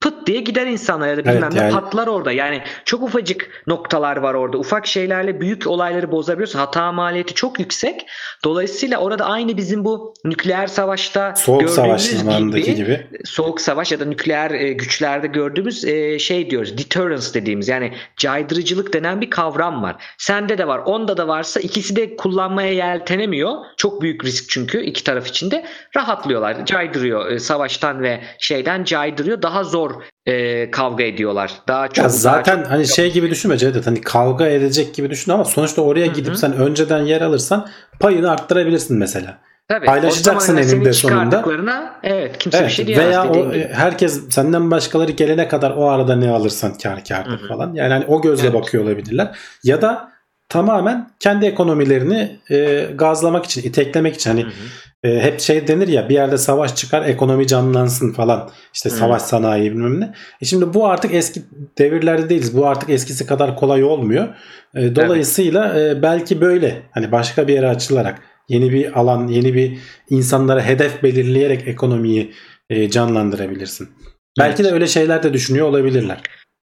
[0.00, 2.32] Pıt diye gider insanlar ya da bilmem Evet, ne yani- patlar orada.
[2.32, 4.58] Yani çok ufacık noktalar var orada.
[4.58, 6.58] Ufak şeylerle büyük olayları bozabiliyorsun.
[6.58, 8.06] Hata maliyeti çok yüksek.
[8.44, 13.06] Dolayısıyla orada aynı bizim bu nükleer savaşta Soğuk gördüğümüz zamanındaki gibi.
[13.24, 18.92] soğuk savaş ya da nükleer e, güçlerde gördüğümüz e, şey diyoruz deterrence dediğimiz yani caydırıcılık
[18.92, 19.96] denen bir kavram var.
[20.18, 23.54] Sende de var onda da varsa ikisi de kullanmaya yeltenemiyor.
[23.76, 25.64] Çok büyük risk çünkü iki taraf için de
[25.96, 26.66] rahatlıyorlar.
[26.66, 29.42] Caydırıyor e, savaştan ve şeyden caydırıyor.
[29.42, 29.89] Daha zor
[30.26, 31.52] e, kavga ediyorlar.
[31.68, 35.10] Daha çok Ya daha zaten çok- hani şey gibi düşünme Cevdet hani kavga edecek gibi
[35.10, 36.14] düşün ama sonuçta oraya Hı hı.
[36.14, 37.68] gidip sen önceden yer alırsan
[38.00, 39.38] payını arttırabilirsin mesela.
[39.68, 41.44] Tabii, paylaşacaksın senin sonunda.
[42.02, 43.06] Evet kimse bir Evet, şey diyemez.
[43.08, 43.68] veya o, gibi.
[43.72, 47.48] herkes senden başkaları gelene kadar o arada ne alırsan kar hı.
[47.48, 47.72] falan.
[47.74, 48.54] Yani hani o gözle Evet.
[48.60, 49.36] bakıyor olabilirler.
[49.64, 50.09] Ya da
[50.50, 55.08] tamamen kendi ekonomilerini e, gazlamak için, iteklemek için hani Hı hı.
[55.12, 58.50] e, hep şey denir ya bir yerde savaş çıkar ekonomi canlansın falan.
[58.74, 58.94] İşte Hı.
[58.94, 60.14] savaş sanayi bilmem ne.
[60.40, 61.42] E şimdi bu artık eski
[61.78, 62.56] devirlerde değiliz.
[62.56, 64.28] Bu artık eskisi kadar kolay olmuyor.
[64.74, 69.78] E, dolayısıyla e, belki böyle hani başka bir yere açılarak yeni bir alan, yeni bir
[70.10, 72.32] insanlara hedef belirleyerek ekonomiyi
[72.70, 73.88] e, canlandırabilirsin.
[74.38, 74.70] Belki Evet.
[74.70, 76.20] de öyle şeyler de düşünüyor olabilirler.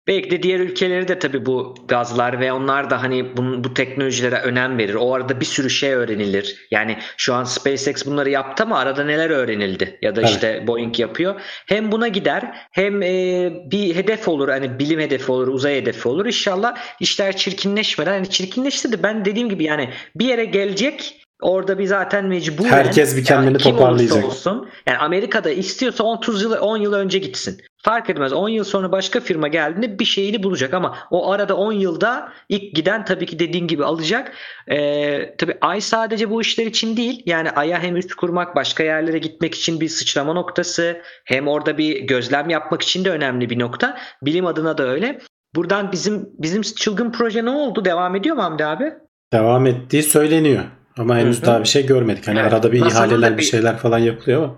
[0.10, 4.36] Belki de diğer ülkeleri de tabii bu gazlar ve onlar da hani bunun, bu teknolojilere
[4.36, 4.94] önem verir.
[4.94, 6.68] O arada bir sürü şey öğrenilir.
[6.72, 10.00] Yani şu an SpaceX bunları yaptı ama arada neler öğrenildi?
[10.02, 10.30] Ya da Evet.
[10.30, 11.42] işte Boeing yapıyor.
[11.66, 14.50] Hem buna gider hem e, bir hedef olur.
[14.50, 16.26] Hani bilim hedefi olur, uzay hedefi olur.
[16.26, 18.12] İnşallah işler çirkinleşmeden.
[18.12, 23.18] Hani çirkinleşse de ben dediğim gibi yani bir yere gelecek Orada bir zaten mecburen Herkes
[23.18, 24.26] bir kendini yani toparlayacak.
[24.26, 27.62] olsun yani Amerika'da istiyorsa 30 yıl 10 yıl önce gitsin.
[27.84, 31.74] Fark etmez 10 yıl sonra başka firma geldiğinde bir şeyini bulacak ama o arada 10
[31.74, 34.32] yılda ilk giden tabii ki dediğin gibi alacak.
[34.72, 37.24] Ee, tabii ay sadece bu işler için değil.
[37.26, 42.02] Yani aya hem üst kurmak başka yerlere gitmek için bir sıçrama noktası hem orada bir
[42.02, 43.98] gözlem yapmak için de önemli bir nokta.
[44.22, 45.20] Bilim adına da öyle.
[45.56, 47.86] Buradan bizim bizim çılgın proje ne oldu?
[47.86, 48.94] Devam ediyor mu Hamdi abi?
[49.34, 50.64] Devam ettiği söyleniyor.
[51.00, 51.46] Ama henüz Hı hı.
[51.46, 52.28] daha bir şey görmedik.
[52.28, 52.54] Hani Evet.
[52.54, 54.56] arada bir NASA'nın ihaleler bir bir- şeyler falan yapılıyor ama.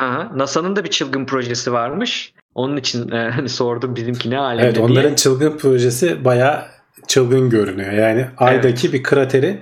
[0.00, 2.32] Aha, NASA'nın da bir çılgın projesi varmış.
[2.54, 4.84] Onun için e, hani sordum bizimki ne alemde Evet diye.
[4.86, 6.62] onların çılgın projesi bayağı
[7.08, 7.92] çılgın görünüyor.
[7.92, 9.60] Yani aydaki bir krateri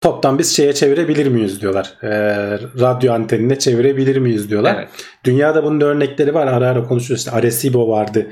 [0.00, 1.92] toptan biz şeye çevirebilir miyiz diyorlar.
[2.02, 2.08] Ee,
[2.80, 4.74] radyo antenine çevirebilir miyiz diyorlar.
[4.78, 4.88] Evet.
[5.24, 6.46] Dünyada bunun örnekleri var.
[6.46, 7.20] Ara ara konuşuyoruz.
[7.26, 8.26] İşte Arecibo vardı.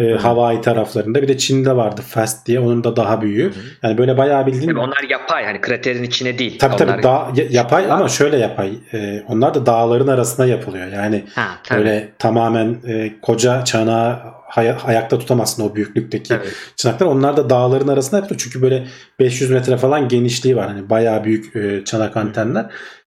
[0.00, 0.16] E, Hı.
[0.16, 1.22] Hawaii taraflarında.
[1.22, 2.60] Bir de Çin'de vardı FAST diye.
[2.60, 3.48] Onun da daha büyüğü.
[3.48, 3.54] Hı.
[3.82, 6.58] Yani böyle bayağı bildiğin Tabii onlar yapay hani kraterin içine değil.
[6.58, 6.86] Tabii onlar...
[6.86, 8.72] tabii dağ, ya- yapay ama şöyle yapay.
[8.94, 10.86] Ee, onlar da dağların arasında yapılıyor.
[10.86, 11.78] Yani Ha, tabii.
[11.80, 16.46] öyle tamamen e, koca çanağı hay- ayakta tutamazsın o büyüklükteki Tabii.
[16.76, 17.06] çanaklar.
[17.06, 18.40] Onlar da dağların arasında yapılıyor.
[18.44, 18.84] Çünkü böyle
[19.18, 20.68] 500 metre falan genişliği var.
[20.68, 22.66] Hani bayağı büyük e, çanak antenler.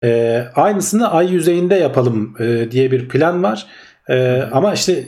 [0.04, 3.66] E, aynısını ay yüzeyinde yapalım e, diye bir plan var.
[4.10, 5.04] E, ama işte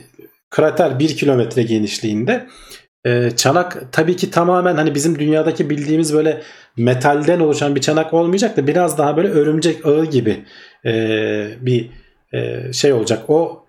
[0.56, 2.46] krater 1 kilometre genişliğinde.
[3.06, 6.42] E, çanak tabii ki tamamen hani bizim dünyadaki bildiğimiz böyle
[6.76, 10.44] metalden oluşan bir çanak olmayacak da biraz daha böyle örümcek ağı gibi
[10.86, 10.92] e,
[11.60, 11.90] bir
[12.32, 13.30] e, şey olacak.
[13.30, 13.64] O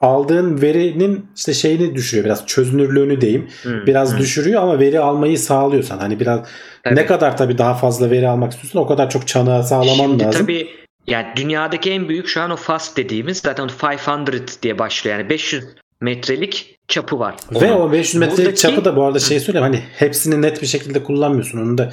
[0.00, 3.48] aldığın verinin işte şeyini düşürüyor biraz çözünürlüğünü diyeyim.
[3.62, 4.18] Hı, Biraz hı.
[4.18, 6.40] düşürüyor ama veri almayı sağlıyorsan hani biraz
[6.84, 6.94] Tabii.
[6.94, 10.40] ne kadar tabii daha fazla veri almak istiyorsan o kadar çok çanağı sağlaman Şimdi lazım.
[10.42, 10.68] tabii
[11.06, 15.18] yani dünyadaki en büyük şu an o FAST dediğimiz zaten 500 diye başlıyor.
[15.18, 15.64] Yani 500
[16.00, 17.34] metrelik çapı var.
[17.52, 17.80] Ve onun.
[17.88, 21.02] o 500 metrelik Buradaki- çapı da bu arada şey söyleyeyim hani hepsini net bir şekilde
[21.04, 21.58] kullanmıyorsun.
[21.58, 21.92] Onun da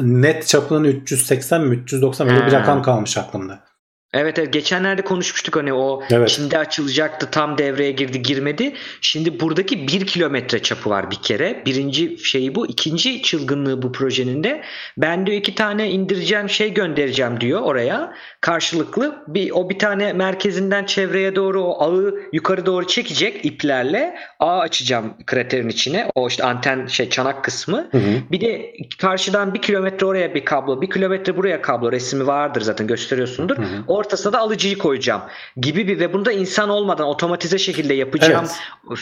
[0.00, 3.64] net çapının 380 mi 390 öyle bir rakam kalmış aklımda.
[4.16, 6.28] Evet evet geçenlerde konuşmuştuk hani o Evet.
[6.28, 8.72] Çin'de açılacaktı tam devreye girdi girmedi.
[9.00, 11.62] Şimdi buradaki bir kilometre çapı var bir kere.
[11.66, 12.66] Birinci şeyi bu.
[12.66, 14.62] ikinci çılgınlığı bu projenin de.
[14.98, 18.12] Ben diyor iki tane indireceğim şey göndereceğim diyor oraya.
[18.40, 24.58] Karşılıklı bir o bir tane merkezinden çevreye doğru o ağı yukarı doğru çekecek iplerle ağ
[24.58, 26.10] açacağım kraterin içine.
[26.14, 27.88] O işte anten şey çanak kısmı.
[27.90, 28.02] Hı hı.
[28.30, 32.86] Bir de karşıdan bir kilometre oraya bir kablo, bir kilometre buraya kablo resmi vardır zaten
[32.86, 33.56] gösteriyorsundur.
[33.56, 33.84] Hı hı.
[34.06, 35.20] Ortasına da alıcıyı koyacağım
[35.56, 38.46] gibi bir ve bunda insan olmadan otomatize şekilde yapacağım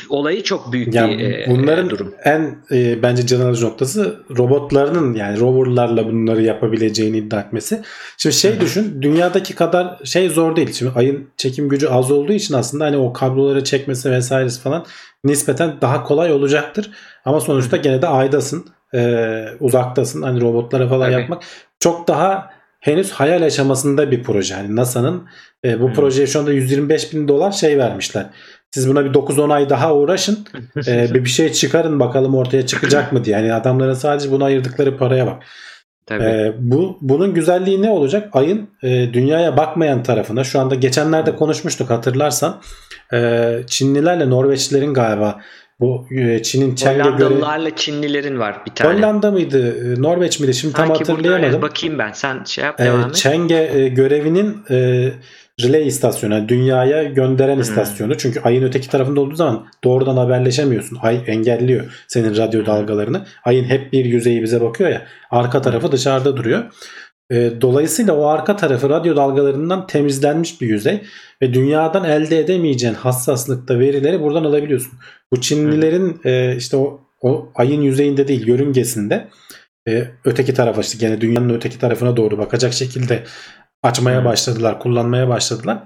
[0.08, 2.14] olayı çok büyük Yani bir e, bunların durum.
[2.24, 7.82] en e, bence can alıcı noktası robotlarının yani roverlarla bunları yapabileceğini iddia etmesi.
[8.16, 10.72] Şimdi şey düşün dünyadaki kadar şey zor değil.
[10.72, 14.84] Şimdi ayın çekim gücü az olduğu için aslında hani o kabloları çekmesi vesairesi falan
[15.24, 16.90] nispeten daha kolay olacaktır.
[17.24, 18.66] Ama sonuçta gene de aydasın.
[18.94, 20.22] e, uzaktasın.
[20.22, 21.20] Hani robotlara falan Tabii.
[21.20, 21.42] yapmak
[21.80, 22.53] çok daha
[22.84, 24.54] henüz hayal aşamasında bir proje.
[24.54, 25.28] Hani NASA'nın
[25.64, 25.92] e, bu Hı.
[25.92, 28.26] projeye şu anda 125 bin dolar şey vermişler.
[28.70, 30.38] Siz buna bir 9-10 ay daha uğraşın.
[30.86, 33.36] Ee, bir bir şey çıkarın bakalım ortaya çıkacak mı diye.
[33.36, 35.42] Yani adamların sadece buna ayırdıkları paraya bak.
[36.06, 36.24] Tabii.
[36.24, 38.28] Ee, bu bunun güzelliği ne olacak?
[38.32, 42.60] Ayın e, dünyaya bakmayan tarafına şu anda geçenlerde konuşmuştuk hatırlarsan.
[43.12, 45.40] E, Çinlilerle Norveçlilerin galiba
[45.80, 48.94] bu e, Çin'in Çenge göre Hollandalılarla Çinlilerin var bir tane.
[48.98, 49.92] Hollanda mıydı?
[49.98, 50.54] e, Norveç miydi?
[50.54, 51.52] Şimdi tam Sanki burada hatırlayamadım.
[51.54, 51.62] öyle.
[51.62, 52.12] Bakayım ben.
[52.12, 53.14] Sen şey yap Ee, devam et.
[53.14, 55.08] Çenge e, görevinin e,
[55.62, 58.16] relay istasyonu, yani dünyaya gönderen istasyonu.
[58.18, 60.98] Çünkü ayın öteki tarafında olduğu zaman doğrudan haberleşemiyorsun.
[61.02, 63.26] Ay engelliyor senin radyo dalgalarını.
[63.44, 65.02] Ayın hep bir yüzeyi bize bakıyor ya.
[65.30, 66.64] Arka tarafı dışarıda duruyor.
[67.30, 71.02] E, dolayısıyla o arka tarafı radyo dalgalarından temizlenmiş bir yüzey
[71.42, 74.92] ve dünyadan elde edemeyeceğin hassaslıkta verileri buradan alabiliyorsun.
[75.32, 79.28] Bu Çinlilerin e, işte o, o ayın yüzeyinde değil yörüngesinde
[79.88, 83.22] e, öteki tarafa işte gene dünyanın öteki tarafına doğru bakacak şekilde
[83.82, 84.24] açmaya Hı.
[84.24, 85.82] başladılar, kullanmaya başladılar.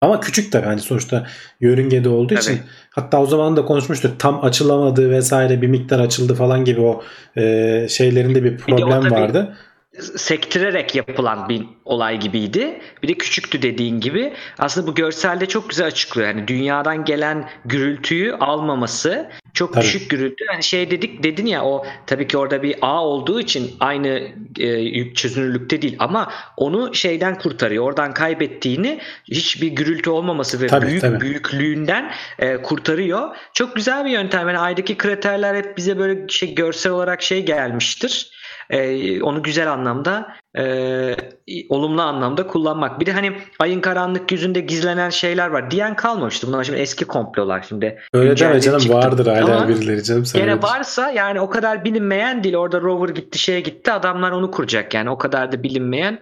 [0.00, 1.26] Ama küçük tabii hani sonuçta
[1.60, 2.66] yörüngede olduğu için Tabii.
[2.90, 7.02] hatta o zaman da konuşmuştuk tam açılamadığı vesaire bir miktar açıldı falan gibi o
[7.36, 9.56] e, şeylerinde bir problem tabii- vardı.
[10.16, 12.80] Sektirerek yapılan bir olay gibiydi.
[13.02, 14.32] Bir de küçüktü dediğin gibi.
[14.58, 16.28] Aslında bu görselde çok güzel açıklıyor.
[16.28, 19.84] Yani dünyadan gelen gürültüyü almaması çok Tabii.
[19.84, 20.44] düşük gürültü.
[20.48, 24.28] Hani şey dedik dedin ya o tabii ki orada bir ağ olduğu için aynı
[24.58, 27.84] e, çözünürlükte değil ama onu şeyden kurtarıyor.
[27.84, 31.20] Oradan kaybettiğini hiçbir gürültü olmaması ve Tabii, büyük tabii.
[31.20, 33.36] büyüklüğünden e, kurtarıyor.
[33.52, 34.48] Çok güzel bir yöntem.
[34.48, 38.30] Yani aydaki kraterler hep bize böyle şey görsel olarak şey gelmiştir.
[38.70, 41.16] Ee, onu güzel anlamda e,
[41.68, 43.00] olumlu anlamda kullanmak.
[43.00, 45.70] Bir de hani ayın karanlık yüzünde gizlenen şeyler var.
[45.70, 46.46] Diyen kalmamıştı.
[46.46, 47.98] Bunlar şimdi eski komplolar şimdi.
[48.12, 48.96] Öyle deme canım çıktı.
[48.96, 50.24] vardır hala Ama birileri canım.
[50.34, 52.54] Gene varsa yani o kadar bilinmeyen değil.
[52.54, 53.92] Orada rover gitti şeye gitti.
[53.92, 55.10] Adamlar onu kuracak yani.
[55.10, 56.18] O kadar da bilinmeyen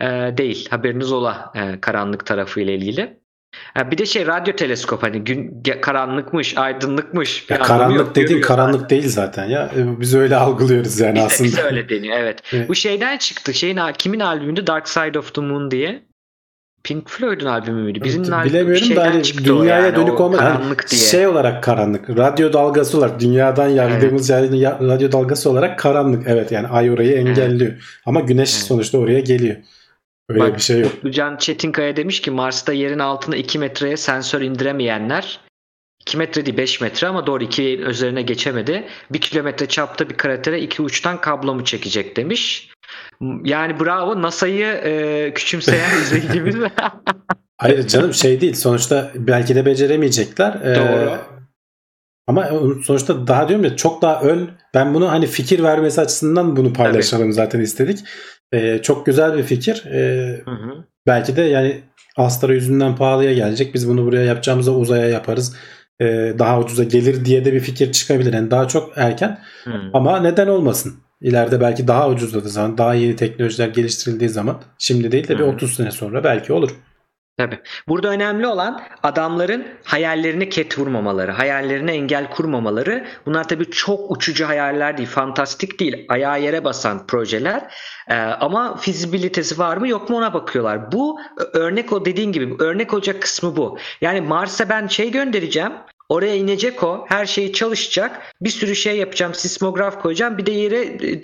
[0.00, 0.06] e,
[0.36, 0.68] değil.
[0.70, 3.25] Haberiniz ola e, karanlık tarafı ile ilgili.
[3.74, 7.50] Ha, bir de şey radyo teleskop hani gün karanlıkmış, aydınlıkmış.
[7.50, 9.70] bir Ya karanlık yok, dediğin karanlık değil zaten ya.
[9.76, 11.48] E, Biz öyle algılıyoruz yani aslında.
[11.48, 12.38] bize öyle deniyor evet.
[12.52, 12.68] Evet.
[12.68, 13.54] Bu şeyden çıktı.
[13.54, 14.66] Şeyin kimin albümüydü?
[14.66, 16.02] Dark Side of the Moon diye.
[16.84, 18.00] Pink Floyd'un albümü müydü?
[18.00, 21.00] Albümü bir Bilemiyorum da hani dünyaya yani, dönük o olmadan hani karanlık diye.
[21.00, 22.10] şey olarak karanlık.
[22.10, 26.22] Radyo dalgası olarak dünyadan yaydığımız yani ya- radyo dalgası olarak karanlık.
[26.26, 27.72] Evet yani ay orayı engelliyor.
[28.06, 28.64] Ama güneş Evet.
[28.64, 29.56] sonuçta oraya geliyor.
[30.28, 30.92] Öyle Bak, bir şey yok.
[31.10, 35.40] Can Çetinkaya demiş ki Mars'ta yerin altına 2 metreye sensör indiremeyenler
[36.00, 38.84] 2 metre değil 5 metre ama doğru 2 üzerine geçemedi.
[39.10, 42.70] 1 kilometre çapta bir kratere iki uçtan kablo mu çekecek demiş.
[43.44, 46.56] Yani bravo NASA'yı e, küçümseyen izleyicimiz.
[47.58, 48.54] Hayır canım şey değil.
[48.54, 50.60] Sonuçta belki de beceremeyecekler.
[50.64, 51.18] Ee, Doğru.
[52.26, 52.50] ama
[52.84, 54.50] sonuçta daha diyorum ya çok daha ön.
[54.74, 57.98] Ben bunu hani fikir vermesi açısından bunu paylaşalım zaten istedik.
[58.52, 59.84] Ee, çok güzel bir fikir.
[59.86, 60.84] Ee, Hı hı.
[61.06, 61.80] belki de yani
[62.16, 63.74] Astra yüzünden pahalıya gelecek.
[63.74, 65.56] Biz bunu buraya yapacağımızda uzaya yaparız.
[66.00, 68.32] Ee, daha ucuza gelir diye de bir fikir çıkabilir.
[68.32, 69.70] Yani daha çok erken Hı.
[69.92, 70.94] ama neden olmasın?
[71.20, 75.46] İleride belki daha ucuzladığı zaman, daha yeni teknolojiler geliştirildiği zaman şimdi değil de bir Hı.
[75.46, 76.70] 30 sene sonra belki olur.
[77.38, 77.58] Tabii.
[77.88, 83.06] Burada önemli olan adamların hayallerine ket vurmamaları, hayallerine engel kurmamaları.
[83.26, 87.74] Bunlar tabii çok uçucu hayaller değil, fantastik değil, ayağa yere basan projeler.
[88.08, 90.92] Ee, ama fizibilitesi var mı yok mu ona bakıyorlar.
[90.92, 91.20] Bu
[91.52, 93.78] örnek o dediğin gibi örnek olacak kısmı bu.
[94.00, 95.72] Yani Mars'a ben şey göndereceğim.
[96.08, 97.04] Oraya inecek o.
[97.08, 98.22] Her şeyi çalışacak.
[98.40, 99.34] Bir sürü şey yapacağım.
[99.34, 100.38] Sismograf koyacağım.
[100.38, 100.80] Bir de yere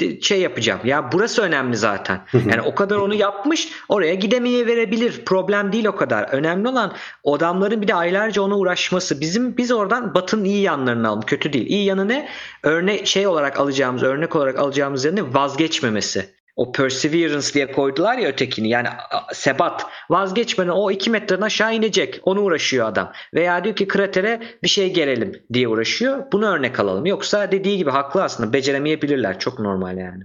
[0.06, 0.80] e, şey yapacağım.
[0.84, 2.20] Ya burası önemli zaten.
[2.32, 3.68] Yani o kadar onu yapmış.
[3.88, 5.24] Oraya gidemeye verebilir.
[5.24, 6.22] Problem değil o kadar.
[6.22, 6.92] Önemli olan
[7.24, 9.20] adamların bir de aylarca ona uğraşması.
[9.20, 11.22] Bizim biz oradan Batı'nın iyi yanlarını alalım.
[11.22, 11.66] Kötü değil.
[11.66, 12.28] İyi yanı ne?
[12.62, 16.41] Örnek şey olarak alacağımız, örnek olarak alacağımız yanı vazgeçmemesi.
[16.56, 18.68] O perseverance diye koydular ya ötekini.
[18.68, 18.88] Yani
[19.32, 19.86] sebat.
[20.10, 22.20] Vazgeçmeden o 2 metreden aşağı inecek.
[22.22, 23.12] Onu uğraşıyor adam.
[23.34, 26.32] Veya diyor ki kratere bir şey gerelim diye uğraşıyor.
[26.32, 27.06] Bunu örnek alalım.
[27.06, 28.52] Yoksa dediği gibi haklı aslında.
[28.52, 29.38] Beceremeyebilirler.
[29.38, 30.24] Çok normal yani.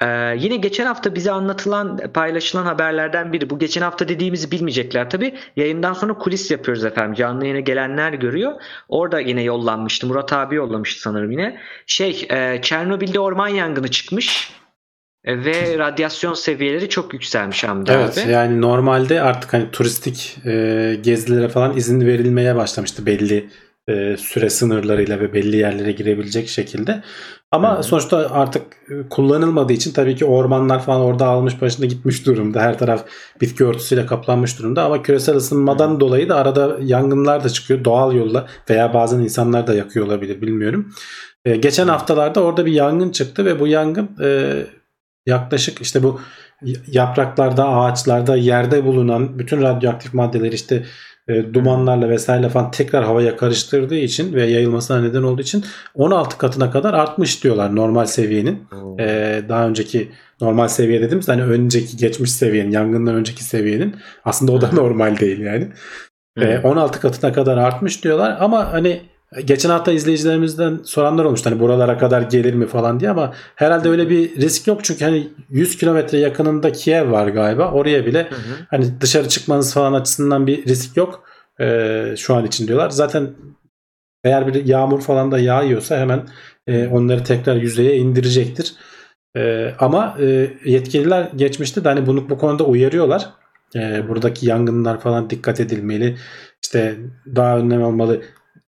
[0.00, 3.50] Ee, yine geçen hafta bize anlatılan paylaşılan haberlerden biri.
[3.50, 7.14] Bu geçen hafta dediğimizi bilmeyecekler tabi yayından sonra kulis yapıyoruz efendim.
[7.14, 8.52] Canlı yayına gelenler görüyor.
[8.88, 10.06] Orada yine yollanmıştı.
[10.06, 11.60] Murat abi yollamıştı sanırım yine.
[11.86, 14.52] Şey e, Çernobil'de orman yangını çıkmış
[15.26, 18.30] ve radyasyon seviyeleri çok yükselmiş Hamdi Evet abi.
[18.30, 23.48] yani normalde artık hani turistik e, gezilere falan izin verilmeye başlamıştı belli
[23.88, 27.02] e, süre sınırlarıyla ve belli yerlere girebilecek şekilde.
[27.50, 27.82] Ama hı.
[27.82, 32.60] sonuçta artık e, kullanılmadığı için tabii ki ormanlar falan orada almış başında gitmiş durumda.
[32.60, 33.04] Her taraf
[33.40, 38.46] bitki örtüsüyle kaplanmış durumda ama küresel ısınmadan dolayı da arada yangınlar da çıkıyor doğal yolla
[38.70, 40.92] veya bazen insanlar da yakıyor olabilir bilmiyorum.
[41.44, 44.62] E, geçen haftalarda orada bir yangın çıktı ve bu yangın e,
[45.26, 46.20] yaklaşık işte bu
[46.86, 50.84] yapraklarda, ağaçlarda, yerde bulunan bütün radyoaktif maddeleri işte
[51.28, 56.70] e, dumanlarla vesaire falan tekrar havaya karıştırdığı için ve yayılmasına neden olduğu için 16 katına
[56.70, 58.66] kadar artmış diyorlar normal seviyenin.
[58.70, 59.00] Hmm.
[59.00, 64.60] E, daha önceki normal seviye dediğimiz hani önceki geçmiş seviyenin, yangından önceki seviyenin aslında o
[64.60, 65.68] da normal değil yani.
[66.40, 69.02] E, 16 katına kadar artmış diyorlar ama hani
[69.44, 74.10] Geçen hafta izleyicilerimizden soranlar olmuştu hani buralara kadar gelir mi falan diye ama herhalde öyle
[74.10, 78.66] bir risk yok çünkü hani 100 kilometre yakınında Kiev var galiba oraya bile Hı hı.
[78.70, 81.24] hani dışarı çıkmanız falan açısından bir risk yok
[81.60, 82.90] ee, şu an için diyorlar.
[82.90, 83.30] Zaten
[84.24, 86.26] eğer bir yağmur falan da yağıyorsa hemen
[86.66, 88.74] e, onları tekrar yüzeye indirecektir.
[89.36, 93.30] E, ama e, yetkililer geçmişte de hani bunu bu konuda uyarıyorlar.
[93.74, 96.16] E, buradaki yangınlar falan dikkat edilmeli.
[96.62, 96.96] İşte
[97.36, 98.22] daha önlem almalı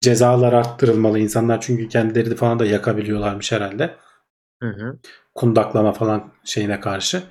[0.04, 3.96] cezalar arttırılmalı insanlar çünkü kendileri falan da yakabiliyorlarmış herhalde.
[4.64, 5.00] Hı hı.
[5.36, 7.24] Kundaklama falan şeyine karşı.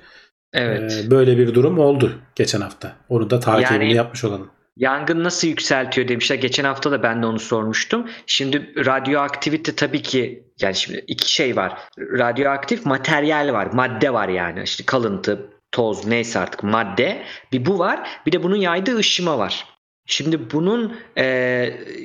[0.53, 1.03] Evet.
[1.05, 2.95] Ee, böyle bir durum oldu geçen hafta.
[3.09, 4.51] Onu da takibini Yani- yapmış olalım.
[4.77, 6.35] Yangın nasıl yükseltiyor demişler.
[6.35, 8.09] Geçen hafta da ben de onu sormuştum.
[8.25, 11.77] Şimdi radyoaktivite tabii ki yani şimdi iki şey var.
[11.99, 13.67] Radyoaktif materyal var.
[13.73, 14.63] Madde var yani.
[14.63, 17.23] İşte kalıntı, toz neyse artık madde.
[17.51, 18.09] Bir bu var.
[18.25, 19.72] Bir de bunun yaydığı ışıma var.
[20.05, 21.25] Şimdi bunun e,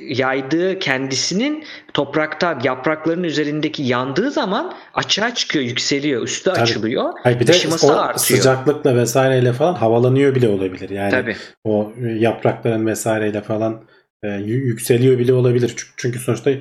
[0.07, 1.63] yaydığı kendisinin
[1.93, 6.59] toprakta yaprakların üzerindeki yandığı zaman açığa çıkıyor, yükseliyor, üstü Tabii.
[6.59, 7.13] açılıyor.
[7.23, 7.53] Hayır bir de
[7.83, 8.39] o artıyor.
[8.39, 10.89] sıcaklıkla vesaireyle falan havalanıyor bile olabilir.
[10.89, 11.35] Yani Tabii.
[11.63, 13.81] o yaprakların vesaireyle falan
[14.23, 15.67] e, yü- yükseliyor bile olabilir.
[15.67, 16.51] Çünkü, çünkü sonuçta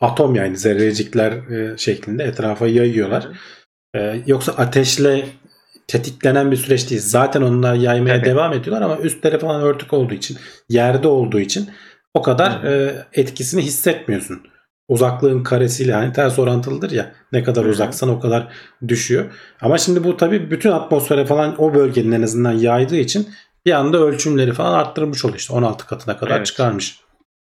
[0.00, 3.28] atom yani zerrecikler e, şeklinde etrafa yayıyorlar.
[3.96, 5.24] E, yoksa ateşle
[5.88, 7.00] tetiklenen bir süreç değil.
[7.04, 8.26] Zaten onlar yaymaya Tabii.
[8.26, 10.36] devam ediyorlar ama üstleri falan örtük olduğu için,
[10.68, 11.70] yerde olduğu için
[12.14, 14.40] o kadar e, etkisini hissetmiyorsun.
[14.88, 17.68] Uzaklığın karesiyle hani ters orantılıdır ya ne kadar hı.
[17.68, 18.48] uzaksan o kadar
[18.88, 19.24] düşüyor.
[19.60, 23.28] Ama şimdi bu tabii bütün atmosfere falan o bölgenin en azından yaydığı için
[23.66, 26.46] bir anda ölçümleri falan arttırmış oluyor işte 16 katına kadar Evet.
[26.46, 27.00] çıkarmış.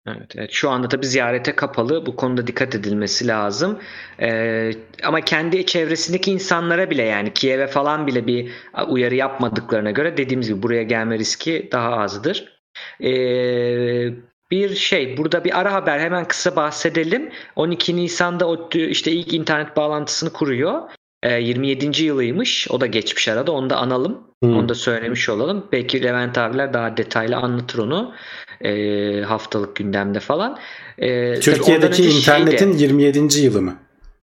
[0.06, 0.50] Evet, evet.
[0.52, 2.06] Şu anda tabii ziyarete kapalı.
[2.06, 3.78] Bu konuda dikkat edilmesi lazım.
[4.20, 4.72] Ee,
[5.02, 8.52] ama kendi çevresindeki insanlara bile yani Kiev'e falan bile bir
[8.88, 12.60] uyarı yapmadıklarına göre dediğimiz gibi buraya gelme riski daha azdır.
[13.00, 14.10] Ee,
[14.50, 17.30] bir şey burada bir ara haber hemen kısa bahsedelim.
[17.56, 20.90] 12 Nisan'da ODTÜ işte ilk internet bağlantısını kuruyor.
[21.22, 22.02] Ee, 27.
[22.04, 22.70] yılıymış.
[22.70, 23.52] O da geçmiş arada.
[23.52, 24.29] Onu da analım.
[24.42, 24.56] Hmm.
[24.56, 25.66] Onu da söylemiş olalım.
[25.72, 28.14] Belki Levent abiler daha detaylı anlatır onu.
[28.60, 30.58] Ee, haftalık gündemde falan.
[31.02, 33.40] Ondan Türkiye'deki internetin 27.
[33.40, 33.76] yılı mı?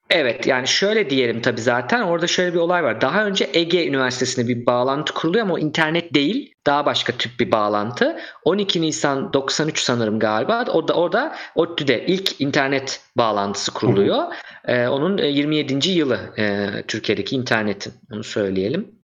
[0.10, 3.02] Evet yani şöyle diyelim tabii zaten orada şöyle bir olay var.
[3.02, 6.54] Daha önce Ege Üniversitesi'ne bir bağlantı kuruluyor ama o internet değil.
[6.66, 8.18] Daha başka tip bir bağlantı.
[8.44, 10.66] 12 Nisan 93 sanırım galiba.
[10.72, 14.24] Orada orada ODTÜ'de ilk internet bağlantısı kuruluyor.
[14.68, 15.90] Ee, onun e, 27.
[15.90, 17.94] yılı e, Türkiye'deki internetin.
[18.12, 19.03] Onu söyleyelim.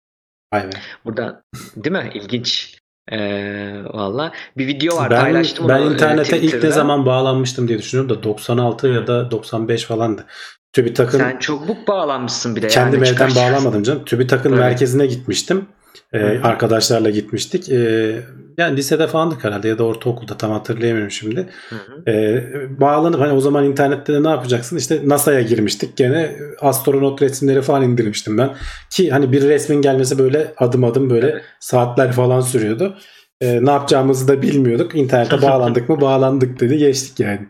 [0.53, 0.69] Vay be.
[1.05, 1.43] Burada
[1.75, 2.11] değil mi?
[2.13, 2.77] İlginç.
[3.11, 5.69] Ee, Valla bir video var Ben, paylaştım.
[5.69, 6.71] ben onu, e, internete ilk ne Twitter'da.
[6.75, 10.25] zaman bağlanmıştım diye düşünüyorum da 96 ya da 95 falandı.
[10.73, 12.67] TÜBİTAK'ın Sen çabuk bağlanmışsın bir de.
[12.67, 13.15] kendim yani.
[13.15, 14.05] evden bağlamadım canım.
[14.05, 14.61] TÜBİTAK'ın Öyle.
[14.61, 15.67] merkezine gitmiştim.
[16.13, 17.69] Ee, arkadaşlarla gitmiştik.
[17.69, 18.15] Ee,
[18.57, 21.47] yani lisede falandık herhalde ya da ortaokulda tam hatırlayamıyorum şimdi.
[21.69, 22.11] Hı hı.
[22.11, 22.43] Ee,
[22.79, 24.77] bağlanıp hani o zaman internette de ne yapacaksın?
[24.77, 25.97] İşte NASA'ya girmiştik.
[25.97, 28.49] Gene astronot resimleri falan indirmiştim ben.
[28.91, 31.41] Ki hani bir resmin gelmesi böyle adım adım böyle Evet.
[31.59, 32.97] saatler falan sürüyordu.
[33.41, 34.95] Ee, ne yapacağımızı da bilmiyorduk.
[34.95, 36.01] İnternete bağlandık mı?
[36.01, 36.77] Bağlandık dedi.
[36.77, 37.47] Geçtik yani.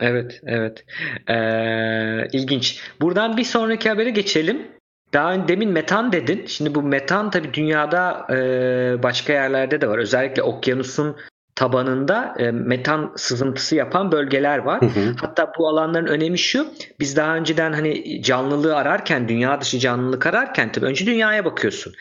[0.00, 0.84] Evet, evet.
[1.28, 2.80] Ee, ilginç.
[3.00, 4.62] Buradan bir sonraki habere geçelim.
[5.12, 6.44] Daha demin metan dedin.
[6.46, 8.36] Şimdi bu metan tabii dünyada e,
[9.02, 9.98] başka yerlerde de var.
[9.98, 11.16] Özellikle okyanusun
[11.54, 14.80] tabanında e, metan sızıntısı yapan bölgeler var.
[14.80, 15.14] Hı hı.
[15.20, 16.66] Hatta bu alanların önemi şu.
[17.00, 21.92] Biz daha önceden hani canlılığı ararken, dünya dışı canlılık ararken tabii önce dünyaya bakıyorsun.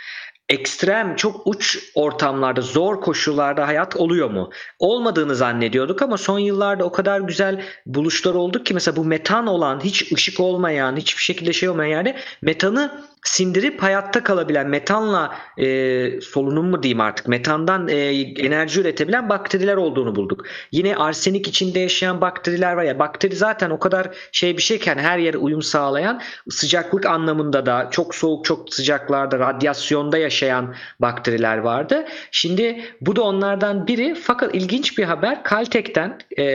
[0.49, 4.49] Ekstrem, çok uç ortamlarda, zor koşullarda hayat oluyor mu?
[4.79, 9.79] Olmadığını zannediyorduk ama son yıllarda o kadar güzel buluşlar oldu ki mesela bu metan olan,
[9.83, 16.69] hiç ışık olmayan, hiçbir şekilde şey olmayan yerde metanı sindirip hayatta kalabilen, metanla e, solunum
[16.69, 20.45] mu diyeyim artık, metandan e, enerji üretebilen bakteriler olduğunu bulduk.
[20.71, 24.89] Yine arsenik içinde yaşayan bakteriler var ya, bakteri zaten o kadar şey bir şey ki
[24.89, 31.57] hani her yere uyum sağlayan, sıcaklık anlamında da çok soğuk çok sıcaklarda, radyasyonda yaşayan bakteriler
[31.57, 32.05] vardı.
[32.31, 36.45] Şimdi bu da onlardan biri fakat ilginç bir haber Caltech'ten e,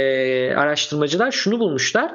[0.55, 2.15] araştırmacılar şunu bulmuşlar.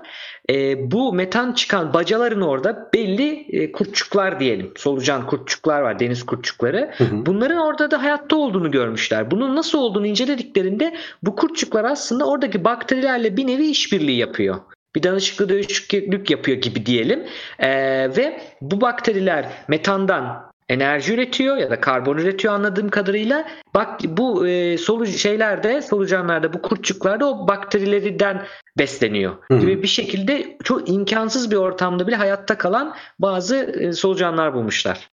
[0.50, 4.72] E, bu metan çıkan bacaların orada belli e, kurtçuklar diyelim.
[4.78, 6.92] Solucan kurtçuklar var, deniz kurtçukları.
[6.98, 7.26] Hı hı.
[7.26, 9.32] Bunların orada da hayatta olduğunu görmüşler.
[9.32, 14.56] Bunun nasıl olduğunu incelediklerinde bu kurtçuklar aslında oradaki bakterilerle bir nevi işbirliği yapıyor.
[14.96, 17.26] bir danışıklı dönüşüklük yapıyor gibi diyelim.
[17.60, 17.70] Ee,
[18.18, 23.48] ve bu bakteriler metandan enerji üretiyor ya da karbon üretiyor anladığım kadarıyla.
[23.76, 28.46] Bak bu e, solu şeylerde, solucanlarda, bu kurtçuklarda o bakterilerden
[28.78, 29.60] besleniyor Hı hı.
[29.60, 35.10] gibi bir şekilde çok imkansız bir ortamda bile hayatta kalan bazı e, solucanlar bulmuşlar.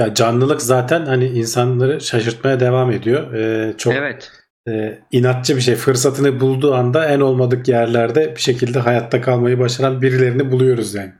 [0.00, 3.34] Ya canlılık zaten hani insanları şaşırtmaya devam ediyor.
[3.34, 4.32] Ee, çok Evet.
[4.68, 5.74] e, inatçı bir şey.
[5.74, 11.12] Fırsatını bulduğu anda en olmadık yerlerde bir şekilde hayatta kalmayı başaran birilerini buluyoruz yani.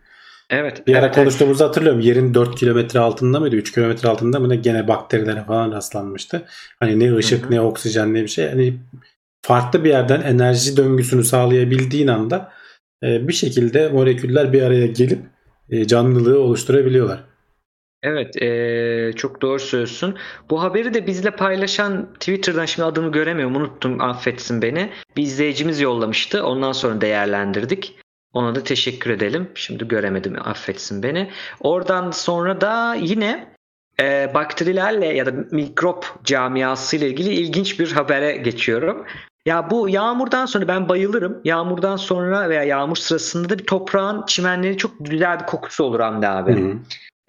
[0.50, 0.86] Evet.
[0.86, 2.00] Bir ara evet, konuştuğumuzu hatırlıyorum.
[2.00, 3.56] Yerin 4 kilometre altında mıydı?
[3.56, 4.56] 3 kilometre altında mı ne?
[4.56, 6.42] Gene bakterilere falan rastlanmıştı.
[6.80, 7.52] Hani ne ışık Hı hı.
[7.52, 8.48] ne oksijen ne bir şey.
[8.48, 8.74] Hani
[9.42, 12.52] farklı bir yerden enerji döngüsünü sağlayabildiğin anda
[13.04, 15.20] e, bir şekilde moleküller bir araya gelip
[15.70, 17.24] e, canlılığı oluşturabiliyorlar.
[18.02, 20.16] Evet, eee, çok doğru söylüyorsun.
[20.50, 24.90] Bu haberi de bizle paylaşan Twitter'dan şimdi adını göremiyorum, unuttum, affetsin beni.
[25.16, 26.44] Bir izleyicimiz yollamıştı.
[26.44, 27.96] Ondan sonra değerlendirdik.
[28.34, 29.48] Ona da teşekkür edelim.
[29.54, 31.30] Şimdi göremedim, affetsin beni.
[31.60, 33.48] Oradan sonra da yine
[34.00, 39.04] eee, bakterilerle ya da mikrop camiası ile ilgili ilginç bir habere geçiyorum.
[39.46, 41.40] Ya bu yağmurdan sonra ben bayılırım.
[41.44, 46.28] Yağmurdan sonra veya yağmur sırasında da bir toprağın çimenleri çok güzel bir kokusu olur Hamdi
[46.28, 46.52] abi.
[46.52, 46.74] Hı hı.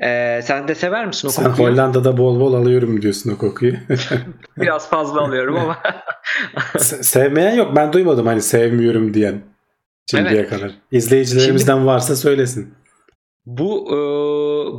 [0.07, 1.67] Ee, sen de sever misin o Sen kokuyu?
[1.67, 3.73] Hollanda'da bol bol alıyorum diyorsun o kokuyu.
[4.57, 5.77] Biraz fazla alıyorum ama.
[6.75, 7.75] Se- Sevmeyen yok.
[7.75, 9.41] Ben duymadım hani sevmiyorum diyen
[10.05, 10.49] şimdiye Evet.
[10.49, 10.71] kadar.
[10.91, 12.73] İzleyicilerimizden varsa söylesin.
[13.45, 13.95] bu e,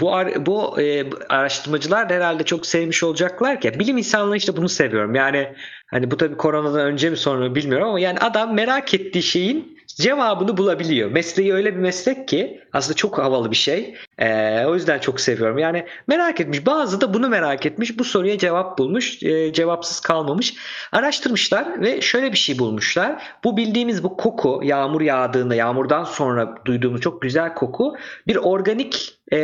[0.00, 4.68] bu ar- bu e, araştırmacılar da herhalde çok sevmiş olacaklar ki bilim insanları işte bunu
[4.68, 5.14] seviyorum.
[5.14, 5.48] Yani
[5.86, 9.78] hani bu tabii koronadan önce mi sonra mı bilmiyorum ama yani adam merak ettiği şeyin
[9.86, 11.10] cevabını bulabiliyor.
[11.10, 13.94] Mesleği öyle bir meslek ki aslında çok havalı bir şey.
[14.18, 15.58] Ee, o yüzden çok seviyorum.
[15.58, 16.66] Yani merak etmiş.
[16.66, 17.98] Bazı da bunu merak etmiş.
[17.98, 19.22] Bu soruya cevap bulmuş.
[19.22, 20.54] e, cevapsız kalmamış.
[20.92, 23.22] Araştırmışlar ve şöyle bir şey bulmuşlar.
[23.44, 27.96] Bu bildiğimiz bu koku yağmur yağdığında yağmurdan sonra duyduğumuz çok güzel koku
[28.26, 29.38] bir organik e,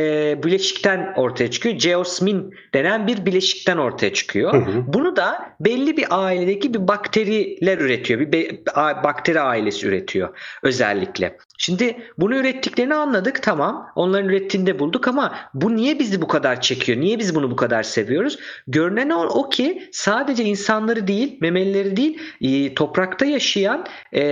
[0.45, 1.75] bileşikten ortaya çıkıyor.
[1.75, 4.53] Geosmin denen bir bileşikten ortaya çıkıyor.
[4.55, 4.85] Hı hı.
[4.87, 8.21] Bunu da belli bir ailedeki bir bakteriler üretiyor.
[8.21, 11.37] Bir be- bakteri ailesi üretiyor özellikle.
[11.61, 13.93] Şimdi bunu ürettiklerini anladık tamam.
[13.95, 17.01] Onların ürettiğini de bulduk ama bu niye bizi bu kadar çekiyor?
[17.01, 18.39] Niye biz bunu bu kadar seviyoruz?
[18.67, 24.23] Görünen o, o ki sadece insanları değil, memelileri değil, e, toprakta yaşayan e,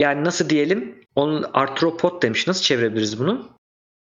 [0.00, 1.02] yani nasıl diyelim?
[1.14, 2.46] Onun artropod demiş.
[2.46, 3.48] Nasıl çevirebiliriz bunu?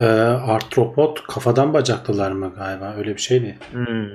[0.00, 2.94] Ee, artropod kafadan bacaklılar mı galiba?
[2.96, 3.58] Öyle bir şeydi.
[3.72, 4.10] Hmm.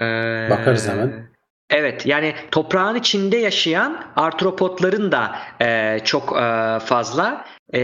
[0.00, 1.28] Ee, Bakarız hemen.
[1.70, 7.80] Evet yani toprağın içinde yaşayan artropotların da e, çok e, fazla e,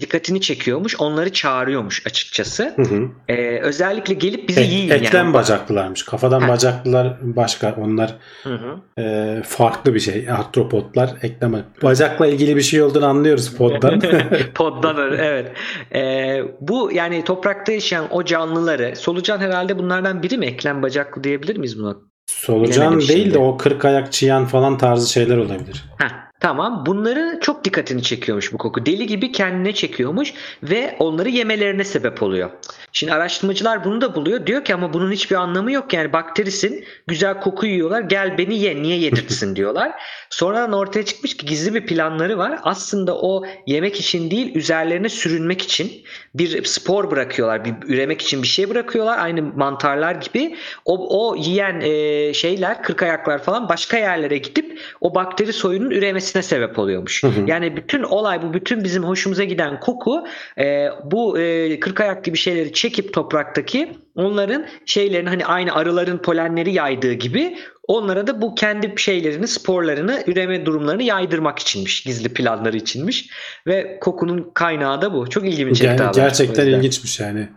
[0.00, 0.96] dikkatini çekiyormuş.
[1.00, 2.72] Onları çağırıyormuş açıkçası.
[2.76, 3.08] Hı hı.
[3.28, 4.90] E, özellikle gelip bizi Ek- yiyin.
[4.90, 5.34] eklem yani.
[5.34, 6.02] bacaklılarmış.
[6.04, 6.48] Kafadan Ha.
[6.48, 7.74] bacaklılar başka.
[7.80, 9.02] Onlar Hı hı.
[9.02, 10.30] e, farklı bir şey.
[10.30, 11.64] Artropodlar ekleme.
[11.82, 14.00] Bacakla ilgili bir şey olduğunu anlıyoruz poddan.
[14.54, 15.52] Poddan öyle, evet.
[15.94, 20.46] E, bu yani toprakta yaşayan o canlıları solucan herhalde bunlardan biri mi?
[20.46, 21.96] Eklem bacaklı diyebilir miyiz buna?
[22.26, 23.34] Solucan Bilemedim değil şimdi.
[23.34, 25.84] de o kırk ayak çiyan falan tarzı şeyler olabilir.
[25.98, 26.08] Heh,
[26.42, 26.86] tamam.
[26.86, 28.86] Bunları çok dikkatini çekiyormuş bu koku.
[28.86, 32.50] Deli gibi kendine çekiyormuş ve onları yemelerine sebep oluyor.
[32.92, 34.46] Şimdi araştırmacılar bunu da buluyor.
[34.46, 35.92] Diyor ki ama bunun hiçbir anlamı yok.
[35.92, 38.00] Yani bakterisin güzel koku yiyorlar.
[38.00, 38.82] Gel beni ye.
[38.82, 39.92] Niye yedirtsin diyorlar.
[40.30, 42.58] Sonradan ortaya çıkmış ki gizli bir planları var.
[42.62, 45.92] Aslında o yemek için değil üzerlerine sürünmek için
[46.34, 47.64] bir spor bırakıyorlar.
[47.64, 49.18] Bir üremek için bir şey bırakıyorlar.
[49.18, 50.56] Aynı mantarlar gibi.
[50.84, 55.90] O, o yiyen e, şeyler kırk ayaklar falan başka yerlere gidip o bakteri soyunun
[56.32, 57.22] üremesine sebep oluyormuş.
[57.22, 57.44] Hı hı.
[57.46, 60.26] Yani bütün olay bu bütün bizim hoşumuza giden koku
[60.58, 66.72] e, bu e, kırk ayak gibi şeyleri çekip topraktaki onların şeylerini hani aynı arıların polenleri
[66.72, 67.56] yaydığı gibi
[67.88, 72.02] onlara da bu kendi şeylerini, sporlarını, üreme durumlarını yaydırmak içinmiş.
[72.02, 73.30] Gizli planları içinmiş.
[73.66, 75.30] Ve kokunun kaynağı da bu.
[75.30, 76.14] Çok ilgimi çekti Ger- abi.
[76.14, 77.48] gerçekten ilginçmiş yani.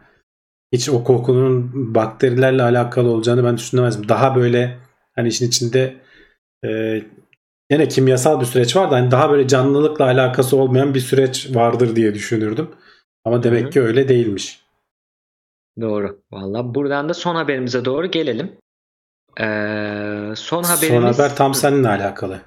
[0.74, 4.10] Hiç o kokunun bakterilerle alakalı olacağını ben düşünemezdim.
[4.10, 4.78] Daha böyle
[5.16, 5.94] hani işin içinde
[6.66, 7.02] e,
[7.72, 11.96] yine kimyasal bir süreç var da hani daha böyle canlılıkla alakası olmayan bir süreç vardır
[11.96, 12.70] diye düşünürdüm.
[13.26, 13.70] Ama demek Hı hı.
[13.70, 14.66] ki öyle değilmiş.
[15.82, 16.22] Doğru.
[16.32, 18.52] Vallahi buradan da son haberimize doğru gelelim.
[19.40, 21.16] Ee, son haberimiz...
[21.16, 22.42] Son haber tam seninle alakalı.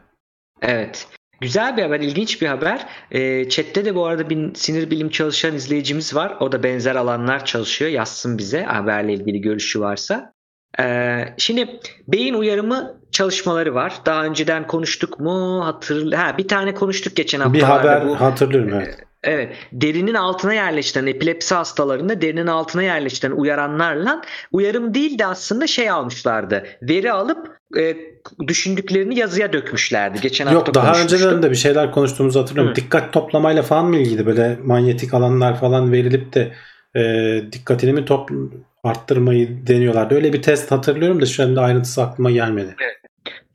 [0.62, 1.08] Evet.
[1.40, 2.86] Güzel bir haber, ilginç bir haber.
[3.10, 6.36] E, chatte de bu arada bir sinir bilim çalışan izleyicimiz var.
[6.40, 7.90] O da benzer alanlar çalışıyor.
[7.90, 10.32] Yazsın bize haberle ilgili görüşü varsa.
[10.80, 13.93] E, şimdi beyin uyarımı çalışmaları var.
[14.06, 15.62] Daha önceden konuştuk mu?
[15.64, 16.18] Hatırla.
[16.26, 18.01] Ha, bir tane konuştuk geçen Bir haftalarda.
[18.01, 18.20] haber bu.
[18.20, 18.98] hatırlıyorum evet.
[19.22, 19.56] Evet.
[19.72, 24.22] Derinin altına yerleştiren epilepsi hastalarında derinin altına yerleştiren uyaranlarla
[24.52, 26.64] uyarım değil de aslında şey almışlardı.
[26.82, 27.97] Veri alıp e,
[28.47, 30.20] düşündüklerini yazıya dökmüşlerdi.
[30.20, 32.72] Geçen hafta Yok daha önceden de bir şeyler konuştuğumuzu hatırlıyorum.
[32.72, 32.76] Hı.
[32.76, 36.52] Dikkat toplamayla falan mı ilgili böyle manyetik alanlar falan verilip de
[36.97, 37.02] e,
[37.52, 38.30] dikkatini mi top
[38.85, 40.14] arttırmayı deniyorlardı.
[40.14, 42.74] Öyle bir test hatırlıyorum da şu anda ayrıntısı aklıma gelmedi.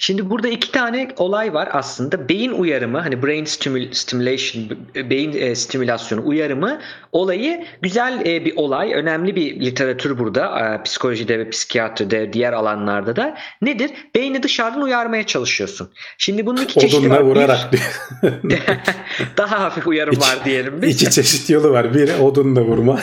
[0.04, 2.30] Şimdi burada iki tane olay var aslında.
[2.30, 4.66] Beyin uyarımı hani brain stimul- stimulation,
[5.10, 6.82] beyin e, stimülasyonu uyarımı
[7.12, 8.94] olayı güzel e, bir olay.
[8.94, 10.60] Önemli bir literatür burada.
[10.60, 13.38] E, psikolojide ve psikiyatride diğer alanlarda da.
[13.62, 13.92] Nedir?
[14.16, 15.90] Beyni dışarıdan uyarmaya çalışıyorsun.
[16.18, 17.20] Şimdi bunun iki çeşidi Odunla var.
[17.22, 17.70] Bir- vurarak
[19.38, 20.96] daha hafif uyarım var diyelim biz.
[21.02, 21.94] iki çeşit yolu var.
[21.94, 23.00] Biri odunla vurma.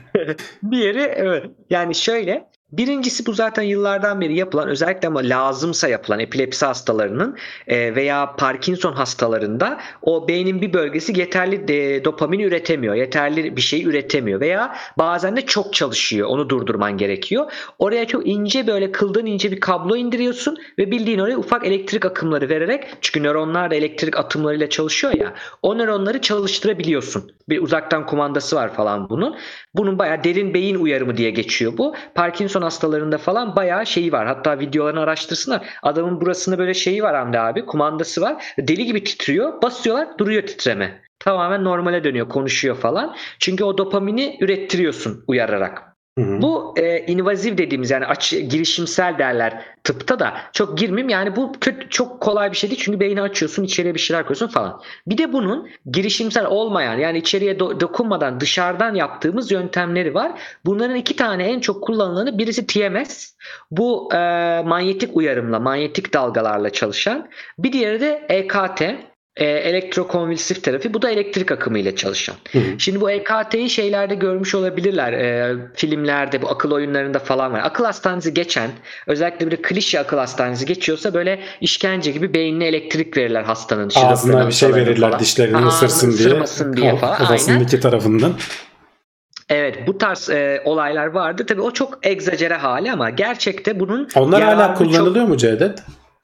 [0.70, 1.44] Diğeri evet.
[1.70, 7.36] Yani şöyle Birincisi bu zaten yıllardan beri yapılan özellikle ama lazımsa yapılan epilepsi hastalarının
[7.66, 12.94] e, veya Parkinson hastalarında o beynin bir bölgesi yeterli de, dopamin üretemiyor.
[12.94, 16.28] Yeterli bir şey üretemiyor veya bazen de çok çalışıyor.
[16.28, 17.52] Onu durdurman gerekiyor.
[17.78, 22.48] Oraya çok ince böyle kıldan ince bir kablo indiriyorsun ve bildiğin oraya ufak elektrik akımları
[22.48, 25.34] vererek çünkü nöronlar da elektrik atımlarıyla çalışıyor ya.
[25.62, 27.32] O nöronları çalıştırabiliyorsun.
[27.48, 29.36] Bir uzaktan kumandası var falan bunun.
[29.74, 31.94] Bunun bayağı derin beyin uyarımı diye geçiyor bu.
[32.14, 34.26] Parkinson hastalarında falan bayağı şeyi var.
[34.26, 35.66] Hatta videolarını araştırsınlar.
[35.82, 37.66] Adamın burasında böyle şeyi var Hamdi abi.
[37.66, 38.44] Kumandası var.
[38.58, 39.62] Deli gibi titriyor.
[39.62, 41.02] Basıyorlar duruyor titreme.
[41.18, 42.28] Tamamen normale dönüyor.
[42.28, 43.16] Konuşuyor falan.
[43.38, 45.89] Çünkü o dopamini ürettiriyorsun uyararak.
[46.18, 46.42] Hı hı.
[46.42, 51.88] Bu e, invaziv dediğimiz yani aç, girişimsel derler tıpta da çok girmeyeyim yani bu kötü,
[51.90, 54.80] çok kolay bir şey değil çünkü beyni açıyorsun içeriye bir şeyler koyuyorsun falan.
[55.06, 60.32] Bir de bunun girişimsel olmayan yani içeriye do- dokunmadan dışarıdan yaptığımız yöntemleri var.
[60.64, 63.34] Bunların iki tane en çok kullanılanı birisi TMS
[63.70, 64.16] bu e,
[64.66, 67.28] manyetik uyarımla manyetik dalgalarla çalışan
[67.58, 68.82] bir diğeri de EKT
[69.40, 72.34] e, elektrokonvülsif terapi bu da elektrik akımı ile çalışan.
[72.52, 72.62] Hı hı.
[72.78, 75.12] Şimdi bu EKT'yi şeylerde görmüş olabilirler.
[75.12, 77.60] E, filmlerde bu akıl oyunlarında falan var.
[77.64, 78.70] Akıl hastanesi geçen
[79.06, 83.90] özellikle bir de klişe akıl hastanesi geçiyorsa böyle işkence gibi beynine elektrik verirler hastanın.
[83.96, 85.20] Ağzına bir şey verirler falan.
[85.20, 86.76] dişlerini Ha, ısırsın diye.
[86.76, 87.16] diye falan.
[87.18, 87.64] Kafasının Aynen.
[87.66, 88.32] iki tarafından.
[89.48, 91.46] Evet bu tarz e, olaylar vardı.
[91.46, 95.78] Tabii o çok egzajere hali ama gerçekte bunun Onlar hala yararını çok- kullanılıyor mu Cevdet?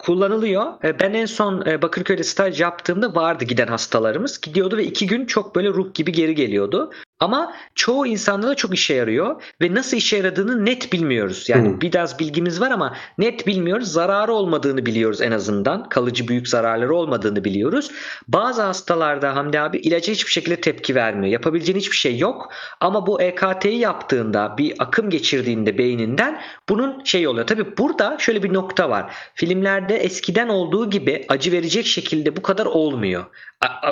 [0.06, 0.84] Kullanılıyor.
[0.84, 4.40] E, Ben en son e, Bakırköy'de staj yaptığımda vardı giden hastalarımız.
[4.40, 6.90] Gidiyordu ve iki gün çok böyle ruh gibi geri geliyordu.
[7.20, 11.48] Ama çoğu insanda da çok işe yarıyor ve nasıl işe yaradığını net bilmiyoruz.
[11.48, 11.80] Yani Hmm.
[11.80, 13.92] biraz bilgimiz var ama net bilmiyoruz.
[13.92, 15.88] Zararı olmadığını biliyoruz en azından.
[15.88, 17.90] Kalıcı büyük zararları olmadığını biliyoruz.
[18.28, 21.32] Bazı hastalarda Hamdi abi ilaca hiçbir şekilde tepki vermiyor.
[21.32, 22.52] Yapabileceğin hiçbir şey yok.
[22.80, 27.46] Ama bu EKT'yi yaptığında bir akım geçirdiğinde beyninden bunun şey oluyor.
[27.46, 29.12] Tabii burada şöyle bir nokta var.
[29.34, 33.24] Filmlerde eskiden olduğu gibi acı verecek şekilde bu kadar olmuyor.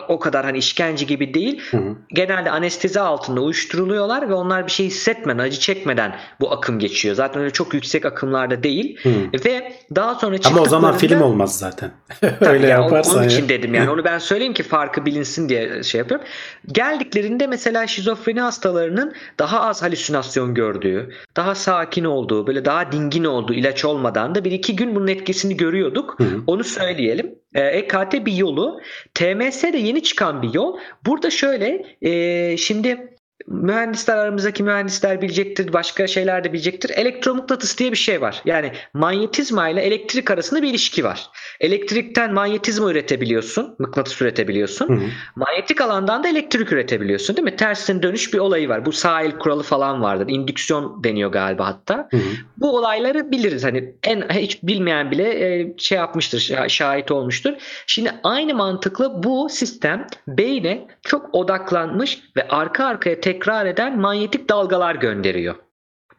[0.09, 1.63] O kadar hani işkence gibi değil.
[1.71, 1.79] Hı.
[2.09, 7.15] Genelde anestezi altında uyuşturuluyorlar ve onlar bir şey hissetmeden, acı çekmeden bu akım geçiyor.
[7.15, 8.99] Zaten öyle çok yüksek akımlarda değil.
[9.03, 9.11] Hı.
[9.45, 11.91] Ve daha sonra Ama o zaman çıktıklarında- film olmaz zaten.
[12.41, 13.15] Öyle ya, yaparsan.
[13.15, 13.29] Onun ya.
[13.29, 16.27] için dedim yani onu ben söyleyeyim ki farkı bilinsin diye şey yapıyorum.
[16.73, 23.55] Geldiklerinde mesela şizofreni hastalarının daha az halüsinasyon gördüğü, daha sakin olduğu, böyle daha dingin olduğu
[23.55, 26.15] ilaç olmadan da bir iki gün bunun etkisini görüyorduk.
[26.19, 26.41] Hı hı.
[26.47, 27.35] Onu söyleyelim.
[27.55, 28.81] Ee, EKT bir yolu.
[29.15, 30.79] TMS de yeni çıkan bir yol.
[31.07, 33.14] Burada şöyle e, şimdi
[33.47, 35.73] mühendisler aramızdaki mühendisler bilecektir.
[35.73, 36.91] Başka şeyler de bilecektir.
[36.91, 38.43] Elektromıknatıs diye bir şey var.
[38.45, 41.27] Yani manyetizma ile elektrik arasında bir ilişki var.
[41.61, 43.77] Elektrikten manyetizma üretebiliyorsun.
[43.79, 44.89] Mıknatıs üretebiliyorsun.
[44.89, 45.07] Hı hı.
[45.37, 47.57] Manyetik alandan da elektrik üretebiliyorsun değil mi?
[47.57, 48.87] Tersine dönüş bir olayı var.
[48.87, 50.27] Bu sahil kuralı falan vardır.
[50.29, 52.09] İndüksiyon deniyor galiba hatta.
[52.11, 52.21] Hı hı.
[52.57, 53.65] Bu olayları biliriz.
[53.65, 57.53] Hani en hiç bilmeyen bile e, şey yapmıştır, şa- şahit olmuştur.
[57.87, 64.95] Şimdi aynı mantıkla bu sistem beyne çok odaklanmış ve arka arkaya tekrar eden manyetik dalgalar
[64.95, 65.55] gönderiyor.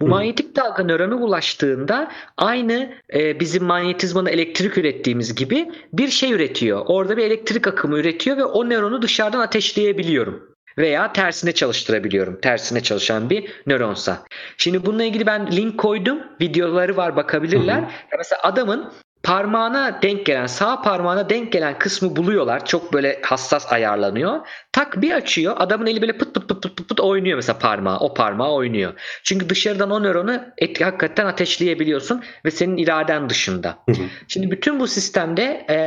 [0.02, 6.84] Bu manyetik dalga nörona ulaştığında aynı e, bizim manyetizmanın elektrik ürettiğimiz gibi bir şey üretiyor.
[6.86, 10.56] Orada bir elektrik akımı üretiyor ve o nöronu dışarıdan ateşleyebiliyorum.
[10.78, 12.42] Veya tersine çalıştırabiliyorum.
[12.42, 14.24] Tersine çalışan bir nöronsa.
[14.58, 16.20] Şimdi bununla ilgili ben link koydum.
[16.42, 17.78] Videoları var bakabilirler.
[17.78, 17.90] Hı hı.
[18.12, 18.92] Ya mesela adamın
[19.26, 22.66] parmağına denk gelen sağ parmağına denk gelen kısmı buluyorlar.
[22.66, 24.48] Çok böyle hassas ayarlanıyor.
[24.72, 25.56] Tak bir açıyor.
[25.58, 28.00] Adamın eli böyle pıt pıt pıt pıt pıt, pıt oynuyor mesela parmağı.
[28.00, 28.94] O parmağı oynuyor.
[29.24, 33.78] Çünkü dışarıdan o nöronu et, hakikaten ateşleyebiliyorsun ve senin iraden dışında.
[33.90, 34.06] Hı hı.
[34.28, 35.78] Şimdi bütün bu sistemde e,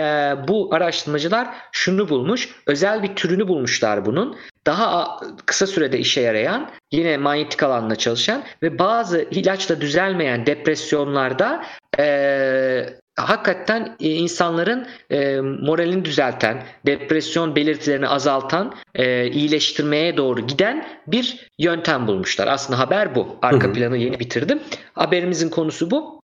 [0.49, 2.49] bu araştırmacılar şunu bulmuş.
[2.67, 4.37] Özel bir türünü bulmuşlar bunun.
[4.67, 11.65] Daha kısa sürede işe yarayan, yine manyetik alanla çalışan ve bazı ilaçla düzelmeyen depresyonlarda
[11.99, 12.87] e,
[13.19, 22.07] hakikaten e, insanların e, moralini düzelten, depresyon belirtilerini azaltan, e, iyileştirmeye doğru giden bir yöntem
[22.07, 22.47] bulmuşlar.
[22.47, 23.37] Aslında haber bu.
[23.43, 24.63] Arka planı yeni bitirdim.
[24.93, 26.19] Haberimizin konusu bu.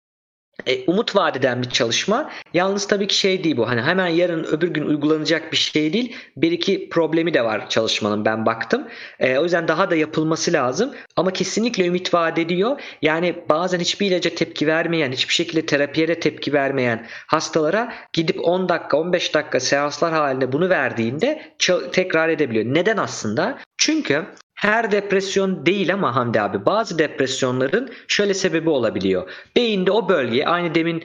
[0.67, 2.31] E, umut vadeden bir çalışma.
[2.55, 3.69] Yalnız tabii ki şey değil bu.
[3.69, 6.17] Hani hemen yarın öbür gün uygulanacak bir şey değil.
[6.37, 8.89] Bir iki problemi de var çalışmanın ben baktım.
[9.21, 10.95] E, o yüzden daha da yapılması lazım.
[11.17, 12.81] Ama kesinlikle ümit vaat ediyor.
[13.03, 18.69] Yani bazen hiçbir ilaca tepki vermeyen, hiçbir şekilde terapiye de tepki vermeyen hastalara gidip 10
[18.69, 21.43] dakika, 15 dakika seanslar halinde bunu verdiğinde
[21.93, 22.65] tekrar edebiliyor.
[22.65, 23.59] Neden aslında?
[23.79, 24.27] Çünkü
[24.63, 29.31] her depresyon değil ama Hamdi abi bazı depresyonların şöyle sebebi olabiliyor.
[29.57, 31.05] Beyinde o bölge aynı demin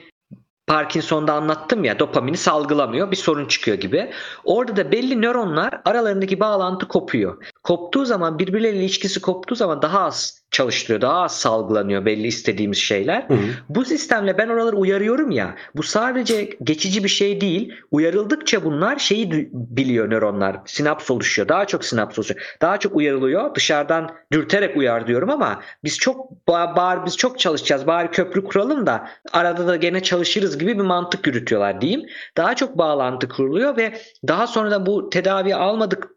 [0.66, 4.10] Parkinson'da anlattım ya dopamini salgılamıyor bir sorun çıkıyor gibi.
[4.44, 7.44] Orada da belli nöronlar aralarındaki bağlantı kopuyor.
[7.62, 11.00] Koptuğu zaman birbirleriyle ilişkisi koptuğu zaman daha az çalıştırıyor.
[11.00, 13.22] Daha az salgılanıyor belli istediğimiz şeyler.
[13.28, 13.38] Hı hı.
[13.68, 15.54] Bu sistemle ben oraları uyarıyorum ya.
[15.76, 17.72] Bu sadece geçici bir şey değil.
[17.90, 20.56] Uyarıldıkça bunlar şeyi biliyor nöronlar.
[20.66, 21.48] Sinaps oluşuyor.
[21.48, 22.56] Daha çok sinaps oluşuyor.
[22.60, 23.54] Daha çok uyarılıyor.
[23.54, 27.86] Dışarıdan dürterek uyar diyorum ama biz çok bari biz çok çalışacağız.
[27.86, 32.02] Bari köprü kuralım da arada da gene çalışırız gibi bir mantık yürütüyorlar diyeyim.
[32.36, 33.98] Daha çok bağlantı kuruluyor ve
[34.28, 36.08] daha sonra da bu tedavi almadık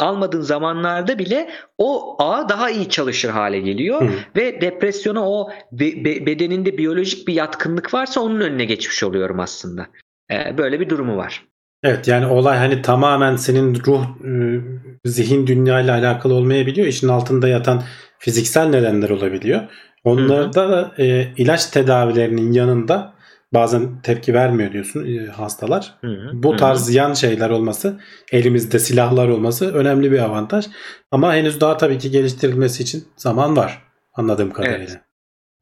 [0.00, 4.10] almadığın zamanlarda bile o ağ daha iyi çalışır hale geliyor Hı.
[4.36, 9.86] ve depresyona o be, be, bedeninde biyolojik bir yatkınlık varsa onun önüne geçmiş oluyorum aslında.
[10.30, 11.44] Ee, böyle bir durumu var.
[11.82, 14.60] Evet yani olay hani tamamen senin ruh e,
[15.04, 16.86] zihin dünyayla alakalı olmayabiliyor.
[16.86, 17.82] İşin altında yatan
[18.18, 19.60] fiziksel nedenler olabiliyor.
[20.04, 23.13] Onlarda da e, ilaç tedavilerinin yanında
[23.54, 25.94] bazen tepki vermiyor diyorsun e, hastalar.
[26.00, 26.30] Hı hı.
[26.32, 28.00] Bu tarz hı yan şeyler olması,
[28.32, 30.66] elimizde silahlar olması önemli bir avantaj.
[31.10, 33.82] Ama henüz daha tabii ki geliştirilmesi için zaman var
[34.14, 34.84] anladığım kadarıyla.
[34.84, 35.00] Evet.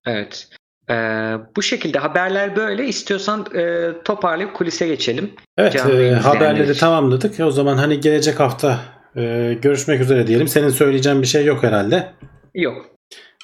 [0.07, 0.49] evet.
[0.91, 2.87] Ee, bu şekilde haberler böyle.
[2.87, 5.31] İstiyorsan e, toparlayıp kulise geçelim.
[5.59, 7.41] Evet e, haberleri tamamladık.
[7.41, 8.81] O zaman hani gelecek hafta
[9.17, 10.49] e, görüşmek üzere diyelim.
[10.49, 12.13] Senin söyleyeceğin bir şey yok herhalde.
[12.55, 12.87] Yok.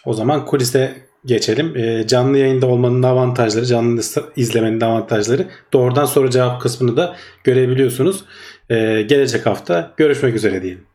[0.05, 1.77] O zaman kulise geçelim.
[1.77, 4.03] E, canlı yayında olmanın avantajları, canlı
[4.37, 5.49] izlemenin avantajları.
[5.73, 8.25] Doğrudan soru cevap kısmını da görebiliyorsunuz.
[8.71, 10.87] E, gelecek hafta görüşmek üzere diyelim.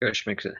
[0.00, 0.54] Görüşmek üzere.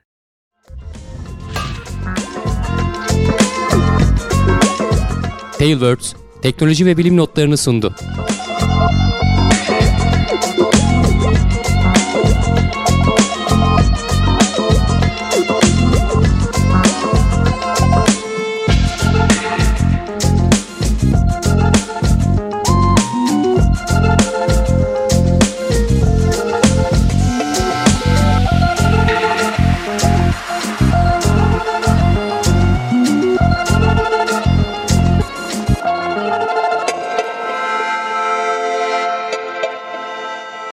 [5.59, 7.95] Tailwords teknoloji ve bilim notlarını sundu.